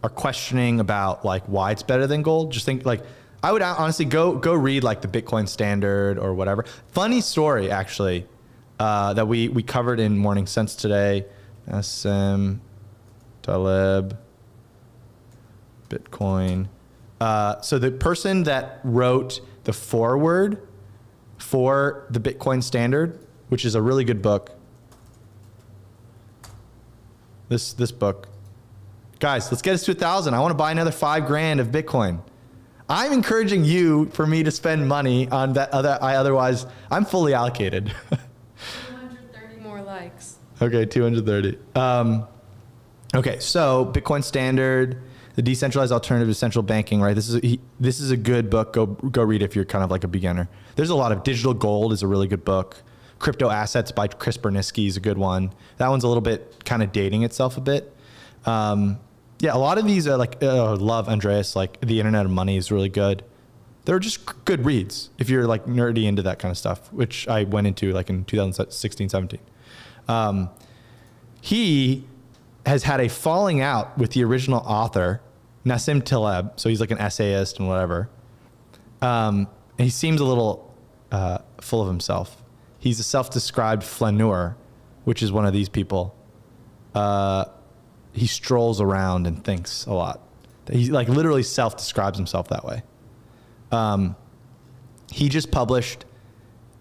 are 0.03 0.11
questioning 0.11 0.81
about 0.81 1.25
like 1.25 1.45
why 1.45 1.71
it's 1.71 1.83
better 1.83 2.07
than 2.07 2.23
gold, 2.23 2.53
just 2.53 2.67
think 2.67 2.85
like 2.85 3.03
I 3.43 3.53
would 3.53 3.63
honestly 3.63 4.05
go 4.05 4.37
go 4.37 4.53
read 4.53 4.85
like 4.85 5.01
the 5.01 5.09
Bitcoin 5.09 5.49
Standard 5.49 6.19
or 6.19 6.35
whatever. 6.35 6.65
Funny 6.89 7.21
story 7.21 7.71
actually 7.71 8.27
uh, 8.79 9.15
that 9.15 9.27
we 9.27 9.49
we 9.49 9.63
covered 9.63 10.01
in 10.01 10.17
Morning 10.19 10.47
Sense 10.47 10.77
today. 10.77 11.25
Nassim 11.69 12.59
Taleb 13.43 14.19
Bitcoin. 15.89 16.69
Uh, 17.21 17.61
so 17.61 17.79
the 17.79 17.91
person 17.91 18.45
that 18.45 18.81
wrote 18.85 19.41
the 19.65 19.73
foreword 19.73 20.67
for 21.39 22.07
the 22.11 22.21
Bitcoin 22.21 22.63
Standard, 22.63 23.19
which 23.49 23.65
is 23.65 23.75
a 23.75 23.83
really 23.83 24.05
good 24.05 24.23
book. 24.23 24.59
This 27.49 27.75
this 27.75 27.93
book, 27.93 28.29
guys, 29.21 29.51
let's 29.53 29.63
get 29.63 29.75
us 29.75 29.85
to 29.85 29.93
a 29.93 29.95
thousand. 29.95 30.35
I 30.35 30.41
want 30.41 30.51
to 30.51 30.57
buy 30.57 30.73
another 30.73 30.91
five 30.91 31.27
grand 31.27 31.61
of 31.61 31.69
Bitcoin. 31.69 32.21
I'm 32.89 33.13
encouraging 33.13 33.65
you 33.65 34.07
for 34.07 34.27
me 34.27 34.43
to 34.43 34.51
spend 34.51 34.89
money 34.89 35.29
on 35.29 35.55
that 35.55 35.71
other. 35.71 35.99
I 36.01 36.17
otherwise 36.17 36.67
I'm 36.91 37.05
fully 37.05 37.33
allocated. 37.35 37.95
230 38.11 39.61
more 39.63 39.83
likes. 39.83 40.37
Okay, 40.61 40.85
230. 40.85 41.59
Um, 41.75 42.27
okay, 43.15 43.39
so 43.41 43.91
Bitcoin 43.93 44.23
Standard, 44.23 45.03
the 45.35 45.43
decentralized 45.43 45.93
alternative 45.93 46.29
to 46.29 46.35
central 46.35 46.63
banking, 46.63 47.01
right? 47.01 47.15
This 47.15 47.29
is 47.29 47.37
a, 47.37 47.41
he, 47.41 47.61
this 47.81 48.01
is 48.01 48.11
a 48.11 48.17
good 48.17 48.51
book. 48.51 48.73
Go 48.73 48.87
go 48.87 49.23
read 49.23 49.43
if 49.43 49.57
you're 49.57 49.65
kind 49.65 49.85
of 49.85 49.91
like 49.91 50.05
a 50.05 50.09
beginner. 50.09 50.49
There's 50.77 50.91
a 50.91 50.95
lot 50.95 51.13
of 51.13 51.23
digital 51.23 51.55
gold 51.55 51.93
is 51.93 52.03
a 52.03 52.07
really 52.07 52.29
good 52.29 52.45
book. 52.45 52.83
Crypto 53.19 53.49
Assets 53.49 53.91
by 53.91 54.09
Chris 54.09 54.37
Burniske 54.37 54.87
is 54.87 54.97
a 54.97 55.01
good 55.01 55.19
one. 55.19 55.53
That 55.79 55.89
one's 55.89 56.05
a 56.05 56.09
little 56.09 56.21
bit 56.21 56.65
kind 56.65 56.83
of 56.83 56.93
dating 56.93 57.23
itself 57.23 57.57
a 57.57 57.61
bit. 57.61 57.95
Um, 58.45 58.99
yeah, 59.41 59.55
a 59.55 59.59
lot 59.59 59.79
of 59.79 59.87
these 59.87 60.07
are 60.07 60.17
like 60.17 60.43
uh, 60.43 60.77
love 60.77 61.09
Andreas. 61.09 61.57
Like 61.57 61.81
the 61.81 61.99
Internet 61.99 62.27
of 62.27 62.33
Money 62.33 62.57
is 62.57 62.71
really 62.71 62.89
good. 62.89 63.25
They're 63.85 63.99
just 63.99 64.45
good 64.45 64.65
reads 64.65 65.11
if 65.19 65.29
you're 65.29 65.47
like 65.47 65.67
nerdy 65.67 66.05
into 66.05 66.23
that 66.23 66.39
kind 66.39 66.51
of 66.51 66.57
stuff, 66.59 66.93
which 66.93 67.29
I 67.29 67.45
went 67.45 67.67
into 67.67 67.93
like 67.93 68.09
in 68.09 68.25
2016, 68.25 69.09
17. 69.09 69.41
Um, 70.09 70.51
he 71.41 72.07
has 72.67 72.83
had 72.83 73.01
a 73.01 73.09
falling 73.09 73.61
out 73.61 73.97
with 73.99 74.13
the 74.13 74.25
original 74.25 74.61
author, 74.61 75.21
Nassim 75.65 76.03
Taleb. 76.03 76.59
So 76.59 76.69
he's 76.69 76.81
like 76.81 76.91
an 76.91 76.99
essayist 76.99 77.59
and 77.59 77.69
whatever. 77.69 78.09
Um, 79.03 79.49
and 79.79 79.85
he 79.85 79.91
seems 79.91 80.21
a 80.21 80.25
little 80.25 80.75
uh, 81.13 81.39
full 81.61 81.83
of 81.83 81.89
himself. 81.89 82.43
He's 82.79 83.01
a 83.01 83.03
self-described 83.03 83.83
flaneur, 83.83 84.57
which 85.05 85.23
is 85.23 85.33
one 85.33 85.47
of 85.47 85.53
these 85.53 85.69
people. 85.69 86.15
Uh, 86.95 87.47
he 88.13 88.27
strolls 88.27 88.81
around 88.81 89.27
and 89.27 89.43
thinks 89.43 89.87
a 89.87 89.93
lot. 89.93 90.21
He 90.71 90.91
like 90.91 91.09
literally 91.09 91.43
self-describes 91.43 92.17
himself 92.17 92.49
that 92.49 92.65
way. 92.65 92.83
Um, 93.73 94.17
he 95.11 95.29
just 95.29 95.51
published. 95.51 96.05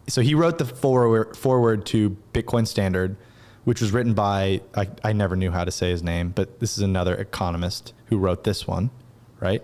So 0.07 0.21
he 0.21 0.35
wrote 0.35 0.57
the 0.57 0.65
forward 0.65 1.35
forward 1.35 1.85
to 1.87 2.15
Bitcoin 2.33 2.67
Standard, 2.67 3.17
which 3.63 3.81
was 3.81 3.91
written 3.91 4.13
by 4.13 4.61
I, 4.75 4.87
I 5.03 5.13
never 5.13 5.35
knew 5.35 5.51
how 5.51 5.63
to 5.63 5.71
say 5.71 5.89
his 5.89 6.03
name, 6.03 6.29
but 6.29 6.59
this 6.59 6.77
is 6.77 6.83
another 6.83 7.15
economist 7.15 7.93
who 8.07 8.17
wrote 8.17 8.43
this 8.43 8.67
one, 8.67 8.89
right? 9.39 9.63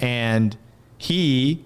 And 0.00 0.56
he 0.98 1.64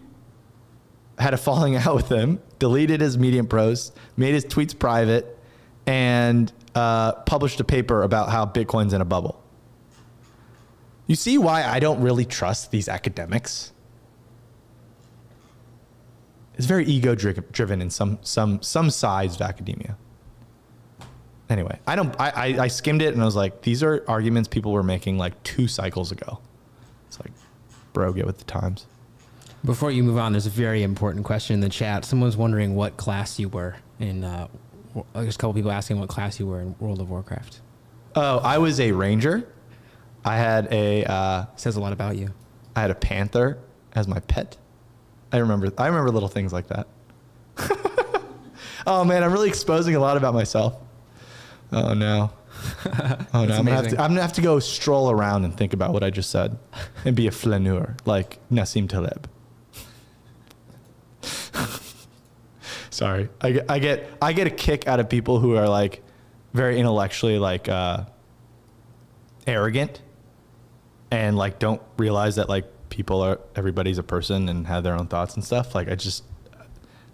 had 1.19 1.35
a 1.35 1.37
falling 1.37 1.77
out 1.77 1.95
with 1.95 2.09
him, 2.09 2.41
deleted 2.59 3.01
his 3.01 3.19
Medium 3.19 3.47
posts, 3.47 3.93
made 4.16 4.35
his 4.35 4.45
tweets 4.45 4.79
private, 4.79 5.39
and 5.87 6.53
uh, 6.75 7.12
published 7.12 7.61
a 7.61 7.64
paper 7.64 8.03
about 8.03 8.31
how 8.31 8.47
Bitcoin's 8.47 8.93
in 8.93 9.01
a 9.01 9.05
bubble. 9.07 9.43
You 11.07 11.16
see 11.16 11.39
why 11.39 11.64
I 11.64 11.81
don't 11.81 12.01
really 12.03 12.27
trust 12.27 12.71
these 12.71 12.89
academics? 12.89 13.73
It's 16.57 16.66
very 16.66 16.85
ego 16.85 17.14
driven 17.14 17.81
in 17.81 17.89
some 17.89 18.19
some 18.23 18.61
some 18.62 18.91
sides 18.91 19.37
of 19.37 19.43
academia. 19.43 19.97
Anyway, 21.51 21.78
I 21.86 21.96
don't. 21.96 22.14
I, 22.20 22.30
I 22.30 22.44
I 22.64 22.68
skimmed 22.68 23.01
it 23.01 23.14
and 23.14 23.22
I 23.22 23.24
was 23.24 23.36
like, 23.36 23.62
these 23.62 23.82
are 23.82 24.05
arguments 24.07 24.49
people 24.49 24.72
were 24.72 24.82
making 24.82 25.16
like 25.16 25.42
two 25.44 25.66
cycles 25.66 26.12
ago. 26.12 26.40
It's 27.07 27.18
like, 27.18 27.32
bro, 27.92 28.12
get 28.12 28.26
with 28.26 28.38
the 28.38 28.44
times. 28.44 28.86
Before 29.64 29.90
you 29.90 30.05
move 30.05 30.18
on, 30.18 30.32
there's 30.32 30.46
a 30.46 30.51
very 30.51 30.82
important 30.82 31.24
question 31.24 31.55
in 31.55 31.61
the 31.61 31.68
chat. 31.68 32.05
Someone's 32.05 32.36
wondering 32.36 32.74
what 32.74 32.96
class 32.96 33.38
you 33.38 33.49
were 33.49 33.76
in. 33.99 34.24
Uh, 34.24 34.49
there's 35.14 35.36
a 35.36 35.38
couple 35.38 35.55
people 35.55 35.70
asking 35.70 35.99
what 35.99 36.09
class 36.09 36.38
you 36.38 36.46
were 36.46 36.61
in 36.61 36.76
World 36.78 37.01
of 37.01 37.11
Warcraft. 37.11 37.61
Oh, 38.14 38.38
I 38.38 38.59
was 38.59 38.78
a 38.78 38.92
ranger. 38.92 39.49
I 40.24 40.36
had 40.36 40.70
a 40.72 41.05
uh, 41.05 41.46
says 41.57 41.76
a 41.76 41.80
lot 41.80 41.92
about 41.92 42.16
you. 42.16 42.30
I 42.76 42.82
had 42.82 42.90
a 42.90 42.94
panther 42.94 43.59
as 43.94 44.07
my 44.07 44.20
pet. 44.20 44.57
I 45.32 45.38
remember. 45.38 45.72
I 45.78 45.86
remember 45.86 46.11
little 46.11 46.28
things 46.28 46.53
like 46.53 46.68
that. 46.68 46.86
oh 48.86 49.05
man, 49.05 49.24
I'm 49.24 49.32
really 49.32 49.49
exposing 49.49 49.94
a 49.94 50.01
lot 50.01 50.16
about 50.16 50.34
myself. 50.34 50.76
Oh 51.73 51.95
no. 51.95 52.31
Oh 53.35 53.45
no, 53.45 53.55
I'm 53.57 53.64
gonna, 53.64 53.71
have 53.71 53.89
to, 53.89 54.01
I'm 54.01 54.11
gonna 54.11 54.23
have 54.23 54.33
to 54.33 54.41
go 54.41 54.59
stroll 54.59 55.11
around 55.11 55.45
and 55.45 55.57
think 55.57 55.73
about 55.75 55.93
what 55.93 56.03
I 56.03 56.11
just 56.11 56.31
said, 56.31 56.59
and 57.05 57.14
be 57.14 57.29
a 57.29 57.31
flaneur 57.31 57.95
like 58.05 58.39
Nassim 58.51 58.89
Taleb. 58.89 59.29
Sorry, 62.91 63.29
I 63.41 63.53
get, 63.53 63.71
I 63.71 63.79
get 63.79 64.11
I 64.21 64.33
get 64.33 64.47
a 64.47 64.51
kick 64.51 64.89
out 64.89 64.99
of 64.99 65.09
people 65.09 65.39
who 65.39 65.57
are 65.57 65.69
like 65.69 66.03
very 66.53 66.81
intellectually 66.81 67.39
like 67.39 67.69
uh, 67.69 68.05
arrogant, 69.47 70.01
and 71.11 71.37
like 71.37 71.59
don't 71.61 71.83
realize 71.97 72.37
that 72.37 72.49
like 72.49 72.64
people 72.89 73.21
are 73.23 73.39
everybody's 73.55 73.99
a 73.99 74.03
person 74.03 74.49
and 74.49 74.66
have 74.66 74.83
their 74.83 74.95
own 74.95 75.07
thoughts 75.07 75.35
and 75.35 75.45
stuff. 75.45 75.75
Like 75.75 75.89
I 75.89 75.95
just 75.95 76.25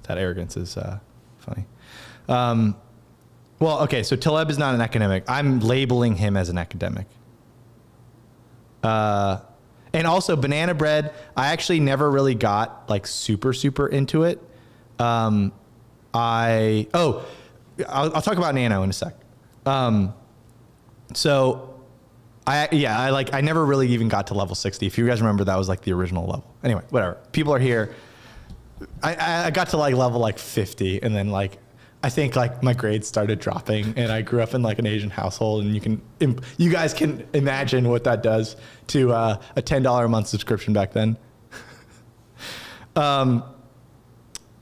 that 0.05 0.17
arrogance 0.17 0.57
is 0.57 0.77
uh, 0.77 1.01
funny. 1.39 1.67
Um, 2.29 2.77
well, 3.61 3.81
okay, 3.83 4.03
so 4.03 4.17
Taleb 4.17 4.51
is 4.51 4.59
not 4.59 4.75
an 4.75 4.81
academic. 4.81 5.25
I'm 5.29 5.61
labeling 5.61 6.17
him 6.17 6.37
as 6.37 6.49
an 6.49 6.59
academic. 6.59 7.07
Uh, 8.83 9.41
and 9.93 10.07
also 10.07 10.37
banana 10.37 10.75
bread. 10.75 11.15
I 11.37 11.49
actually 11.53 11.81
never 11.81 12.11
really 12.11 12.35
got 12.35 12.89
like 12.91 13.07
super 13.07 13.53
super 13.53 13.87
into 13.87 14.25
it. 14.25 14.43
Um, 14.99 15.53
I 16.13 16.89
oh, 16.93 17.25
I'll, 17.89 18.15
I'll 18.15 18.23
talk 18.23 18.37
about 18.37 18.55
Nano 18.55 18.83
in 18.83 18.91
a 18.91 18.93
sec. 18.93 19.15
Um, 19.65 20.15
so 21.15 21.81
I 22.47 22.69
yeah 22.73 22.99
I 22.99 23.11
like 23.11 23.33
I 23.33 23.41
never 23.41 23.65
really 23.65 23.89
even 23.89 24.09
got 24.09 24.27
to 24.27 24.35
level 24.35 24.55
sixty. 24.55 24.87
If 24.87 24.99
you 24.99 25.07
guys 25.07 25.21
remember, 25.21 25.45
that 25.45 25.57
was 25.57 25.69
like 25.69 25.83
the 25.83 25.93
original 25.93 26.27
level. 26.27 26.45
Anyway, 26.63 26.83
whatever. 26.91 27.17
People 27.33 27.55
are 27.55 27.59
here. 27.59 27.95
I, 29.03 29.47
I- 29.47 29.51
got 29.51 29.69
to 29.71 29.77
like 29.77 29.95
level 29.95 30.21
like 30.21 30.39
50 30.39 31.03
and 31.03 31.15
then 31.15 31.31
like 31.31 31.59
I 32.05 32.11
think 32.11 32.37
like 32.37 32.63
my 32.63 32.75
grades 32.75 33.09
started 33.09 33.39
dropping 33.39 33.95
and 33.97 34.13
I 34.13 34.21
grew 34.21 34.43
up 34.43 34.53
in 34.53 34.61
like 34.61 34.79
an 34.79 34.85
Asian 34.85 35.09
household 35.09 35.65
and 35.65 35.75
you 35.75 35.81
can 35.81 36.03
you 36.59 36.71
guys 36.71 36.93
can 36.93 37.27
imagine 37.33 37.89
what 37.89 38.05
that 38.05 38.23
does 38.23 38.57
to 38.89 39.15
uh, 39.15 39.41
a 39.57 39.63
$10 39.63 40.05
a 40.05 40.09
month 40.09 40.27
subscription 40.27 40.75
back 40.75 40.93
then. 40.93 41.17
um, 42.97 43.43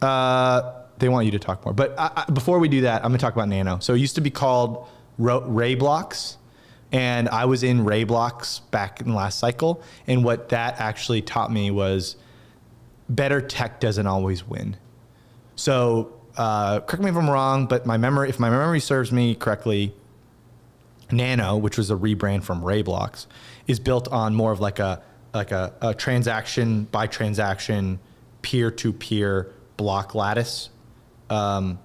uh, 0.01 0.85
they 0.99 1.09
want 1.09 1.27
you 1.27 1.33
to 1.33 1.41
talk 1.41 1.65
more, 1.65 1.75
but 1.75 1.99
I, 1.99 2.25
I, 2.29 2.31
before 2.31 2.61
we 2.61 2.69
do 2.69 2.83
that, 2.83 3.05
I'm 3.05 3.11
gonna 3.11 3.19
talk 3.19 3.35
about 3.35 3.49
Nano. 3.49 3.81
So 3.81 3.95
it 3.95 3.99
used 3.99 4.15
to 4.15 4.21
be 4.21 4.31
called 4.31 4.87
RaiBlocks, 5.19 6.37
and 6.93 7.29
I 7.29 7.47
was 7.47 7.65
in 7.65 7.85
RaiBlocks 7.85 8.71
back 8.71 9.01
in 9.01 9.09
the 9.09 9.15
last 9.15 9.41
cycle. 9.41 9.83
And 10.07 10.23
what 10.23 10.51
that 10.51 10.79
actually 10.79 11.23
taught 11.23 11.51
me 11.51 11.73
was 11.73 12.15
better 13.09 13.41
tech 13.41 13.81
doesn't 13.81 14.07
always 14.07 14.47
win. 14.47 14.77
So 15.57 16.22
uh, 16.37 16.81
correct 16.81 17.03
me 17.03 17.11
if 17.11 17.17
I'm 17.17 17.29
wrong, 17.29 17.67
but 17.67 17.87
my 17.87 17.97
memory, 17.97 18.29
if 18.29 18.41
my 18.41 18.51
memory 18.51 18.81
serves 18.81 19.13
me 19.13 19.35
correctly, 19.35 19.95
Nano, 21.11 21.57
which 21.57 21.77
was 21.77 21.91
a 21.91 21.95
rebrand 21.95 22.43
from 22.43 22.63
RaiBlocks, 22.63 23.27
is 23.67 23.79
built 23.79 24.09
on 24.09 24.35
more 24.35 24.53
of 24.53 24.61
like 24.61 24.79
a 24.79 25.03
like 25.35 25.51
a, 25.51 25.73
a 25.81 25.95
transaction 25.95 26.85
by 26.85 27.07
transaction, 27.07 27.99
peer 28.43 28.71
to 28.71 28.93
peer 28.93 29.53
block 29.77 30.15
lattice, 30.15 30.69
um, 31.31 31.79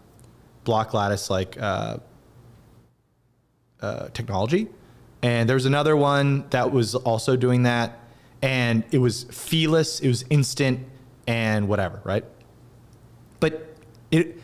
block 0.63 0.93
lattice 0.93 1.29
like 1.29 1.57
uh, 1.59 1.97
uh, 3.81 4.09
technology. 4.09 4.67
And 5.21 5.49
there's 5.49 5.65
another 5.65 5.95
one 5.95 6.47
that 6.49 6.71
was 6.71 6.93
also 6.93 7.35
doing 7.35 7.63
that, 7.63 7.99
and 8.41 8.83
it 8.91 8.99
was 8.99 9.23
feeless, 9.23 9.99
it 9.99 10.07
was 10.07 10.25
instant, 10.29 10.85
and 11.25 11.67
whatever, 11.67 12.01
right? 12.03 12.23
But 13.39 13.66
it, 14.11 14.39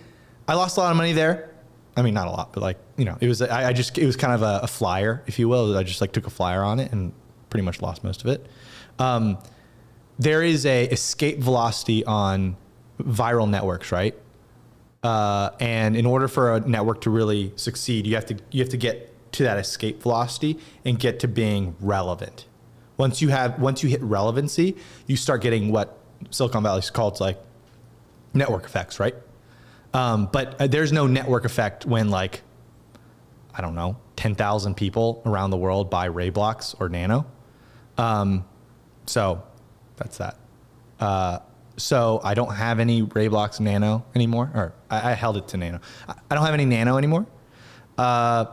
I 0.48 0.56
lost 0.56 0.78
a 0.78 0.82
lot 0.82 0.92
of 0.92 0.98
money 0.98 1.14
there. 1.14 1.50
I 1.96 2.02
mean, 2.02 2.14
not 2.14 2.28
a 2.28 2.32
lot, 2.32 2.54
but 2.54 2.62
like 2.62 2.78
you 2.98 3.06
know, 3.06 3.18
it 3.22 3.28
was 3.28 3.42
I, 3.42 3.70
I 3.70 3.74
just 3.74 3.98
it 3.98 4.06
was 4.06 4.16
kind 4.16 4.34
of 4.34 4.42
a, 4.42 4.62
a 4.64 4.68
flyer, 4.68 5.24
if 5.28 5.38
you 5.38 5.48
will. 5.48 5.78
I 5.78 5.84
just 5.84 6.02
like 6.02 6.12
took 6.12 6.28
a 6.28 6.32
flyer 6.32 6.64
on 6.64 6.80
it 6.80 6.92
and 6.92 7.14
pretty 7.50 7.64
much 7.64 7.82
lost 7.82 8.04
most 8.04 8.22
of 8.22 8.28
it. 8.28 8.48
Um, 9.00 9.38
there 10.20 10.44
is 10.44 10.66
a 10.66 10.86
escape 10.86 11.40
velocity 11.40 12.04
on 12.06 12.56
viral 13.00 13.50
networks, 13.50 13.92
right? 13.92 14.16
Uh, 15.04 15.50
and 15.60 15.96
in 15.96 16.06
order 16.06 16.28
for 16.28 16.56
a 16.56 16.60
network 16.62 17.02
to 17.02 17.10
really 17.10 17.52
succeed, 17.56 18.08
you 18.08 18.16
have 18.16 18.26
to 18.26 18.38
you 18.52 18.62
have 18.62 18.70
to 18.70 18.78
get 18.78 19.10
to 19.34 19.44
that 19.44 19.58
escape 19.58 20.02
velocity 20.02 20.60
and 20.86 21.00
get 21.00 21.20
to 21.20 21.28
being 21.28 21.76
relevant. 21.80 22.46
Once 22.98 23.22
you 23.22 23.30
have 23.30 23.60
once 23.60 23.84
you 23.84 23.90
hit 23.90 24.02
relevancy, 24.02 24.76
you 25.08 25.16
start 25.16 25.42
getting 25.42 25.72
what 25.72 25.98
Silicon 26.30 26.64
Valley 26.64 26.82
called 26.94 27.20
like 27.20 27.42
network 28.34 28.66
effects, 28.66 29.00
right? 29.00 29.16
Um, 29.94 30.30
but 30.32 30.60
uh, 30.60 30.68
there's 30.68 30.92
no 30.92 31.08
network 31.08 31.46
effect 31.46 31.86
when 31.86 32.10
like 32.10 32.42
I 33.54 33.62
don't 33.62 33.76
know, 33.76 33.98
10,000 34.16 34.76
people 34.76 35.22
around 35.26 35.52
the 35.52 35.58
world 35.58 35.90
buy 35.90 36.10
RaiBlocks 36.10 36.76
or 36.80 36.90
Nano. 36.90 37.26
Um, 37.98 38.46
so 39.06 39.44
that's 39.96 40.18
that. 40.18 40.38
Uh, 41.00 41.40
so 41.78 42.20
I 42.24 42.34
don't 42.34 42.54
have 42.54 42.80
any 42.80 43.04
RaiBlocks 43.04 43.60
Nano 43.60 44.06
anymore, 44.16 44.52
or 44.56 44.74
I, 44.90 45.12
I 45.12 45.14
held 45.14 45.38
it 45.38 45.48
to 45.50 45.58
Nano. 45.58 45.80
I, 46.08 46.16
I 46.32 46.36
don't 46.36 46.46
have 46.46 46.54
any 46.54 46.66
Nano 46.66 46.98
anymore. 46.98 47.28
Uh, 47.98 48.46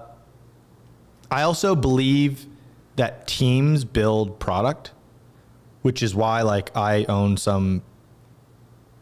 I 1.30 1.42
also 1.42 1.74
believe 1.74 2.46
that 2.96 3.26
teams 3.26 3.84
build 3.84 4.38
product, 4.38 4.92
which 5.80 6.02
is 6.02 6.14
why 6.14 6.42
like 6.42 6.76
I 6.76 7.04
own 7.04 7.36
some 7.36 7.82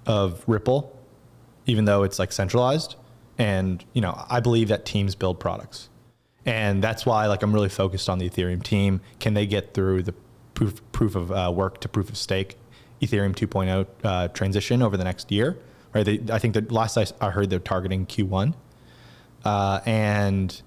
of 0.06 0.44
Ripple, 0.46 0.96
even 1.68 1.84
though 1.84 2.02
it's 2.02 2.18
like 2.18 2.32
centralized. 2.32 2.96
And 3.38 3.84
you 3.92 4.00
know, 4.00 4.24
I 4.28 4.40
believe 4.40 4.66
that 4.68 4.84
teams 4.84 5.14
build 5.14 5.38
products, 5.38 5.88
and 6.44 6.82
that's 6.82 7.06
why 7.06 7.26
like 7.26 7.42
I'm 7.44 7.52
really 7.52 7.68
focused 7.68 8.08
on 8.08 8.18
the 8.18 8.28
Ethereum 8.28 8.64
team. 8.64 9.00
Can 9.20 9.34
they 9.34 9.46
get 9.46 9.74
through 9.74 10.02
the 10.02 10.14
proof 10.54 10.80
proof 10.90 11.14
of 11.14 11.30
uh, 11.30 11.52
work 11.54 11.80
to 11.82 11.88
proof 11.88 12.08
of 12.08 12.16
stake 12.16 12.56
Ethereum 13.00 13.36
2.0 13.36 13.86
uh, 14.02 14.28
transition 14.28 14.82
over 14.82 14.96
the 14.96 15.04
next 15.04 15.30
year? 15.30 15.56
Right. 15.94 16.04
They, 16.04 16.20
I 16.32 16.40
think 16.40 16.54
that 16.54 16.72
last 16.72 16.98
I 17.20 17.30
heard 17.30 17.48
they're 17.48 17.60
targeting 17.60 18.06
Q1, 18.06 18.54
uh, 19.44 19.80
and 19.86 20.60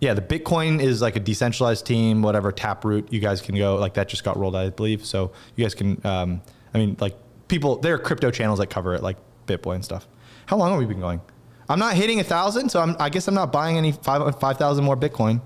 yeah, 0.00 0.14
the 0.14 0.22
Bitcoin 0.22 0.80
is 0.80 1.00
like 1.00 1.14
a 1.14 1.20
decentralized 1.20 1.86
team. 1.86 2.22
Whatever 2.22 2.50
Taproot, 2.50 3.12
you 3.12 3.20
guys 3.20 3.40
can 3.40 3.56
go 3.56 3.76
like 3.76 3.94
that. 3.94 4.08
Just 4.08 4.24
got 4.24 4.36
rolled 4.36 4.56
out, 4.56 4.66
I 4.66 4.70
believe. 4.70 5.06
So 5.06 5.30
you 5.54 5.64
guys 5.64 5.74
can. 5.74 6.00
Um, 6.04 6.42
I 6.74 6.78
mean, 6.78 6.96
like 6.98 7.16
people, 7.46 7.76
there 7.78 7.94
are 7.94 7.98
crypto 7.98 8.30
channels 8.30 8.58
that 8.58 8.68
cover 8.68 8.94
it, 8.94 9.02
like 9.02 9.16
BitBoy 9.46 9.76
and 9.76 9.84
stuff. 9.84 10.06
How 10.48 10.56
long 10.56 10.70
have 10.70 10.78
we 10.78 10.86
been 10.86 11.00
going? 11.00 11.20
I'm 11.68 11.78
not 11.78 11.94
hitting 11.94 12.20
a 12.20 12.24
thousand, 12.24 12.70
so 12.70 12.80
I'm, 12.80 12.96
I 12.98 13.10
guess 13.10 13.28
I'm 13.28 13.34
not 13.34 13.52
buying 13.52 13.76
any 13.76 13.92
five 13.92 14.40
five 14.40 14.56
thousand 14.56 14.86
more 14.86 14.96
Bitcoin. 14.96 15.42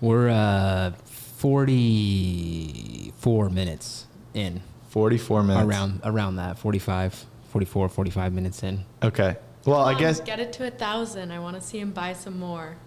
We're 0.00 0.30
uh, 0.30 0.92
44 1.04 3.50
minutes 3.50 4.06
in. 4.32 4.62
44 4.88 5.42
minutes. 5.42 5.66
Around 5.66 6.00
around 6.04 6.36
that 6.36 6.58
45, 6.58 7.26
44, 7.50 7.90
45 7.90 8.32
minutes 8.32 8.62
in. 8.62 8.86
Okay. 9.02 9.36
Well, 9.66 9.80
I 9.80 9.92
on, 9.92 10.00
guess 10.00 10.20
get 10.20 10.40
it 10.40 10.54
to 10.54 10.66
a 10.66 10.70
thousand. 10.70 11.30
I 11.30 11.38
want 11.38 11.56
to 11.56 11.62
see 11.62 11.78
him 11.78 11.90
buy 11.90 12.14
some 12.14 12.38
more. 12.38 12.78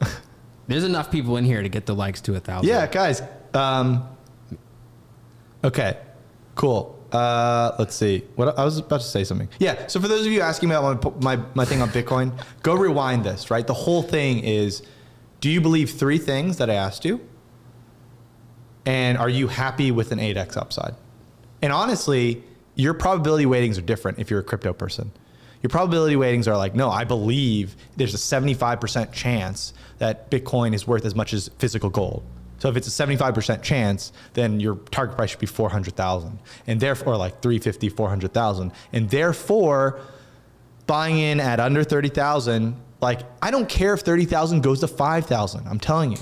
There's 0.68 0.84
enough 0.84 1.10
people 1.10 1.38
in 1.38 1.46
here 1.46 1.62
to 1.62 1.70
get 1.70 1.86
the 1.86 1.94
likes 1.94 2.20
to 2.22 2.34
a 2.34 2.40
thousand. 2.40 2.68
Yeah, 2.68 2.86
guys. 2.86 3.22
Um, 3.54 4.06
okay, 5.64 5.96
cool. 6.54 6.99
Uh, 7.12 7.74
let's 7.78 7.94
see. 7.94 8.24
What 8.36 8.58
I 8.58 8.64
was 8.64 8.78
about 8.78 9.00
to 9.00 9.06
say 9.06 9.24
something. 9.24 9.48
Yeah. 9.58 9.86
So 9.88 10.00
for 10.00 10.08
those 10.08 10.26
of 10.26 10.32
you 10.32 10.40
asking 10.40 10.68
me 10.68 10.74
about 10.74 11.20
my, 11.22 11.36
my 11.36 11.44
my 11.54 11.64
thing 11.64 11.82
on 11.82 11.88
Bitcoin, 11.88 12.32
go 12.62 12.74
rewind 12.74 13.24
this. 13.24 13.50
Right. 13.50 13.66
The 13.66 13.74
whole 13.74 14.02
thing 14.02 14.40
is, 14.40 14.82
do 15.40 15.50
you 15.50 15.60
believe 15.60 15.90
three 15.90 16.18
things 16.18 16.58
that 16.58 16.70
I 16.70 16.74
asked 16.74 17.04
you? 17.04 17.20
And 18.86 19.18
are 19.18 19.28
you 19.28 19.48
happy 19.48 19.90
with 19.90 20.10
an 20.10 20.18
8x 20.18 20.56
upside? 20.56 20.94
And 21.62 21.72
honestly, 21.72 22.42
your 22.74 22.94
probability 22.94 23.44
weightings 23.44 23.76
are 23.78 23.82
different 23.82 24.18
if 24.18 24.30
you're 24.30 24.40
a 24.40 24.44
crypto 24.44 24.72
person. 24.72 25.12
Your 25.62 25.68
probability 25.68 26.16
weightings 26.16 26.48
are 26.48 26.56
like, 26.56 26.74
no, 26.74 26.88
I 26.88 27.04
believe 27.04 27.76
there's 27.96 28.14
a 28.14 28.16
75% 28.16 29.12
chance 29.12 29.74
that 29.98 30.30
Bitcoin 30.30 30.74
is 30.74 30.86
worth 30.86 31.04
as 31.04 31.14
much 31.14 31.34
as 31.34 31.50
physical 31.58 31.90
gold. 31.90 32.22
So 32.60 32.68
if 32.68 32.76
it's 32.76 32.86
a 32.86 33.06
75% 33.06 33.62
chance, 33.62 34.12
then 34.34 34.60
your 34.60 34.76
target 34.90 35.16
price 35.16 35.30
should 35.30 35.40
be 35.40 35.46
400,000 35.46 36.38
and 36.66 36.78
therefore 36.78 37.16
like 37.16 37.40
350, 37.40 37.88
400,000. 37.88 38.72
And 38.92 39.08
therefore 39.08 39.98
buying 40.86 41.18
in 41.18 41.40
at 41.40 41.58
under 41.58 41.82
30,000, 41.82 42.76
like 43.00 43.20
I 43.42 43.50
don't 43.50 43.68
care 43.68 43.94
if 43.94 44.00
30,000 44.00 44.60
goes 44.62 44.80
to 44.80 44.88
5,000. 44.88 45.66
I'm 45.66 45.80
telling 45.80 46.12
you, 46.12 46.18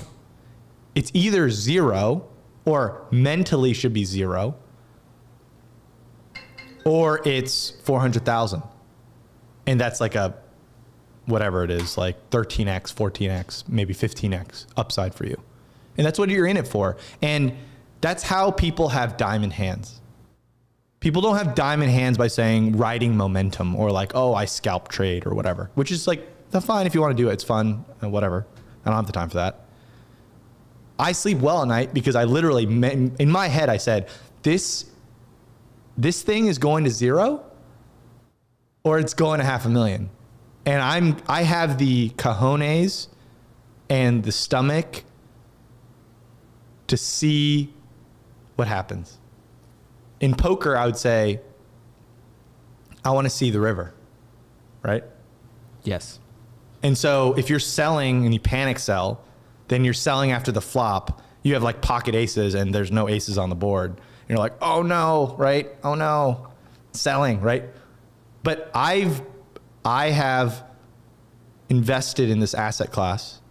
it's 0.95 1.11
either 1.13 1.49
zero 1.49 2.29
or 2.63 3.05
mentally 3.11 3.73
should 3.73 3.93
be 3.93 4.05
zero 4.05 4.55
or 6.85 7.21
it's 7.27 7.71
400,000. 7.83 8.63
And 9.67 9.79
that's 9.79 9.99
like 9.99 10.15
a 10.15 10.35
whatever 11.25 11.65
it 11.65 11.69
is, 11.69 11.97
like 11.97 12.29
13x, 12.29 12.93
14x, 12.93 13.67
maybe 13.67 13.93
15x 13.93 14.67
upside 14.77 15.13
for 15.13 15.25
you. 15.25 15.35
And 15.99 16.05
that's 16.05 16.17
what 16.17 16.29
you're 16.29 16.47
in 16.47 16.55
it 16.55 16.65
for. 16.65 16.95
And 17.21 17.57
that's 17.99 18.23
how 18.23 18.51
people 18.51 18.87
have 18.87 19.17
diamond 19.17 19.51
hands. 19.51 19.99
People 21.01 21.21
don't 21.21 21.35
have 21.35 21.55
diamond 21.55 21.91
hands 21.91 22.17
by 22.17 22.27
saying 22.27 22.77
riding 22.77 23.17
momentum 23.17 23.75
or 23.75 23.91
like, 23.91 24.13
oh, 24.15 24.33
I 24.33 24.45
scalp 24.45 24.87
trade 24.87 25.25
or 25.25 25.35
whatever, 25.35 25.69
which 25.75 25.91
is 25.91 26.07
like, 26.07 26.25
that's 26.51 26.65
fine 26.65 26.87
if 26.87 26.95
you 26.95 27.01
want 27.01 27.17
to 27.17 27.21
do 27.21 27.29
it. 27.29 27.33
It's 27.33 27.43
fun, 27.43 27.83
and 27.99 28.13
whatever. 28.13 28.47
I 28.85 28.89
don't 28.89 28.95
have 28.95 29.07
the 29.07 29.11
time 29.11 29.27
for 29.27 29.35
that. 29.35 29.65
I 30.97 31.11
sleep 31.11 31.39
well 31.39 31.61
at 31.63 31.67
night 31.67 31.93
because 31.93 32.15
I 32.15 32.23
literally, 32.23 32.63
in 32.63 33.29
my 33.29 33.49
head, 33.49 33.67
I 33.67 33.75
said, 33.75 34.07
this, 34.43 34.89
this 35.97 36.21
thing 36.21 36.47
is 36.47 36.57
going 36.59 36.85
to 36.85 36.89
zero 36.89 37.43
or 38.85 38.99
it's 38.99 39.13
going 39.13 39.39
to 39.39 39.45
half 39.45 39.65
a 39.65 39.69
million. 39.69 40.09
And 40.65 40.81
I'm, 40.81 41.17
I 41.27 41.43
have 41.43 41.77
the 41.77 42.11
cojones 42.11 43.09
and 43.89 44.23
the 44.23 44.31
stomach 44.31 45.03
to 46.89 46.97
see 46.97 47.73
what 48.55 48.67
happens. 48.67 49.17
In 50.19 50.35
poker, 50.35 50.75
I 50.75 50.85
would 50.85 50.97
say, 50.97 51.39
I 53.05 53.11
want 53.11 53.25
to 53.25 53.29
see 53.29 53.49
the 53.49 53.59
river, 53.59 53.93
right? 54.83 55.03
Yes. 55.83 56.19
And 56.83 56.97
so 56.97 57.33
if 57.37 57.49
you're 57.49 57.59
selling 57.59 58.25
and 58.25 58.33
you 58.33 58.39
panic 58.39 58.79
sell, 58.79 59.23
then 59.69 59.85
you're 59.85 59.93
selling 59.93 60.31
after 60.31 60.51
the 60.51 60.61
flop. 60.61 61.21
You 61.43 61.53
have 61.53 61.63
like 61.63 61.81
pocket 61.81 62.15
aces 62.15 62.53
and 62.53 62.75
there's 62.75 62.91
no 62.91 63.07
aces 63.07 63.37
on 63.37 63.49
the 63.49 63.55
board. 63.55 63.91
And 63.91 64.29
you're 64.29 64.39
like, 64.39 64.53
oh 64.61 64.81
no, 64.81 65.35
right? 65.37 65.69
Oh 65.83 65.95
no. 65.95 66.47
Selling, 66.91 67.39
right? 67.41 67.63
But 68.43 68.69
I've 68.73 69.21
I 69.85 70.09
have 70.09 70.65
invested 71.69 72.29
in 72.29 72.39
this 72.39 72.53
asset 72.53 72.91
class 72.91 73.41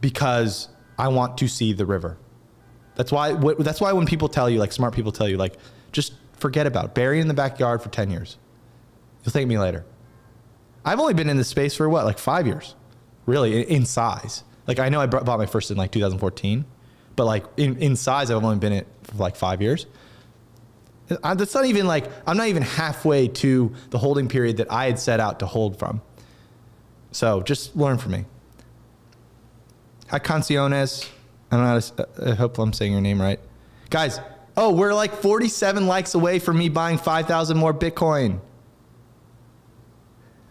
because 0.00 0.68
I 0.98 1.08
want 1.08 1.38
to 1.38 1.48
see 1.48 1.72
the 1.72 1.86
river. 1.86 2.18
That's 2.94 3.10
why. 3.10 3.32
That's 3.58 3.80
why 3.80 3.92
when 3.92 4.06
people 4.06 4.28
tell 4.28 4.48
you, 4.48 4.58
like 4.58 4.72
smart 4.72 4.94
people 4.94 5.12
tell 5.12 5.28
you, 5.28 5.36
like 5.36 5.56
just 5.92 6.14
forget 6.34 6.66
about 6.66 6.86
it. 6.86 6.94
bury 6.94 7.18
it 7.18 7.22
in 7.22 7.28
the 7.28 7.34
backyard 7.34 7.82
for 7.82 7.88
ten 7.88 8.10
years. 8.10 8.38
You'll 9.24 9.32
thank 9.32 9.48
me 9.48 9.58
later. 9.58 9.84
I've 10.84 11.00
only 11.00 11.14
been 11.14 11.30
in 11.30 11.36
this 11.36 11.48
space 11.48 11.74
for 11.74 11.88
what, 11.88 12.04
like 12.04 12.18
five 12.18 12.46
years, 12.46 12.74
really, 13.26 13.62
in 13.62 13.86
size. 13.86 14.44
Like 14.66 14.78
I 14.78 14.88
know 14.88 15.00
I 15.00 15.06
bought 15.06 15.38
my 15.38 15.46
first 15.46 15.70
in 15.70 15.76
like 15.76 15.90
2014, 15.92 16.64
but 17.16 17.24
like 17.24 17.44
in, 17.56 17.76
in 17.78 17.96
size, 17.96 18.30
I've 18.30 18.42
only 18.42 18.58
been 18.58 18.72
in 18.72 18.78
it 18.80 18.86
for 19.02 19.16
like 19.16 19.36
five 19.36 19.62
years. 19.62 19.86
That's 21.08 21.54
not 21.54 21.66
even 21.66 21.86
like 21.86 22.06
I'm 22.26 22.36
not 22.36 22.48
even 22.48 22.62
halfway 22.62 23.28
to 23.28 23.74
the 23.90 23.98
holding 23.98 24.28
period 24.28 24.58
that 24.58 24.70
I 24.70 24.86
had 24.86 24.98
set 24.98 25.20
out 25.20 25.40
to 25.40 25.46
hold 25.46 25.78
from. 25.78 26.00
So 27.12 27.42
just 27.42 27.76
learn 27.76 27.98
from 27.98 28.12
me. 28.12 28.24
Hi, 30.14 30.20
Canciones. 30.20 31.10
I 31.50 31.56
don't 31.56 31.64
know 31.64 31.80
to, 31.80 32.30
I 32.30 32.34
hope 32.36 32.56
I'm 32.60 32.72
saying 32.72 32.92
your 32.92 33.00
name 33.00 33.20
right. 33.20 33.40
Guys, 33.90 34.20
oh, 34.56 34.72
we're 34.72 34.94
like 34.94 35.12
47 35.12 35.88
likes 35.88 36.14
away 36.14 36.38
from 36.38 36.56
me 36.56 36.68
buying 36.68 36.98
5,000 36.98 37.56
more 37.56 37.74
Bitcoin. 37.74 38.38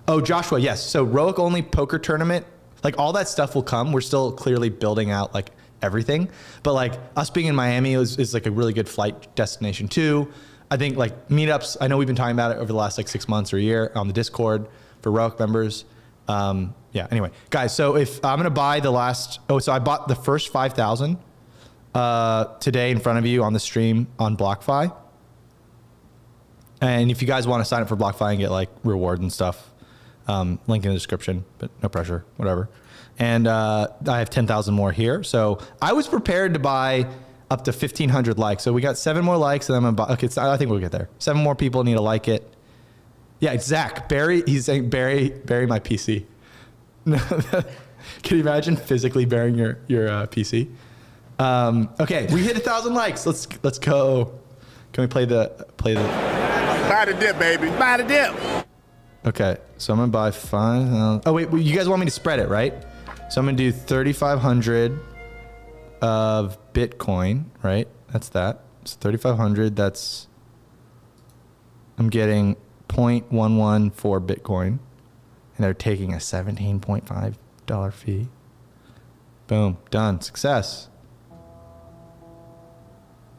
Oh, 0.05 0.19
Joshua, 0.19 0.59
yes. 0.59 0.83
So 0.83 1.07
Roic 1.07 1.39
only 1.39 1.61
poker 1.61 1.97
tournament, 1.97 2.45
like 2.83 2.99
all 2.99 3.13
that 3.13 3.29
stuff 3.29 3.55
will 3.55 3.63
come. 3.63 3.93
We're 3.93 4.01
still 4.01 4.33
clearly 4.33 4.67
building 4.67 5.11
out 5.11 5.33
like 5.33 5.51
everything. 5.81 6.27
But 6.63 6.73
like 6.73 6.99
us 7.15 7.29
being 7.29 7.47
in 7.47 7.55
Miami 7.55 7.93
is, 7.93 8.17
is 8.17 8.33
like 8.33 8.45
a 8.45 8.51
really 8.51 8.73
good 8.73 8.89
flight 8.89 9.33
destination 9.33 9.87
too. 9.87 10.29
I 10.71 10.75
think 10.75 10.97
like 10.97 11.29
meetups, 11.29 11.77
I 11.79 11.87
know 11.87 11.95
we've 11.95 12.05
been 12.05 12.17
talking 12.17 12.35
about 12.35 12.51
it 12.51 12.57
over 12.57 12.67
the 12.67 12.77
last 12.77 12.97
like 12.97 13.07
six 13.07 13.29
months 13.29 13.53
or 13.53 13.57
a 13.59 13.61
year 13.61 13.93
on 13.95 14.07
the 14.07 14.13
Discord 14.13 14.67
for 15.01 15.09
Roic 15.09 15.39
members. 15.39 15.85
Um, 16.27 16.75
yeah, 16.93 17.07
anyway, 17.11 17.31
guys, 17.49 17.75
so 17.75 17.97
if 17.97 18.23
I'm 18.23 18.37
going 18.37 18.45
to 18.45 18.49
buy 18.49 18.79
the 18.79 18.91
last, 18.91 19.39
oh, 19.49 19.59
so 19.59 19.71
I 19.73 19.79
bought 19.79 20.07
the 20.07 20.15
first 20.15 20.49
5,000 20.49 21.17
uh, 21.93 22.45
today 22.59 22.91
in 22.91 22.99
front 22.99 23.19
of 23.19 23.25
you 23.25 23.43
on 23.43 23.53
the 23.53 23.59
stream 23.59 24.07
on 24.17 24.37
BlockFi. 24.37 24.95
And 26.81 27.11
if 27.11 27.21
you 27.21 27.27
guys 27.27 27.47
want 27.47 27.61
to 27.61 27.65
sign 27.65 27.81
up 27.81 27.89
for 27.89 27.95
BlockFi 27.97 28.31
and 28.31 28.39
get 28.39 28.51
like 28.51 28.69
rewards 28.83 29.21
and 29.21 29.31
stuff, 29.31 29.71
um, 30.27 30.59
link 30.67 30.85
in 30.85 30.91
the 30.91 30.95
description, 30.95 31.43
but 31.57 31.69
no 31.81 31.89
pressure, 31.89 32.23
whatever 32.37 32.69
and 33.19 33.47
uh, 33.47 33.87
I 34.07 34.19
have 34.19 34.29
10,000 34.29 34.73
more 34.73 34.91
here. 34.91 35.23
So 35.23 35.59
I 35.81 35.93
was 35.93 36.07
prepared 36.07 36.53
to 36.53 36.59
buy 36.59 37.07
up 37.51 37.63
to 37.65 37.71
1,500 37.71 38.39
likes. 38.39 38.63
So 38.63 38.73
we 38.73 38.81
got 38.81 38.97
seven 38.97 39.23
more 39.23 39.37
likes, 39.37 39.69
and 39.69 39.75
I'm 39.75 39.83
gonna 39.83 39.93
buy. 39.93 40.13
Okay, 40.13 40.29
I 40.37 40.57
think 40.57 40.71
we'll 40.71 40.79
get 40.79 40.91
there. 40.91 41.09
Seven 41.19 41.43
more 41.43 41.55
people 41.55 41.83
need 41.83 41.93
to 41.93 42.01
like 42.01 42.27
it. 42.27 42.51
Yeah, 43.39 43.57
Zach 43.59 44.09
Barry. 44.09 44.43
He's 44.45 44.65
saying 44.65 44.89
Barry, 44.89 45.29
bury 45.29 45.67
my 45.67 45.79
PC. 45.79 46.25
Can 48.23 48.37
you 48.37 48.39
imagine 48.39 48.75
physically 48.75 49.25
bearing 49.25 49.55
your 49.55 49.79
your 49.87 50.09
uh, 50.09 50.27
PC? 50.27 50.69
Um, 51.39 51.89
okay, 51.99 52.27
we 52.31 52.43
hit 52.43 52.55
a 52.55 52.59
thousand 52.59 52.93
likes. 52.93 53.25
Let's 53.25 53.47
let's 53.63 53.79
go. 53.79 54.39
Can 54.93 55.03
we 55.03 55.07
play 55.07 55.25
the 55.25 55.67
play 55.77 55.93
the? 55.95 56.01
Buy 56.01 57.05
the 57.05 57.13
dip, 57.13 57.39
baby. 57.39 57.69
Buy 57.69 57.97
the 57.97 58.03
dip. 58.03 58.65
Okay, 59.25 59.57
so 59.77 59.93
I'm 59.93 59.99
gonna 59.99 60.11
buy 60.11 60.31
five. 60.31 60.93
Uh, 60.93 61.19
oh 61.25 61.33
wait, 61.33 61.51
you 61.51 61.75
guys 61.75 61.87
want 61.87 62.01
me 62.01 62.05
to 62.05 62.11
spread 62.11 62.39
it, 62.39 62.49
right? 62.49 62.73
So 63.29 63.39
I'm 63.39 63.47
gonna 63.47 63.57
do 63.57 63.71
3,500 63.71 64.99
of 66.01 66.57
Bitcoin, 66.73 67.45
right? 67.63 67.87
That's 68.11 68.29
that. 68.29 68.61
So 68.85 68.97
3,500. 68.99 69.75
That's 69.75 70.27
I'm 71.97 72.09
getting 72.09 72.57
0.11 72.89 73.93
for 73.93 74.19
Bitcoin, 74.19 74.79
and 75.55 75.63
they're 75.63 75.73
taking 75.73 76.13
a 76.13 76.17
17.5 76.17 77.35
dollar 77.65 77.91
fee. 77.91 78.27
Boom, 79.47 79.77
done. 79.91 80.21
Success. 80.21 80.89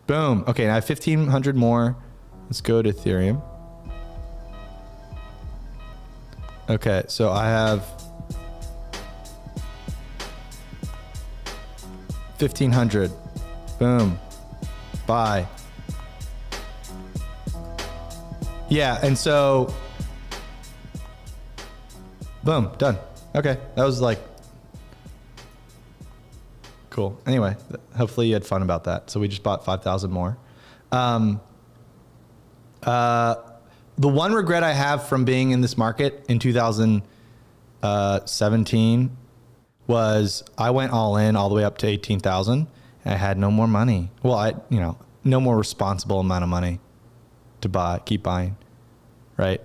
Boom. 0.07 0.45
Okay, 0.47 0.65
now 0.67 0.73
I 0.73 0.75
have 0.75 0.89
1,500 0.89 1.57
more. 1.57 1.97
Let's 2.45 2.61
go 2.61 2.83
to 2.83 2.93
Ethereum. 2.93 3.43
Okay, 6.69 7.05
so 7.09 7.31
I 7.31 7.47
have 7.47 7.81
1500. 12.39 13.11
Boom. 13.79 14.19
Bye. 15.07 15.47
Yeah, 18.69 18.99
and 19.03 19.17
so 19.17 19.73
boom, 22.45 22.71
done. 22.79 22.99
Okay, 23.35 23.59
that 23.75 23.85
was 23.85 24.01
like 24.01 24.21
cool. 26.95 27.21
Anyway, 27.27 27.55
hopefully 27.97 28.29
you 28.29 28.35
had 28.35 28.47
fun 28.47 28.63
about 28.63 28.85
that. 28.85 29.11
So 29.11 29.19
we 29.19 29.27
just 29.27 29.43
bought 29.43 29.65
5,000 29.65 30.13
more. 30.13 30.39
Um, 30.93 31.41
uh, 32.85 33.35
the 33.99 34.07
one 34.07 34.33
regret 34.33 34.63
I 34.63 34.73
have 34.73 35.09
from 35.09 35.25
being 35.25 35.51
in 35.51 35.61
this 35.61 35.77
market 35.77 36.25
in 36.29 36.39
2017 36.39 39.17
was 39.89 40.45
I 40.57 40.71
went 40.71 40.93
all 40.93 41.17
in 41.17 41.35
all 41.35 41.49
the 41.49 41.57
way 41.57 41.65
up 41.65 41.79
to 41.79 41.89
18,000 41.89 42.69
and 43.05 43.15
I 43.15 43.17
had 43.17 43.39
no 43.39 43.51
more 43.51 43.67
money. 43.67 44.13
Well, 44.23 44.35
I, 44.35 44.55
you 44.71 44.79
know, 44.79 44.97
no 45.25 45.41
more 45.41 45.59
responsible 45.59 46.21
amount 46.21 46.45
of 46.45 46.49
money 46.49 46.79
to 47.63 47.69
buy, 47.69 48.03
keep 48.05 48.23
buying. 48.23 48.57
Right. 49.37 49.61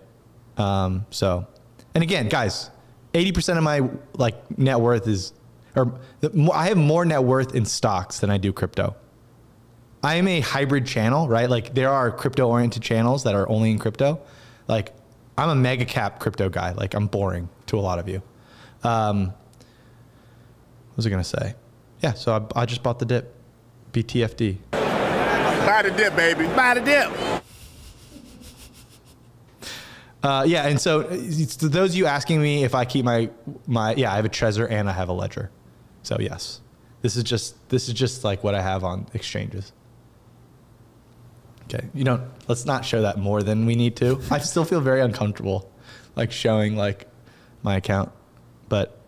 Um, 0.57 1.05
so, 1.11 1.45
and 1.93 2.03
again, 2.03 2.29
guys, 2.29 2.69
80% 3.13 3.57
of 3.57 3.63
my 3.63 3.89
like 4.13 4.57
net 4.57 4.79
worth 4.79 5.07
is, 5.07 5.33
or 5.75 5.99
the, 6.21 6.51
I 6.53 6.67
have 6.67 6.77
more 6.77 7.05
net 7.05 7.23
worth 7.23 7.55
in 7.55 7.65
stocks 7.65 8.19
than 8.19 8.29
I 8.29 8.37
do 8.37 8.53
crypto. 8.53 8.95
I 10.01 10.15
am 10.15 10.27
a 10.27 10.39
hybrid 10.39 10.85
channel, 10.85 11.27
right? 11.27 11.49
Like 11.49 11.73
there 11.73 11.89
are 11.89 12.11
crypto 12.11 12.47
oriented 12.47 12.81
channels 12.81 13.23
that 13.23 13.35
are 13.35 13.49
only 13.49 13.71
in 13.71 13.79
crypto. 13.79 14.19
Like 14.67 14.93
I'm 15.37 15.49
a 15.49 15.55
mega 15.55 15.85
cap 15.85 16.19
crypto 16.19 16.49
guy. 16.49 16.71
Like 16.71 16.93
I'm 16.93 17.07
boring 17.07 17.49
to 17.67 17.77
a 17.77 17.81
lot 17.81 17.99
of 17.99 18.07
you. 18.07 18.21
Um, 18.83 19.27
what 19.27 20.97
was 20.97 21.07
I 21.07 21.09
gonna 21.09 21.23
say? 21.23 21.55
Yeah, 22.01 22.13
so 22.13 22.47
I, 22.55 22.61
I 22.61 22.65
just 22.65 22.81
bought 22.81 22.99
the 22.99 23.05
dip, 23.05 23.33
BTFD. 23.91 24.57
Buy 24.71 25.81
the 25.83 25.91
dip, 25.91 26.15
baby. 26.15 26.45
Buy 26.47 26.75
the 26.75 26.81
dip. 26.81 27.38
Uh, 30.21 30.43
yeah, 30.45 30.67
and 30.67 30.79
so 30.79 31.07
it's 31.09 31.55
to 31.57 31.69
those 31.69 31.91
of 31.91 31.95
you 31.95 32.05
asking 32.05 32.41
me 32.41 32.63
if 32.63 32.75
I 32.75 32.85
keep 32.85 33.05
my 33.05 33.29
my 33.67 33.95
yeah, 33.95 34.11
I 34.11 34.17
have 34.17 34.25
a 34.25 34.29
Trezor 34.29 34.69
and 34.69 34.89
I 34.89 34.91
have 34.91 35.07
a 35.09 35.13
Ledger. 35.13 35.49
So 36.03 36.17
yes, 36.19 36.61
this 37.01 37.15
is 37.15 37.23
just 37.23 37.69
this 37.69 37.87
is 37.87 37.93
just 37.93 38.23
like 38.23 38.43
what 38.43 38.53
I 38.53 38.61
have 38.61 38.83
on 38.83 39.07
exchanges. 39.13 39.71
Okay, 41.63 41.87
you 41.93 42.03
know, 42.03 42.27
let's 42.47 42.65
not 42.65 42.83
show 42.83 43.01
that 43.03 43.17
more 43.17 43.43
than 43.43 43.65
we 43.65 43.75
need 43.75 43.95
to. 43.97 44.21
I 44.29 44.39
still 44.39 44.65
feel 44.65 44.81
very 44.81 45.01
uncomfortable, 45.01 45.71
like 46.15 46.31
showing 46.31 46.75
like 46.75 47.07
my 47.63 47.77
account, 47.77 48.11
but 48.67 48.99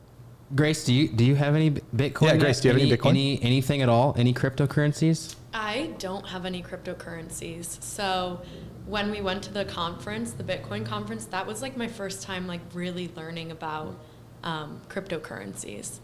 Grace, 0.53 0.83
do 0.83 0.93
you 0.93 1.07
do 1.07 1.23
you 1.23 1.35
have 1.35 1.55
any 1.55 1.71
Bitcoin? 1.71 2.23
Yeah. 2.27 2.37
Grace, 2.37 2.59
do 2.59 2.67
you 2.67 2.73
have 2.73 2.81
any 2.81 2.91
Bitcoin? 2.91 3.09
Any 3.09 3.43
anything 3.43 3.81
at 3.81 3.89
all? 3.89 4.13
Any 4.17 4.33
cryptocurrencies? 4.33 5.35
I 5.53 5.91
don't 5.97 6.27
have 6.27 6.45
any 6.45 6.61
cryptocurrencies. 6.61 7.81
So 7.81 8.41
when 8.85 9.11
we 9.11 9.21
went 9.21 9.43
to 9.43 9.53
the 9.53 9.65
conference, 9.65 10.33
the 10.33 10.43
Bitcoin 10.43 10.85
conference, 10.85 11.25
that 11.25 11.45
was 11.45 11.61
like 11.61 11.77
my 11.77 11.87
first 11.87 12.23
time 12.23 12.47
like 12.47 12.61
really 12.73 13.11
learning 13.15 13.51
about 13.51 13.97
um, 14.43 14.81
cryptocurrencies. 14.89 15.99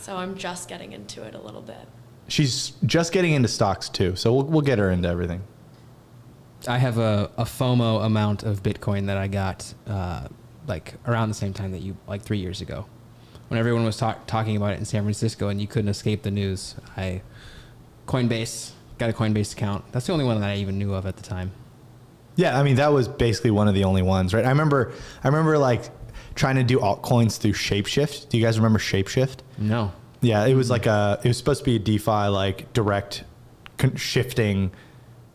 So 0.00 0.16
I'm 0.16 0.36
just 0.36 0.68
getting 0.68 0.92
into 0.92 1.22
it 1.22 1.34
a 1.34 1.38
little 1.40 1.60
bit. 1.62 1.86
she's 2.28 2.72
just 2.84 3.12
getting 3.12 3.32
into 3.32 3.48
stocks 3.48 3.88
too. 3.88 4.16
So 4.16 4.32
we'll 4.32 4.44
we'll 4.44 4.62
get 4.62 4.78
her 4.78 4.90
into 4.90 5.08
everything. 5.08 5.42
I 6.66 6.78
have 6.78 6.98
a, 6.98 7.30
a 7.36 7.44
FOMO 7.44 8.04
amount 8.04 8.42
of 8.42 8.62
Bitcoin 8.62 9.06
that 9.06 9.16
I 9.16 9.28
got 9.28 9.72
uh, 9.86 10.28
like 10.66 10.94
around 11.06 11.28
the 11.28 11.34
same 11.34 11.52
time 11.52 11.72
that 11.72 11.82
you 11.82 11.96
like 12.06 12.22
three 12.22 12.38
years 12.38 12.60
ago, 12.60 12.86
when 13.48 13.58
everyone 13.58 13.84
was 13.84 13.96
talk, 13.96 14.26
talking 14.26 14.56
about 14.56 14.72
it 14.72 14.78
in 14.78 14.84
San 14.84 15.02
Francisco 15.02 15.48
and 15.48 15.60
you 15.60 15.66
couldn't 15.66 15.88
escape 15.88 16.22
the 16.22 16.30
news. 16.30 16.74
I 16.96 17.22
Coinbase 18.06 18.72
got 18.98 19.10
a 19.10 19.12
Coinbase 19.12 19.52
account. 19.52 19.84
That's 19.92 20.06
the 20.06 20.12
only 20.12 20.24
one 20.24 20.40
that 20.40 20.48
I 20.50 20.56
even 20.56 20.78
knew 20.78 20.92
of 20.94 21.06
at 21.06 21.16
the 21.16 21.22
time. 21.22 21.52
Yeah, 22.36 22.58
I 22.58 22.62
mean 22.62 22.76
that 22.76 22.92
was 22.92 23.08
basically 23.08 23.50
one 23.50 23.66
of 23.68 23.74
the 23.74 23.84
only 23.84 24.02
ones, 24.02 24.32
right? 24.34 24.44
I 24.44 24.48
remember 24.50 24.92
I 25.24 25.28
remember 25.28 25.58
like 25.58 25.90
trying 26.34 26.56
to 26.56 26.62
do 26.62 26.78
altcoins 26.78 27.38
through 27.38 27.52
Shapeshift. 27.54 28.28
Do 28.28 28.38
you 28.38 28.44
guys 28.44 28.58
remember 28.58 28.78
Shapeshift? 28.78 29.38
No, 29.58 29.92
Yeah, 30.20 30.46
it 30.46 30.54
was 30.54 30.70
like 30.70 30.86
a. 30.86 31.18
It 31.24 31.28
was 31.28 31.36
supposed 31.36 31.60
to 31.60 31.64
be 31.64 31.76
a 31.76 31.78
DeFi 31.80 32.28
like 32.28 32.72
direct 32.72 33.24
con- 33.76 33.96
shifting. 33.96 34.70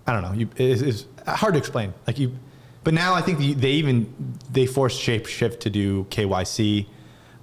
I 0.07 0.13
don't 0.13 0.21
know. 0.21 0.31
You, 0.33 0.49
it's, 0.55 0.81
it's 0.81 1.05
hard 1.27 1.53
to 1.55 1.57
explain. 1.57 1.93
Like 2.07 2.19
you, 2.19 2.37
but 2.85 2.93
now 2.93 3.13
I 3.13 3.21
think 3.21 3.39
the, 3.39 3.53
they 3.53 3.71
even 3.71 4.13
they 4.51 4.65
forced 4.65 5.01
Shapeshift 5.01 5.59
to 5.61 5.69
do 5.69 6.05
KYC. 6.05 6.85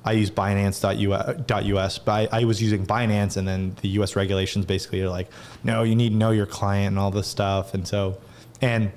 I 0.05 0.13
use 0.13 0.31
Binance.us, 0.31 1.99
but 1.99 2.13
I, 2.13 2.41
I 2.41 2.45
was 2.45 2.63
using 2.63 2.87
Binance, 2.87 3.37
and 3.37 3.47
then 3.47 3.77
the 3.83 3.89
U.S. 3.89 4.17
regulations 4.17 4.65
basically 4.65 5.03
are 5.03 5.11
like, 5.11 5.29
no, 5.63 5.83
you 5.83 5.95
need 5.95 6.11
to 6.11 6.17
know 6.17 6.31
your 6.31 6.47
client 6.47 6.89
and 6.89 6.99
all 6.99 7.11
this 7.11 7.29
stuff, 7.29 7.75
and 7.75 7.87
so, 7.87 8.19
and 8.63 8.93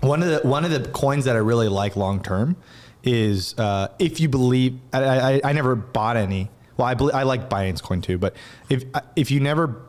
one 0.00 0.22
of 0.22 0.28
the 0.28 0.48
one 0.48 0.64
of 0.64 0.70
the 0.70 0.88
coins 0.90 1.26
that 1.26 1.36
I 1.36 1.38
really 1.38 1.68
like 1.68 1.94
long 1.94 2.22
term 2.22 2.56
is 3.02 3.56
uh, 3.58 3.88
if 3.98 4.20
you 4.20 4.28
believe. 4.28 4.78
I, 4.92 5.04
I, 5.04 5.40
I 5.44 5.52
never 5.52 5.74
bought 5.76 6.16
any. 6.16 6.50
Well, 6.76 6.86
I 6.86 6.94
believe, 6.94 7.14
I 7.14 7.22
like 7.22 7.48
Binance 7.48 7.82
Coin 7.82 8.00
too, 8.00 8.18
but 8.18 8.34
if 8.68 8.84
if 9.14 9.30
you 9.30 9.38
never 9.38 9.82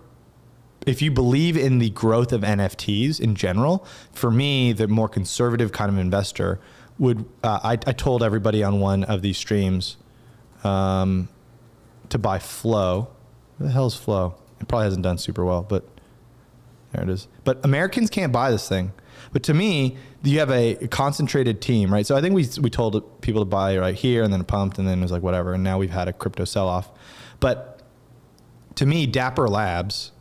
if 0.85 1.01
you 1.01 1.11
believe 1.11 1.57
in 1.57 1.79
the 1.79 1.89
growth 1.91 2.33
of 2.33 2.41
NFTs 2.41 3.19
in 3.19 3.35
general, 3.35 3.85
for 4.11 4.31
me, 4.31 4.73
the 4.73 4.87
more 4.87 5.07
conservative 5.07 5.71
kind 5.71 5.89
of 5.89 5.97
investor 5.97 6.59
would. 6.99 7.25
Uh, 7.43 7.59
I, 7.63 7.71
I 7.73 7.93
told 7.93 8.21
everybody 8.21 8.63
on 8.63 8.79
one 8.79 9.03
of 9.03 9.21
these 9.21 9.37
streams 9.37 9.97
um, 10.63 11.29
to 12.09 12.17
buy 12.17 12.39
Flow. 12.39 13.09
Where 13.57 13.67
the 13.67 13.73
hell's 13.73 13.95
Flow? 13.95 14.35
It 14.59 14.67
probably 14.67 14.85
hasn't 14.85 15.03
done 15.03 15.17
super 15.17 15.43
well, 15.43 15.63
but 15.63 15.85
there 16.91 17.03
it 17.03 17.09
is. 17.09 17.27
But 17.43 17.63
Americans 17.63 18.09
can't 18.09 18.31
buy 18.31 18.51
this 18.51 18.67
thing. 18.67 18.91
But 19.33 19.43
to 19.43 19.53
me, 19.53 19.97
you 20.23 20.39
have 20.39 20.51
a 20.51 20.75
concentrated 20.87 21.61
team, 21.61 21.91
right? 21.91 22.05
So 22.05 22.15
I 22.15 22.21
think 22.21 22.35
we 22.35 22.47
we 22.59 22.69
told 22.69 23.21
people 23.21 23.41
to 23.41 23.45
buy 23.45 23.77
right 23.77 23.95
here, 23.95 24.23
and 24.23 24.33
then 24.33 24.43
pumped, 24.43 24.77
and 24.77 24.87
then 24.87 24.99
it 24.99 25.01
was 25.01 25.11
like 25.11 25.23
whatever, 25.23 25.53
and 25.53 25.63
now 25.63 25.77
we've 25.77 25.91
had 25.91 26.07
a 26.07 26.13
crypto 26.13 26.45
sell 26.45 26.67
off. 26.67 26.89
But 27.39 27.81
to 28.75 28.85
me, 28.85 29.05
Dapper 29.05 29.47
Labs 29.47 30.11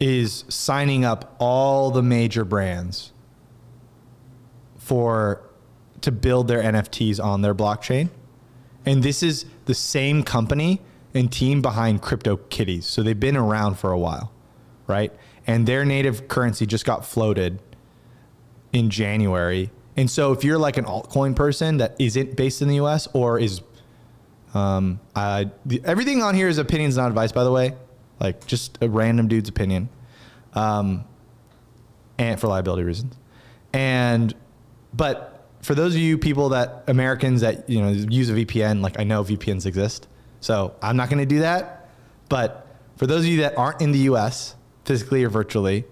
is 0.00 0.44
signing 0.48 1.04
up 1.04 1.34
all 1.38 1.90
the 1.90 2.02
major 2.02 2.44
brands 2.44 3.12
for 4.88 5.42
to 6.00 6.10
build 6.10 6.48
their 6.48 6.62
NFTs 6.62 7.22
on 7.22 7.42
their 7.42 7.54
blockchain. 7.54 8.08
And 8.86 9.02
this 9.02 9.22
is 9.22 9.44
the 9.66 9.74
same 9.74 10.22
company 10.22 10.80
and 11.12 11.30
team 11.30 11.60
behind 11.60 12.00
CryptoKitties. 12.00 12.84
So 12.84 13.02
they've 13.02 13.18
been 13.18 13.36
around 13.36 13.78
for 13.78 13.92
a 13.92 13.98
while, 13.98 14.32
right? 14.86 15.12
And 15.46 15.66
their 15.66 15.84
native 15.84 16.28
currency 16.28 16.64
just 16.64 16.86
got 16.86 17.04
floated 17.04 17.60
in 18.72 18.88
January. 18.88 19.70
And 19.94 20.10
so 20.10 20.32
if 20.32 20.42
you're 20.42 20.58
like 20.58 20.78
an 20.78 20.86
altcoin 20.86 21.36
person 21.36 21.76
that 21.78 21.94
isn't 21.98 22.34
based 22.34 22.62
in 22.62 22.68
the 22.68 22.76
US 22.76 23.08
or 23.12 23.38
is 23.38 23.60
um, 24.54 25.00
I, 25.14 25.50
the, 25.66 25.82
everything 25.84 26.22
on 26.22 26.34
here 26.34 26.48
is 26.48 26.56
opinions, 26.56 26.96
not 26.96 27.08
advice, 27.08 27.32
by 27.32 27.44
the 27.44 27.52
way. 27.52 27.74
Like 28.20 28.46
just 28.46 28.78
a 28.80 28.88
random 28.88 29.28
dude's 29.28 29.50
opinion, 29.50 29.90
um, 30.54 31.04
and 32.16 32.40
for 32.40 32.48
liability 32.48 32.82
reasons. 32.82 33.14
And 33.72 34.34
but 34.94 35.46
for 35.62 35.74
those 35.74 35.94
of 35.94 36.00
you 36.00 36.18
people 36.18 36.50
that 36.50 36.84
Americans 36.86 37.40
that 37.40 37.68
you 37.68 37.80
know 37.80 37.90
use 37.90 38.30
a 38.30 38.34
VPN, 38.34 38.80
like 38.80 38.98
I 38.98 39.04
know 39.04 39.24
VPNs 39.24 39.66
exist, 39.66 40.08
so 40.40 40.74
I'm 40.82 40.96
not 40.96 41.10
going 41.10 41.18
to 41.18 41.26
do 41.26 41.40
that. 41.40 41.90
But 42.28 42.66
for 42.96 43.06
those 43.06 43.20
of 43.20 43.26
you 43.26 43.40
that 43.40 43.56
aren't 43.56 43.80
in 43.80 43.92
the 43.92 44.00
U.S. 44.00 44.54
physically 44.84 45.24
or 45.24 45.28
virtually, 45.28 45.84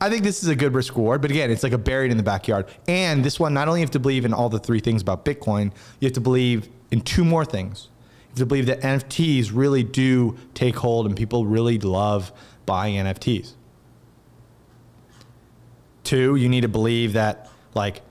I 0.00 0.10
think 0.10 0.24
this 0.24 0.42
is 0.42 0.48
a 0.48 0.56
good 0.56 0.74
risk 0.74 0.96
reward. 0.96 1.22
But 1.22 1.30
again, 1.30 1.50
it's 1.50 1.62
like 1.62 1.72
a 1.72 1.78
buried 1.78 2.10
in 2.10 2.16
the 2.16 2.22
backyard. 2.22 2.66
And 2.88 3.24
this 3.24 3.38
one, 3.38 3.54
not 3.54 3.68
only 3.68 3.80
have 3.80 3.92
to 3.92 4.00
believe 4.00 4.24
in 4.24 4.32
all 4.32 4.48
the 4.48 4.58
three 4.58 4.80
things 4.80 5.00
about 5.00 5.24
Bitcoin, 5.24 5.72
you 6.00 6.06
have 6.06 6.14
to 6.14 6.20
believe 6.20 6.68
in 6.90 7.02
two 7.02 7.24
more 7.24 7.44
things. 7.44 7.88
You 8.22 8.28
have 8.30 8.38
to 8.38 8.46
believe 8.46 8.66
that 8.66 8.80
NFTs 8.80 9.50
really 9.52 9.84
do 9.84 10.36
take 10.54 10.76
hold 10.76 11.06
and 11.06 11.16
people 11.16 11.46
really 11.46 11.78
love 11.78 12.32
buying 12.66 12.96
NFTs. 12.96 13.52
Two, 16.02 16.34
you 16.34 16.48
need 16.48 16.62
to 16.62 16.68
believe 16.68 17.12
that 17.12 17.48
like 17.74 18.02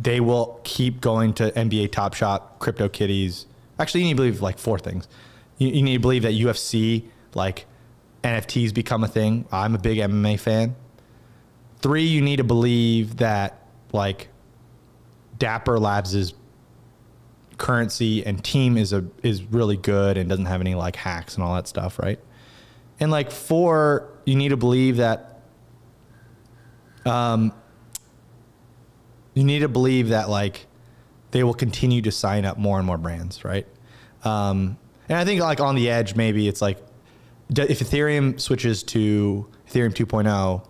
they 0.00 0.20
will 0.20 0.60
keep 0.64 1.00
going 1.00 1.32
to 1.34 1.50
NBA 1.52 1.92
Top 1.92 2.14
Shot, 2.14 2.58
Crypto 2.58 2.88
Kitties. 2.88 3.46
Actually, 3.78 4.02
you 4.02 4.06
need 4.06 4.12
to 4.12 4.16
believe 4.16 4.40
like 4.40 4.58
four 4.58 4.78
things. 4.78 5.08
You, 5.58 5.68
you 5.68 5.82
need 5.82 5.94
to 5.94 6.00
believe 6.00 6.22
that 6.22 6.32
UFC, 6.32 7.04
like 7.34 7.66
NFTs 8.22 8.72
become 8.74 9.04
a 9.04 9.08
thing. 9.08 9.46
I'm 9.50 9.74
a 9.74 9.78
big 9.78 9.98
MMA 9.98 10.38
fan. 10.38 10.76
Three, 11.80 12.04
you 12.04 12.20
need 12.20 12.36
to 12.36 12.44
believe 12.44 13.16
that 13.18 13.66
like 13.92 14.28
Dapper 15.38 15.78
Labs' 15.78 16.34
currency 17.56 18.24
and 18.24 18.42
team 18.42 18.76
is 18.76 18.92
a 18.92 19.04
is 19.22 19.42
really 19.44 19.76
good 19.76 20.16
and 20.16 20.28
doesn't 20.28 20.46
have 20.46 20.60
any 20.60 20.74
like 20.74 20.96
hacks 20.96 21.34
and 21.34 21.44
all 21.44 21.54
that 21.54 21.66
stuff, 21.66 21.98
right? 21.98 22.18
And 23.00 23.10
like 23.10 23.30
four, 23.30 24.08
you 24.24 24.36
need 24.36 24.50
to 24.50 24.56
believe 24.56 24.98
that 24.98 25.42
um 27.06 27.52
you 29.40 29.46
need 29.46 29.60
to 29.60 29.68
believe 29.68 30.10
that 30.10 30.28
like 30.28 30.66
they 31.30 31.42
will 31.42 31.54
continue 31.54 32.02
to 32.02 32.12
sign 32.12 32.44
up 32.44 32.58
more 32.58 32.76
and 32.76 32.86
more 32.86 32.98
brands, 32.98 33.42
right? 33.42 33.66
Um, 34.22 34.76
and 35.08 35.16
I 35.16 35.24
think 35.24 35.40
like 35.40 35.60
on 35.60 35.76
the 35.76 35.88
edge, 35.88 36.14
maybe 36.14 36.46
it's 36.46 36.60
like 36.60 36.76
if 37.48 37.80
Ethereum 37.80 38.38
switches 38.38 38.82
to 38.82 39.46
Ethereum 39.66 39.94
2.0, 39.94 40.66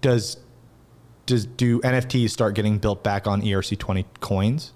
does 0.00 0.36
does 1.26 1.44
do 1.44 1.80
NFTs 1.80 2.30
start 2.30 2.54
getting 2.54 2.78
built 2.78 3.02
back 3.02 3.26
on 3.26 3.42
ERC20 3.42 4.04
coins 4.20 4.72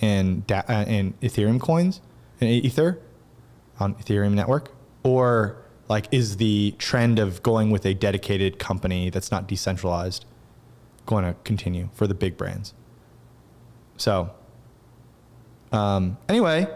and 0.00 0.44
da- 0.48 0.64
uh, 0.68 0.84
and 0.88 1.18
Ethereum 1.20 1.60
coins 1.60 2.00
and 2.40 2.50
Ether 2.50 3.00
on 3.78 3.94
Ethereum 3.94 4.32
network, 4.32 4.72
or 5.04 5.62
like 5.88 6.08
is 6.10 6.38
the 6.38 6.74
trend 6.78 7.20
of 7.20 7.40
going 7.44 7.70
with 7.70 7.86
a 7.86 7.94
dedicated 7.94 8.58
company 8.58 9.10
that's 9.10 9.30
not 9.30 9.46
decentralized 9.46 10.24
going 11.06 11.24
to 11.24 11.34
continue 11.44 11.88
for 11.94 12.06
the 12.06 12.14
big 12.14 12.36
brands? 12.36 12.74
So, 13.96 14.30
um, 15.72 16.18
anyway, 16.28 16.66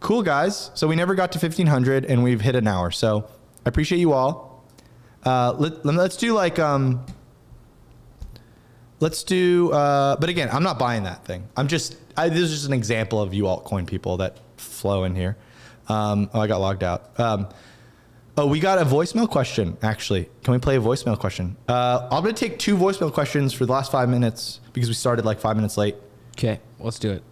cool 0.00 0.22
guys. 0.22 0.70
So 0.74 0.86
we 0.86 0.96
never 0.96 1.14
got 1.14 1.32
to 1.32 1.38
1500 1.38 2.04
and 2.04 2.22
we've 2.22 2.40
hit 2.40 2.54
an 2.54 2.66
hour. 2.66 2.90
So 2.90 3.28
I 3.64 3.68
appreciate 3.68 3.98
you 3.98 4.12
all. 4.12 4.64
Uh, 5.24 5.54
let, 5.58 5.84
let's 5.84 6.16
do 6.16 6.32
like, 6.32 6.58
um, 6.58 7.04
let's 9.00 9.24
do, 9.24 9.72
uh, 9.72 10.16
but 10.16 10.28
again, 10.28 10.48
I'm 10.52 10.62
not 10.62 10.78
buying 10.78 11.04
that 11.04 11.24
thing. 11.24 11.48
I'm 11.56 11.68
just, 11.68 11.96
I, 12.16 12.28
this 12.28 12.40
is 12.40 12.50
just 12.50 12.66
an 12.66 12.72
example 12.72 13.20
of 13.20 13.34
you 13.34 13.44
altcoin 13.44 13.86
people 13.86 14.18
that 14.18 14.38
flow 14.56 15.04
in 15.04 15.14
here. 15.14 15.36
Um, 15.88 16.30
oh, 16.34 16.40
I 16.40 16.46
got 16.46 16.60
logged 16.60 16.84
out. 16.84 17.18
Um, 17.18 17.48
oh, 18.38 18.46
we 18.46 18.60
got 18.60 18.78
a 18.78 18.84
voicemail 18.84 19.28
question. 19.28 19.76
Actually, 19.82 20.28
can 20.42 20.52
we 20.52 20.58
play 20.58 20.76
a 20.76 20.80
voicemail 20.80 21.18
question? 21.18 21.56
Uh, 21.68 22.08
I'm 22.10 22.22
gonna 22.22 22.32
take 22.32 22.58
two 22.58 22.76
voicemail 22.76 23.12
questions 23.12 23.52
for 23.52 23.66
the 23.66 23.72
last 23.72 23.90
five 23.92 24.08
minutes 24.08 24.60
because 24.72 24.88
we 24.88 24.94
started 24.94 25.24
like 25.24 25.40
five 25.40 25.56
minutes 25.56 25.76
late. 25.76 25.96
Okay, 26.36 26.60
let's 26.78 26.98
do 26.98 27.10
it. 27.10 27.22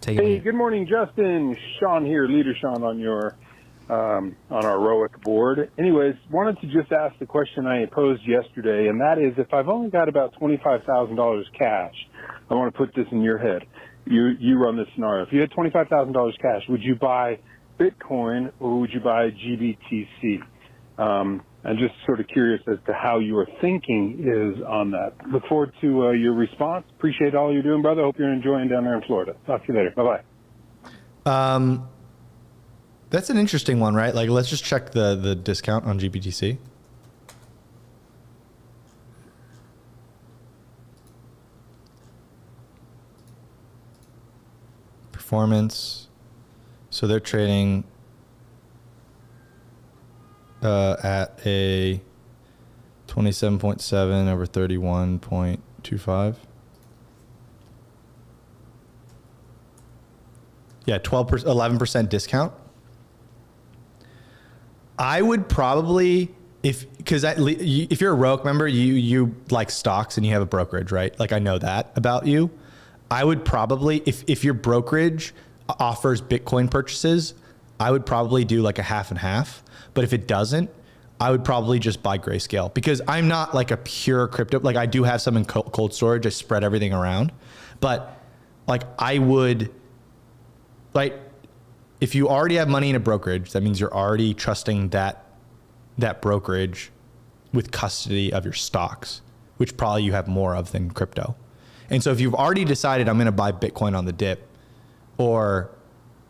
Take. 0.00 0.18
Hey, 0.18 0.34
away. 0.34 0.38
good 0.38 0.54
morning, 0.54 0.88
Justin. 0.88 1.56
Sean 1.78 2.04
here, 2.04 2.26
leader 2.26 2.54
Sean 2.60 2.82
on 2.82 2.98
your 2.98 3.36
um, 3.90 4.34
on 4.50 4.64
our 4.64 4.78
ROIC 4.78 5.20
board. 5.22 5.70
Anyways, 5.78 6.14
wanted 6.30 6.60
to 6.60 6.66
just 6.66 6.90
ask 6.92 7.18
the 7.18 7.26
question 7.26 7.66
I 7.66 7.86
posed 7.86 8.22
yesterday, 8.26 8.88
and 8.88 9.00
that 9.00 9.18
is, 9.18 9.34
if 9.36 9.52
I've 9.52 9.68
only 9.68 9.90
got 9.90 10.08
about 10.08 10.32
twenty 10.38 10.58
five 10.64 10.82
thousand 10.84 11.16
dollars 11.16 11.46
cash, 11.56 11.94
I 12.50 12.54
want 12.54 12.72
to 12.72 12.78
put 12.78 12.94
this 12.94 13.06
in 13.12 13.20
your 13.22 13.38
head. 13.38 13.66
You 14.06 14.28
you 14.40 14.58
run 14.58 14.76
this 14.76 14.88
scenario. 14.94 15.24
If 15.24 15.32
you 15.32 15.40
had 15.40 15.50
twenty 15.50 15.70
five 15.70 15.88
thousand 15.88 16.14
dollars 16.14 16.36
cash, 16.40 16.62
would 16.68 16.82
you 16.82 16.94
buy 16.94 17.38
Bitcoin 17.78 18.52
or 18.60 18.80
would 18.80 18.90
you 18.92 19.00
buy 19.00 19.30
GBTC? 19.30 20.40
Um, 20.98 21.42
I'm 21.64 21.76
just 21.78 21.94
sort 22.06 22.20
of 22.20 22.26
curious 22.28 22.60
as 22.70 22.78
to 22.86 22.92
how 22.92 23.18
your 23.18 23.46
thinking 23.60 24.18
is 24.20 24.62
on 24.64 24.90
that. 24.90 25.14
Look 25.30 25.44
forward 25.48 25.72
to 25.80 26.08
uh, 26.08 26.10
your 26.10 26.34
response. 26.34 26.84
Appreciate 26.96 27.34
all 27.34 27.52
you're 27.52 27.62
doing, 27.62 27.82
brother. 27.82 28.02
Hope 28.02 28.18
you're 28.18 28.32
enjoying 28.32 28.68
down 28.68 28.84
there 28.84 28.96
in 28.96 29.02
Florida. 29.02 29.36
Talk 29.46 29.64
to 29.66 29.72
you 29.72 29.78
later. 29.78 29.92
Bye 29.96 30.22
bye. 31.24 31.54
Um, 31.54 31.88
that's 33.10 33.30
an 33.30 33.36
interesting 33.36 33.78
one, 33.78 33.94
right? 33.94 34.14
Like, 34.14 34.28
let's 34.28 34.50
just 34.50 34.64
check 34.64 34.90
the 34.92 35.14
the 35.14 35.34
discount 35.34 35.84
on 35.86 36.00
GBTC. 36.00 36.58
Performance. 45.12 46.01
So 46.92 47.06
they're 47.06 47.20
trading 47.20 47.84
uh, 50.62 50.96
at 51.02 51.40
a 51.46 52.02
27.7 53.08 54.28
over 54.28 54.46
31.25. 54.46 56.36
Yeah, 60.84 60.98
twelve 60.98 61.28
percent, 61.28 61.48
11% 61.56 62.08
discount. 62.10 62.52
I 64.98 65.22
would 65.22 65.48
probably 65.48 66.34
if 66.62 66.94
because 66.98 67.24
if 67.24 68.00
you're 68.00 68.12
a 68.12 68.16
Roic 68.16 68.44
member, 68.44 68.68
you 68.68 68.94
you 68.94 69.34
like 69.50 69.70
stocks 69.70 70.18
and 70.18 70.26
you 70.26 70.32
have 70.32 70.42
a 70.42 70.46
brokerage, 70.46 70.92
right? 70.92 71.18
Like 71.18 71.32
I 71.32 71.38
know 71.38 71.56
that 71.58 71.92
about 71.96 72.26
you. 72.26 72.50
I 73.10 73.24
would 73.24 73.44
probably 73.44 74.02
if 74.04 74.24
if 74.26 74.44
your 74.44 74.54
brokerage 74.54 75.32
offers 75.78 76.20
Bitcoin 76.20 76.70
purchases, 76.70 77.34
I 77.78 77.90
would 77.90 78.06
probably 78.06 78.44
do 78.44 78.62
like 78.62 78.78
a 78.78 78.82
half 78.82 79.10
and 79.10 79.18
half. 79.18 79.62
But 79.94 80.04
if 80.04 80.12
it 80.12 80.26
doesn't, 80.26 80.70
I 81.20 81.30
would 81.30 81.44
probably 81.44 81.78
just 81.78 82.02
buy 82.02 82.18
Grayscale 82.18 82.74
because 82.74 83.00
I'm 83.06 83.28
not 83.28 83.54
like 83.54 83.70
a 83.70 83.76
pure 83.76 84.26
crypto. 84.28 84.58
Like 84.60 84.76
I 84.76 84.86
do 84.86 85.04
have 85.04 85.20
some 85.20 85.36
in 85.36 85.44
cold 85.44 85.94
storage. 85.94 86.26
I 86.26 86.30
spread 86.30 86.64
everything 86.64 86.92
around, 86.92 87.32
but 87.80 88.18
like 88.66 88.82
I 88.98 89.18
would 89.18 89.70
like 90.94 91.18
if 92.00 92.16
you 92.16 92.28
already 92.28 92.56
have 92.56 92.68
money 92.68 92.90
in 92.90 92.96
a 92.96 93.00
brokerage, 93.00 93.52
that 93.52 93.62
means 93.62 93.78
you're 93.78 93.94
already 93.94 94.34
trusting 94.34 94.88
that 94.88 95.24
that 95.98 96.20
brokerage 96.20 96.90
with 97.52 97.70
custody 97.70 98.32
of 98.32 98.44
your 98.44 98.54
stocks, 98.54 99.20
which 99.58 99.76
probably 99.76 100.02
you 100.02 100.12
have 100.12 100.26
more 100.26 100.56
of 100.56 100.72
than 100.72 100.90
crypto. 100.90 101.36
And 101.90 102.02
so 102.02 102.10
if 102.10 102.20
you've 102.20 102.34
already 102.34 102.64
decided 102.64 103.08
I'm 103.08 103.16
going 103.16 103.26
to 103.26 103.32
buy 103.32 103.52
Bitcoin 103.52 103.96
on 103.96 104.06
the 104.06 104.12
dip, 104.12 104.48
or 105.18 105.70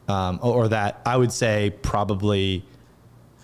um, 0.09 0.39
or 0.43 0.69
that 0.69 1.01
I 1.07 1.17
would 1.17 1.33
say 1.33 1.75
probably 1.83 2.65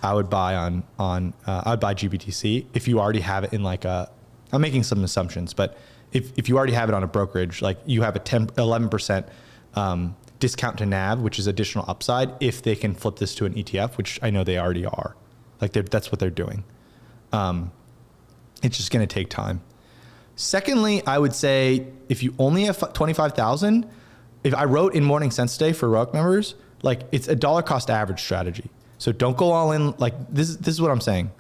I 0.03 0.15
would 0.15 0.31
buy 0.31 0.55
on 0.55 0.85
on 0.99 1.35
uh, 1.47 1.63
I 1.65 1.71
would 1.71 1.81
buy 1.81 1.95
GBTC 1.95 2.67
if 2.75 2.89
you 2.89 3.01
already 3.01 3.21
have 3.21 3.45
it 3.45 3.53
in 3.53 3.63
like 3.63 3.85
a. 3.85 4.11
I'm 4.53 4.63
making 4.63 4.83
some 4.85 5.05
assumptions, 5.05 5.53
but 5.53 5.77
if 6.13 6.33
if 6.37 6.49
you 6.49 6.57
already 6.57 6.73
have 6.73 6.89
it 6.89 6.95
on 6.95 7.03
a 7.03 7.07
brokerage, 7.07 7.63
like 7.63 7.79
you 7.85 8.03
have 8.03 8.17
a 8.17 8.21
10 8.21 8.51
11 8.57 8.89
percent 8.89 9.27
um, 9.75 10.17
discount 10.41 10.79
to 10.79 10.87
NAV, 10.87 11.21
which 11.21 11.39
is 11.39 11.47
additional 11.47 11.85
upside 11.89 12.31
if 12.41 12.63
they 12.63 12.75
can 12.75 12.95
flip 12.95 13.17
this 13.17 13.35
to 13.37 13.45
an 13.45 13.55
ETF, 13.55 13.97
which 13.97 14.19
I 14.23 14.31
know 14.31 14.45
they 14.45 14.59
already 14.59 14.87
are. 14.87 15.17
Like 15.61 15.73
that's 15.73 16.13
what 16.13 16.19
they're 16.21 16.31
doing. 16.31 16.65
Um, 17.33 17.73
it's 18.63 18.77
just 18.77 18.91
going 18.91 19.07
to 19.07 19.13
take 19.13 19.29
time. 19.29 19.61
Secondly, 20.37 21.05
I 21.07 21.19
would 21.19 21.35
say 21.35 21.89
if 22.09 22.23
you 22.23 22.35
only 22.39 22.65
have 22.65 22.93
25,000, 22.93 23.91
if 24.45 24.55
I 24.55 24.65
wrote 24.65 24.95
in 24.95 25.05
Morning 25.05 25.31
Sense 25.31 25.57
today 25.57 25.73
for 25.73 25.89
Roic 25.89 26.13
members, 26.13 26.55
like 26.83 27.03
it's 27.13 27.29
a 27.29 27.35
dollar 27.35 27.63
cost 27.63 27.91
average 27.91 28.21
strategy. 28.21 28.71
So 28.99 29.13
don't 29.13 29.37
go 29.37 29.53
all 29.53 29.73
in. 29.73 29.95
Like 29.99 30.15
this, 30.33 30.57
this 30.57 30.75
is 30.75 30.81
what 30.81 30.91
I'm 30.91 31.01
saying, 31.01 31.31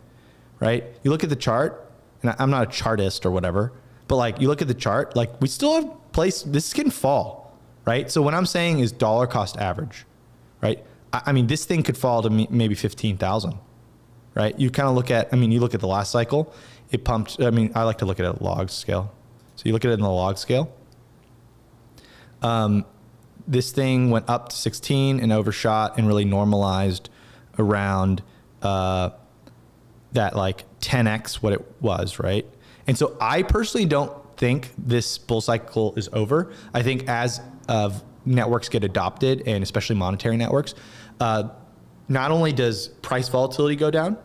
right? 0.60 0.84
You 1.02 1.10
look 1.10 1.24
at 1.24 1.30
the 1.30 1.36
chart, 1.36 1.90
and 2.22 2.34
I'm 2.38 2.50
not 2.50 2.68
a 2.68 2.70
chartist 2.70 3.24
or 3.26 3.30
whatever, 3.30 3.72
but 4.06 4.16
like 4.16 4.40
you 4.40 4.48
look 4.48 4.62
at 4.62 4.68
the 4.68 4.74
chart, 4.74 5.16
like 5.16 5.40
we 5.40 5.48
still 5.48 5.74
have 5.74 6.12
place. 6.12 6.42
This 6.42 6.72
can 6.72 6.90
fall, 6.90 7.56
right? 7.84 8.10
So 8.10 8.22
what 8.22 8.34
I'm 8.34 8.46
saying 8.46 8.80
is 8.80 8.92
dollar 8.92 9.26
cost 9.26 9.56
average, 9.56 10.04
right? 10.62 10.84
I, 11.12 11.22
I 11.26 11.32
mean, 11.32 11.46
this 11.46 11.64
thing 11.64 11.82
could 11.82 11.96
fall 11.96 12.22
to 12.22 12.30
maybe 12.30 12.74
fifteen 12.74 13.16
thousand, 13.16 13.58
right? 14.34 14.58
You 14.58 14.70
kind 14.70 14.88
of 14.88 14.94
look 14.94 15.10
at. 15.10 15.28
I 15.32 15.36
mean, 15.36 15.52
you 15.52 15.60
look 15.60 15.74
at 15.74 15.80
the 15.80 15.88
last 15.88 16.10
cycle, 16.10 16.52
it 16.90 17.04
pumped. 17.04 17.40
I 17.40 17.50
mean, 17.50 17.72
I 17.74 17.84
like 17.84 17.98
to 17.98 18.06
look 18.06 18.20
at 18.20 18.26
at 18.26 18.42
log 18.42 18.70
scale. 18.70 19.12
So 19.56 19.64
you 19.66 19.72
look 19.72 19.84
at 19.84 19.90
it 19.90 19.94
in 19.94 20.00
the 20.00 20.10
log 20.10 20.38
scale. 20.38 20.72
Um, 22.42 22.84
this 23.46 23.72
thing 23.72 24.10
went 24.10 24.28
up 24.28 24.50
to 24.50 24.56
16 24.56 25.20
and 25.20 25.32
overshot 25.32 25.98
and 25.98 26.06
really 26.06 26.24
normalized 26.24 27.08
around 27.58 28.22
uh, 28.62 29.10
that 30.12 30.36
like 30.36 30.64
10x 30.80 31.36
what 31.36 31.52
it 31.52 31.66
was, 31.80 32.18
right? 32.18 32.46
And 32.86 32.96
so 32.96 33.16
I 33.20 33.42
personally 33.42 33.86
don't 33.86 34.12
think 34.36 34.70
this 34.78 35.18
bull 35.18 35.40
cycle 35.40 35.94
is 35.96 36.08
over. 36.12 36.52
I 36.72 36.82
think 36.82 37.08
as 37.08 37.40
networks 38.24 38.68
get 38.68 38.84
adopted 38.84 39.42
and 39.46 39.62
especially 39.62 39.96
monetary 39.96 40.36
networks, 40.36 40.74
uh, 41.20 41.48
not 42.08 42.30
only 42.30 42.52
does 42.52 42.88
price 42.88 43.28
volatility 43.28 43.76
go 43.76 43.90
down, 43.90 44.16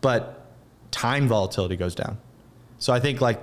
but 0.00 0.46
time 0.90 1.28
volatility 1.28 1.76
goes 1.76 1.94
down. 1.94 2.18
So 2.78 2.92
I 2.92 3.00
think 3.00 3.20
like 3.20 3.40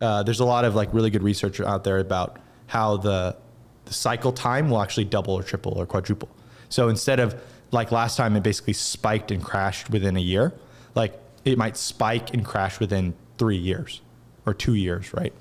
uh, 0.00 0.22
there's 0.22 0.40
a 0.40 0.44
lot 0.44 0.64
of 0.64 0.74
like 0.74 0.92
really 0.94 1.10
good 1.10 1.22
research 1.22 1.60
out 1.60 1.84
there 1.84 1.98
about 1.98 2.38
how 2.72 2.96
the 2.96 3.36
the 3.84 3.92
cycle 3.92 4.32
time 4.32 4.70
will 4.70 4.80
actually 4.80 5.04
double 5.04 5.34
or 5.34 5.42
triple 5.42 5.72
or 5.72 5.84
quadruple. 5.84 6.30
So 6.70 6.88
instead 6.88 7.20
of 7.20 7.38
like 7.70 7.92
last 7.92 8.16
time, 8.16 8.34
it 8.34 8.42
basically 8.42 8.72
spiked 8.72 9.30
and 9.30 9.44
crashed 9.44 9.90
within 9.90 10.16
a 10.16 10.20
year. 10.20 10.54
Like 10.94 11.12
it 11.44 11.58
might 11.58 11.76
spike 11.76 12.32
and 12.32 12.42
crash 12.42 12.80
within 12.80 13.12
three 13.36 13.58
years 13.58 14.00
or 14.46 14.54
two 14.54 14.72
years, 14.72 15.12
right? 15.12 15.34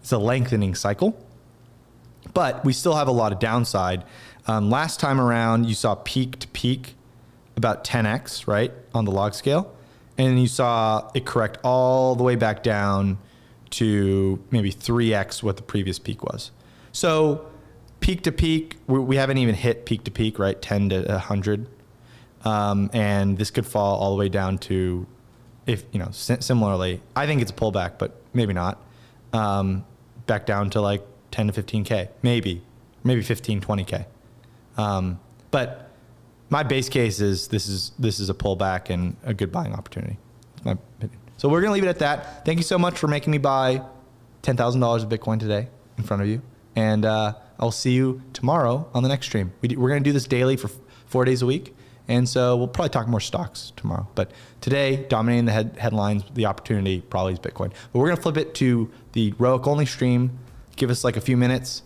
It's 0.00 0.10
a 0.10 0.16
lengthening 0.16 0.74
cycle, 0.74 1.22
but 2.32 2.64
we 2.64 2.72
still 2.72 2.94
have 2.94 3.08
a 3.08 3.12
lot 3.12 3.30
of 3.32 3.38
downside. 3.38 4.02
Um, 4.46 4.70
last 4.70 5.00
time 5.00 5.20
around, 5.20 5.66
you 5.66 5.74
saw 5.74 5.96
peak 5.96 6.38
to 6.38 6.48
peak 6.48 6.94
about 7.58 7.84
10x, 7.84 8.46
right, 8.46 8.72
on 8.94 9.04
the 9.04 9.10
log 9.10 9.34
scale. 9.34 9.70
And 10.16 10.40
you 10.40 10.48
saw 10.48 11.10
it 11.14 11.26
correct 11.26 11.58
all 11.62 12.14
the 12.14 12.24
way 12.24 12.36
back 12.36 12.62
down 12.62 13.18
to 13.70 14.42
maybe 14.50 14.72
3x 14.72 15.42
what 15.42 15.58
the 15.58 15.62
previous 15.62 15.98
peak 15.98 16.24
was. 16.24 16.50
So 16.92 17.46
peak 18.00 18.22
to 18.22 18.32
peak, 18.32 18.76
we 18.86 19.16
haven't 19.16 19.38
even 19.38 19.54
hit 19.54 19.86
peak 19.86 20.04
to 20.04 20.10
peak, 20.10 20.38
right? 20.38 20.60
10 20.60 20.90
to 20.90 21.02
100. 21.02 21.68
Um, 22.44 22.90
and 22.92 23.36
this 23.36 23.50
could 23.50 23.66
fall 23.66 23.98
all 23.98 24.10
the 24.12 24.18
way 24.18 24.28
down 24.28 24.58
to, 24.58 25.06
if, 25.66 25.84
you 25.92 25.98
know, 25.98 26.08
similarly, 26.10 27.02
I 27.14 27.26
think 27.26 27.42
it's 27.42 27.50
a 27.50 27.54
pullback, 27.54 27.98
but 27.98 28.20
maybe 28.32 28.52
not. 28.52 28.82
Um, 29.32 29.84
back 30.26 30.46
down 30.46 30.70
to 30.70 30.80
like 30.80 31.02
10 31.30 31.48
to 31.48 31.62
15K, 31.62 32.08
maybe, 32.22 32.62
maybe 33.04 33.22
15, 33.22 33.60
20K. 33.60 34.06
Um, 34.76 35.20
but 35.50 35.90
my 36.48 36.62
base 36.62 36.88
case 36.88 37.20
is 37.20 37.48
this 37.48 37.68
is 37.68 37.92
this 37.98 38.20
is 38.20 38.28
a 38.28 38.34
pullback 38.34 38.90
and 38.90 39.16
a 39.24 39.32
good 39.32 39.52
buying 39.52 39.72
opportunity. 39.72 40.18
So 41.36 41.48
we're 41.48 41.60
gonna 41.62 41.72
leave 41.72 41.84
it 41.84 41.88
at 41.88 42.00
that. 42.00 42.44
Thank 42.44 42.58
you 42.58 42.64
so 42.64 42.78
much 42.78 42.98
for 42.98 43.08
making 43.08 43.30
me 43.30 43.38
buy 43.38 43.82
ten 44.42 44.56
thousand 44.56 44.80
dollars 44.80 45.02
of 45.02 45.08
Bitcoin 45.08 45.38
today 45.38 45.68
in 45.96 46.04
front 46.04 46.22
of 46.22 46.28
you, 46.28 46.42
and 46.80 47.04
uh, 47.04 47.34
I'll 47.58 47.70
see 47.70 47.92
you 47.92 48.22
tomorrow 48.32 48.88
on 48.94 49.02
the 49.02 49.08
next 49.08 49.26
stream. 49.26 49.52
We 49.60 49.68
do, 49.68 49.78
we're 49.78 49.90
gonna 49.90 50.00
do 50.00 50.12
this 50.12 50.26
daily 50.26 50.56
for 50.56 50.70
four 51.06 51.26
days 51.26 51.42
a 51.42 51.46
week, 51.46 51.76
and 52.08 52.26
so 52.26 52.56
we'll 52.56 52.68
probably 52.68 52.88
talk 52.88 53.06
more 53.06 53.20
stocks 53.20 53.72
tomorrow. 53.76 54.08
But 54.14 54.30
today, 54.62 55.04
dominating 55.08 55.44
the 55.44 55.52
head, 55.52 55.76
headlines, 55.78 56.24
the 56.32 56.46
opportunity 56.46 57.02
probably 57.02 57.34
is 57.34 57.38
Bitcoin. 57.38 57.72
But 57.92 57.98
we're 57.98 58.08
gonna 58.08 58.22
flip 58.22 58.38
it 58.38 58.54
to 58.56 58.90
the 59.12 59.32
ROIC 59.32 59.66
only 59.66 59.86
stream. 59.86 60.38
Give 60.76 60.88
us 60.88 61.04
like 61.04 61.16
a 61.16 61.20
few 61.20 61.36
minutes, 61.36 61.82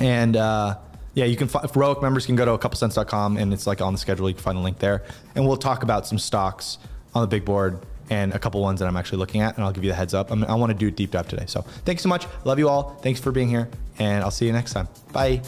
and. 0.00 0.36
Uh, 0.36 0.78
yeah, 1.14 1.26
you 1.26 1.36
can. 1.36 1.46
If 1.46 1.74
Roic 1.74 2.00
members 2.00 2.24
can 2.24 2.36
go 2.36 2.46
to 2.46 2.52
a 2.52 2.58
couple 2.58 2.78
cents.com 2.78 3.36
and 3.36 3.52
it's 3.52 3.66
like 3.66 3.82
on 3.82 3.92
the 3.92 3.98
schedule. 3.98 4.30
You 4.30 4.34
can 4.34 4.42
find 4.42 4.56
the 4.56 4.62
link 4.62 4.78
there, 4.78 5.02
and 5.34 5.46
we'll 5.46 5.58
talk 5.58 5.82
about 5.82 6.06
some 6.06 6.18
stocks 6.18 6.78
on 7.14 7.20
the 7.20 7.26
big 7.26 7.44
board 7.44 7.84
and 8.10 8.32
a 8.34 8.38
couple 8.38 8.60
ones 8.60 8.80
that 8.80 8.86
I'm 8.86 8.96
actually 8.96 9.18
looking 9.18 9.40
at, 9.40 9.56
and 9.56 9.64
I'll 9.64 9.72
give 9.72 9.84
you 9.84 9.90
the 9.90 9.96
heads 9.96 10.14
up. 10.14 10.30
I'm, 10.30 10.44
i 10.44 10.54
want 10.54 10.72
to 10.72 10.78
do 10.78 10.88
a 10.88 10.90
deep 10.90 11.12
dive 11.12 11.28
today. 11.28 11.46
So 11.46 11.62
thanks 11.84 12.02
so 12.02 12.08
much. 12.08 12.26
Love 12.44 12.58
you 12.58 12.68
all. 12.68 12.96
Thanks 13.02 13.20
for 13.20 13.32
being 13.32 13.48
here, 13.48 13.68
and 13.98 14.22
I'll 14.22 14.30
see 14.30 14.46
you 14.46 14.52
next 14.52 14.72
time. 14.72 14.88
Bye. 15.12 15.42